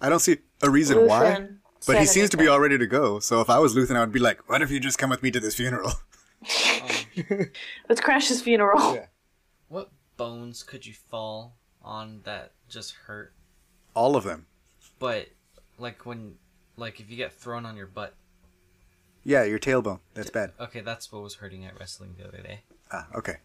[0.00, 1.48] I don't see a reason why,
[1.86, 3.18] but he said seems to be all ready to go.
[3.18, 5.22] So if I was Luthen, I would be like, "What if you just come with
[5.22, 5.92] me to this funeral?"
[7.88, 8.94] Let's crash his funeral.
[8.94, 9.06] Yeah.
[10.16, 13.32] What bones could you fall on that just hurt?
[13.94, 14.46] All of them.
[14.98, 15.28] But
[15.78, 16.36] like when,
[16.76, 18.14] like if you get thrown on your butt.
[19.24, 20.00] Yeah, your tailbone.
[20.14, 20.52] That's bad.
[20.60, 22.60] Okay, that's what was hurting at wrestling the other day.
[22.92, 23.36] Ah, okay.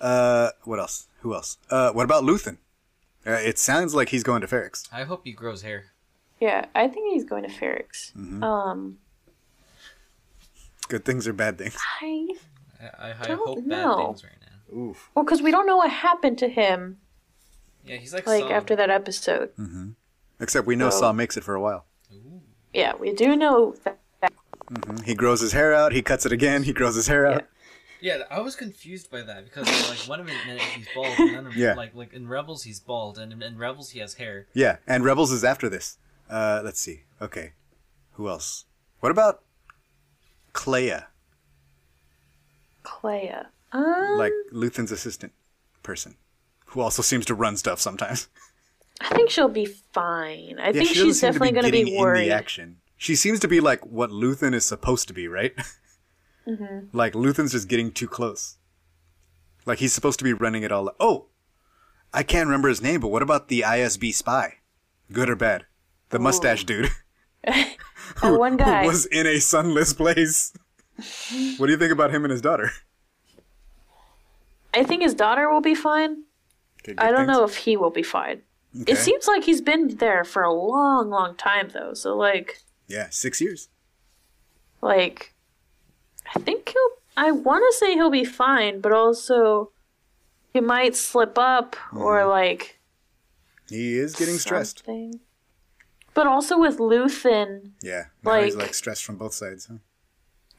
[0.00, 1.08] Uh, what else?
[1.20, 1.58] Who else?
[1.70, 2.58] Uh, what about Luthen?
[3.26, 4.88] Uh, it sounds like he's going to Ferrix.
[4.92, 5.86] I hope he grows hair.
[6.40, 8.12] Yeah, I think he's going to Ferrix.
[8.12, 8.42] Mm-hmm.
[8.44, 8.98] Um,
[10.88, 11.76] Good things or bad things?
[12.00, 12.28] I
[12.80, 13.96] I, I, I Don't hope know.
[13.96, 14.41] bad things right now.
[14.74, 15.10] Oof.
[15.14, 16.98] well, because we don't know what happened to him
[17.84, 18.50] Yeah, he's like like Saw.
[18.52, 19.50] after that episode.
[20.40, 20.90] Except we know Oh.
[20.90, 21.84] Saw makes it for a while.
[22.72, 23.98] Yeah, we do know that.
[25.04, 25.92] He grows his hair out.
[25.92, 26.62] He cuts it again.
[26.62, 27.44] He grows his hair out.
[28.00, 31.74] Yeah, I was confused by that because like one minute he's bald, and then Yeah.
[31.74, 34.46] like like in Rebels he's bald, and in, in Rebels he has hair.
[34.54, 35.98] Yeah, and Rebels is after this.
[36.30, 37.02] Uh, let's see.
[37.20, 37.52] Okay,
[38.12, 38.64] who else?
[39.00, 39.42] What about
[40.54, 41.06] Kleya,
[42.84, 43.46] Kleya.
[43.72, 45.32] Um, like Luthen's assistant
[45.82, 46.16] person,
[46.66, 48.28] who also seems to run stuff sometimes?
[49.00, 50.58] I think she'll be fine.
[50.60, 52.76] I Yeah, think she's definitely going to getting be in the action.
[52.96, 55.52] She seems to be like what Luthen is supposed to be, right?
[56.44, 56.96] Mm-hmm.
[56.96, 58.56] like Luthen's just getting too close.
[59.64, 60.90] Like he's supposed to be running it all.
[60.98, 61.28] Oh,
[62.12, 64.54] I can't remember his name, but what about the ISB spy?
[65.12, 65.66] Good or bad?
[66.08, 66.90] The mustache dude
[67.44, 67.76] That
[68.22, 68.82] one guy.
[68.82, 70.52] who was in a sunless place.
[71.58, 72.72] what do you think about him and his daughter?
[74.74, 76.24] I think his daughter will be fine.
[76.82, 77.28] Okay, I don't things?
[77.28, 78.42] know if he will be fine.
[78.80, 78.92] Okay.
[78.92, 81.94] It seems like he's been there for a long, long time though.
[81.94, 82.58] So like,
[82.88, 83.68] Yeah, six years.
[84.80, 85.34] like,
[86.34, 86.90] I think he'll.
[87.16, 89.70] I want to say he'll be fine, but also
[90.52, 91.98] he might slip up Mm-hmm.
[91.98, 92.80] or like
[93.68, 94.78] He is getting stressed.
[94.84, 95.20] something.
[96.14, 99.66] But also with Luthen, Yeah, now he's Like- like stressed from both sides.
[99.66, 99.78] Huh?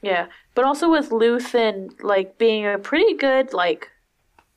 [0.02, 0.26] yeah.
[0.54, 3.90] But also with Luthen, like being a pretty good like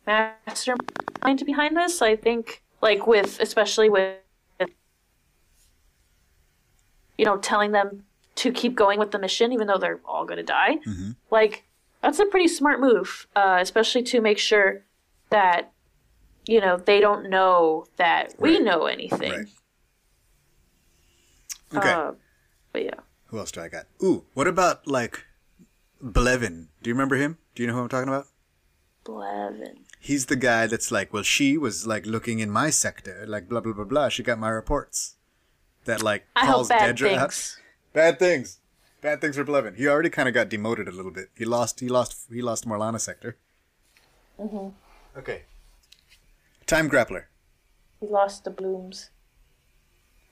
[0.07, 2.01] mastermind behind this.
[2.01, 4.15] I think, like with especially with
[7.17, 8.03] you know telling them
[8.35, 10.77] to keep going with the mission, even though they're all going to die.
[11.29, 11.65] Like
[12.01, 14.83] that's a pretty smart move, uh, especially to make sure
[15.29, 15.71] that
[16.45, 19.31] you know they don't know that we know anything.
[19.31, 19.47] Right.
[21.75, 21.91] Okay.
[21.91, 22.11] Uh,
[22.71, 22.99] but yeah.
[23.25, 23.87] Who else do I got?
[24.01, 25.25] Ooh, what about like
[26.01, 26.67] Blevin?
[26.81, 27.37] Do you remember him?
[27.55, 28.27] Do you know who I'm talking about?
[29.03, 29.79] Blevin.
[30.07, 33.59] He's the guy that's like, well, she was like looking in my sector, like blah
[33.59, 34.07] blah blah blah.
[34.07, 35.17] She got my reports.
[35.83, 37.19] That like I hope calls bad Dedra out.
[37.33, 37.59] things.
[37.91, 38.59] Bad things.
[39.01, 39.75] Bad things for Blevin.
[39.75, 41.27] He already kind of got demoted a little bit.
[41.35, 41.81] He lost.
[41.81, 42.27] He lost.
[42.31, 43.35] He lost Morlana sector.
[44.39, 44.69] Mm-hmm.
[45.19, 45.41] Okay.
[46.65, 47.25] Time grappler.
[47.99, 49.09] He lost the blooms.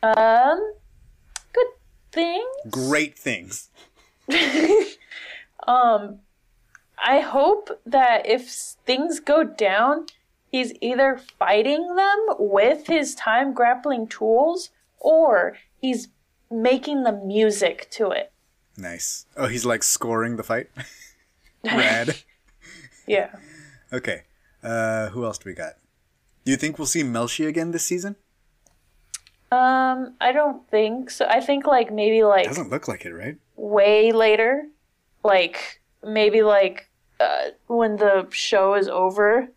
[0.02, 0.74] Um,
[1.52, 1.68] good
[2.14, 2.48] thing.
[2.70, 3.70] Great things.
[5.68, 6.20] Um,
[7.04, 10.08] I hope that if things go down,
[10.52, 14.70] he's either fighting them with his time grappling tools
[15.00, 16.08] or he's
[16.50, 18.32] making the music to it.
[18.78, 19.26] Nice.
[19.38, 20.70] Oh, he's like scoring the fight.
[21.64, 22.16] Rad.
[23.08, 23.36] Yeah.
[23.94, 24.24] Okay.
[24.64, 25.74] Uh, who else do we got?
[26.44, 28.16] Do you think we'll see Melshi again this season?
[29.52, 31.26] Um, I don't think so.
[31.28, 33.38] I think like maybe like Doesn't look like it, right?
[33.56, 34.64] way later,
[35.24, 39.50] like maybe like uh, when the show is over,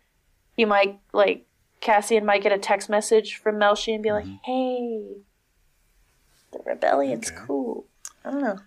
[0.57, 1.45] he might like
[1.81, 5.17] Cassian might get a text message from Melshi and be like, "Hey,
[6.51, 7.39] the rebellion's Okay.
[7.45, 7.85] cool."
[8.25, 8.59] I don't know.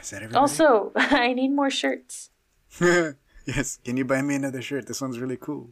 [0.00, 0.38] Is that everybody?
[0.38, 2.30] Also, I need more shirts.
[2.80, 3.78] yes.
[3.84, 4.86] Can you buy me another shirt?
[4.86, 5.70] This one's really cool.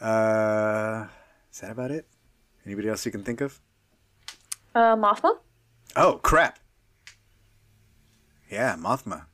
[0.00, 1.06] Uh,
[1.52, 2.06] is that about it?
[2.64, 3.60] Anybody else you can think of?
[4.74, 5.38] Uh, Mothma.
[5.96, 6.58] Oh, crap.
[8.50, 9.24] Yeah, Mothma.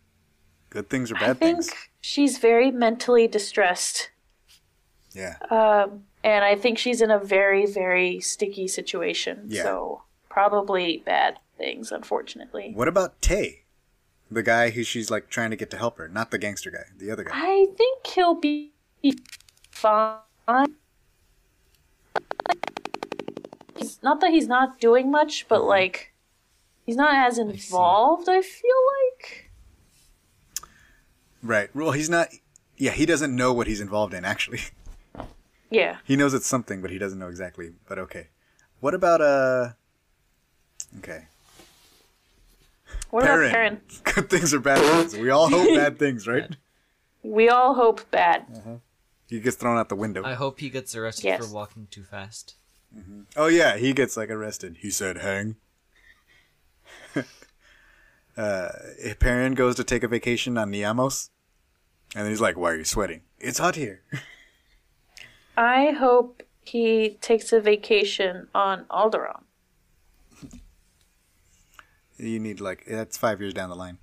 [0.74, 1.68] Good things or bad things.
[1.68, 1.88] I think things?
[2.00, 4.10] she's very mentally distressed,
[5.12, 5.36] Yeah.
[5.50, 9.44] um, and I think she's in a very, very sticky situation.
[9.46, 9.62] Yeah.
[9.62, 12.72] So probably bad things, unfortunately.
[12.74, 13.60] What about Tay?
[14.32, 16.86] The guy who she's like trying to get to help her, not the gangster guy,
[16.98, 17.30] the other guy.
[17.34, 18.72] I think he'll be
[19.70, 20.18] fine.
[23.76, 26.12] He's not that he's not doing much, but like
[26.84, 28.28] he's not as involved.
[28.28, 28.80] I feel
[29.20, 29.43] like.
[31.44, 31.68] Right.
[31.76, 32.28] Well, he's not.
[32.76, 34.24] Yeah, he doesn't know what he's involved in.
[34.24, 34.60] Actually,
[35.70, 35.98] Yeah.
[36.04, 37.70] he knows it's something, but he doesn't know exactly.
[37.88, 38.28] But okay.
[38.80, 39.72] What about uh?
[40.98, 41.26] Okay.
[43.10, 43.80] What about Perrin?
[44.04, 45.16] Good things or bad things?
[45.16, 46.56] We all hope bad things, right?
[47.22, 48.80] We all hope bad.
[49.28, 50.24] He gets thrown out the window.
[50.24, 51.46] I hope he gets arrested Yes.
[51.46, 52.54] for walking too fast.
[53.36, 54.78] Oh yeah, he gets like arrested.
[54.80, 55.56] He said, "Hang."
[58.36, 58.68] uh,
[59.18, 61.30] Perrin goes to take a vacation on Niamos,
[62.14, 63.22] and he's like, "Why are you sweating?
[63.38, 64.02] It's hot here."
[65.56, 69.42] I hope he takes a vacation on Alderaan.
[72.16, 73.98] you need like that's five years down the line.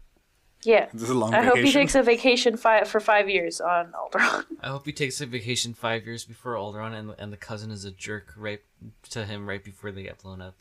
[0.64, 0.88] Yeah.
[0.94, 3.94] This is a long I hope he takes a vacation fi- for five years on
[3.94, 4.46] Alderaan.
[4.62, 7.84] I hope he takes a vacation five years before Alderaan, and and the cousin is
[7.84, 8.62] a jerk right
[9.10, 10.56] to him right before they get blown up.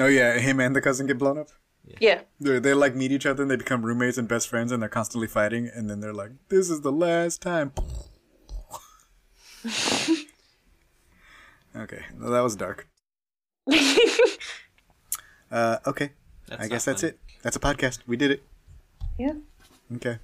[0.00, 1.48] Oh yeah, him and the cousin get blown up.
[2.00, 2.20] Yeah.
[2.40, 4.88] They they like meet each other and they become roommates and best friends and they're
[4.88, 7.72] constantly fighting and then they're like, "This is the last time."
[11.76, 12.88] okay, well, that was dark.
[15.50, 16.10] Uh, okay,
[16.48, 17.12] That's I guess not that's funny.
[17.12, 17.18] it.
[17.42, 18.00] That's a podcast.
[18.08, 18.42] We did it.
[19.16, 19.34] Yeah.
[19.94, 20.18] Okay.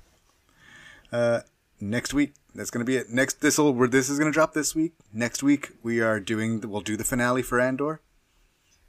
[1.13, 1.41] Uh,
[1.81, 3.11] next week, that's gonna be it.
[3.11, 4.93] Next, this will where this is gonna drop this week.
[5.13, 6.61] Next week, we are doing.
[6.63, 8.01] We'll do the finale for Andor,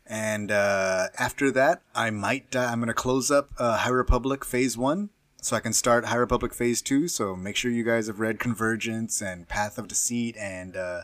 [0.06, 2.52] and uh, after that, I might.
[2.52, 5.10] di- I'm gonna close up uh, High Republic Phase One,
[5.42, 7.08] so I can start High Republic Phase Two.
[7.08, 11.02] So make sure you guys have read Convergence and Path of Deceit and uh,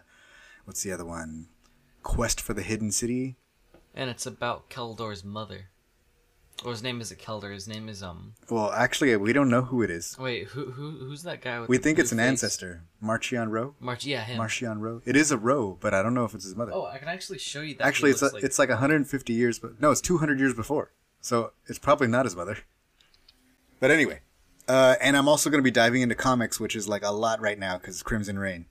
[0.66, 1.48] what's the other one?
[2.04, 3.36] Quest for the Hidden City.
[3.94, 5.70] And it's about Keldor's mother.
[6.66, 7.54] Or his name is a Keldor.
[7.54, 8.34] His name is um.
[8.50, 10.18] Well, actually, we don't know who it is.
[10.20, 11.70] Wait, who who who's that guy with?
[11.70, 12.26] We the think it's an face?
[12.28, 13.76] ancestor, Marchion Ro.
[13.80, 14.40] March, yeah, him.
[14.40, 15.02] Marchion Ro.
[15.06, 16.72] It is a Ro, but I don't know if it's his mother.
[16.74, 17.86] Oh, I can actually show you that.
[17.86, 20.92] Actually, it's a, like- it's like 150 years, but no, it's 200 years before.
[21.22, 22.58] So it's probably not his mother.
[23.80, 24.22] But anyway,
[24.68, 27.40] uh, and I'm also going to be diving into comics, which is like a lot
[27.40, 28.66] right now because Crimson Reign.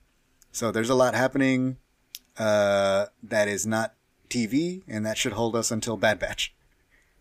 [0.51, 1.77] So there's a lot happening
[2.37, 3.93] uh, that is not
[4.29, 6.53] TV, and that should hold us until Bad Batch.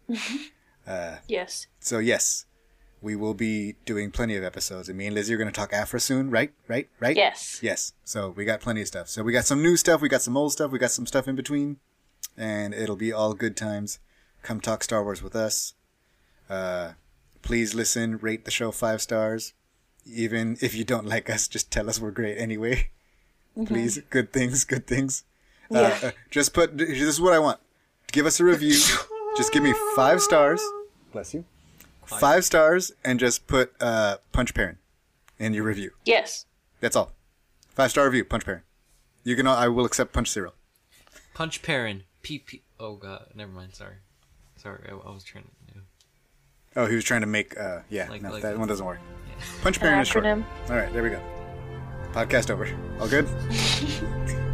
[1.28, 1.66] Yes.
[1.80, 2.46] So yes,
[3.00, 5.72] we will be doing plenty of episodes, and me and Lizzie are going to talk
[5.72, 6.52] Aphra soon, right?
[6.68, 6.88] Right?
[7.00, 7.16] Right?
[7.16, 7.60] Yes.
[7.62, 7.92] Yes.
[8.04, 9.08] So we got plenty of stuff.
[9.08, 11.28] So we got some new stuff, we got some old stuff, we got some stuff
[11.28, 11.78] in between,
[12.36, 13.98] and it'll be all good times.
[14.42, 15.74] Come talk Star Wars with us.
[16.48, 16.92] Uh,
[17.42, 19.52] please listen, rate the show five stars.
[20.04, 22.90] Even if you don't like us, just tell us we're great anyway.
[23.66, 25.24] Please, good things, good things.
[25.74, 26.08] Uh, Yeah.
[26.08, 26.76] uh, just put.
[26.78, 27.58] This is what I want.
[28.12, 28.78] Give us a review.
[29.36, 30.62] just give me five stars.
[31.12, 31.44] Bless you.
[32.04, 34.78] Five stars, and just put uh, Punch Parent
[35.38, 35.90] in your review.
[36.04, 36.46] Yes.
[36.80, 37.12] That's all.
[37.70, 38.64] Five star review, Punch Parent.
[39.24, 39.46] You can.
[39.46, 40.52] I will accept Punch Zero.
[41.34, 42.04] Punch Perrin.
[42.22, 42.60] PP.
[42.78, 43.74] Oh god, never mind.
[43.74, 43.96] Sorry,
[44.56, 44.80] sorry.
[44.88, 45.50] I, I was trying to.
[45.74, 45.80] Yeah.
[46.76, 47.58] Oh, he was trying to make.
[47.58, 48.98] Uh, yeah, Like- no, like- that one doesn't work.
[49.62, 50.24] Punch Parent is short.
[50.26, 50.36] All
[50.68, 51.20] right, there we go.
[52.12, 52.68] Podcast over.
[53.00, 53.26] All good.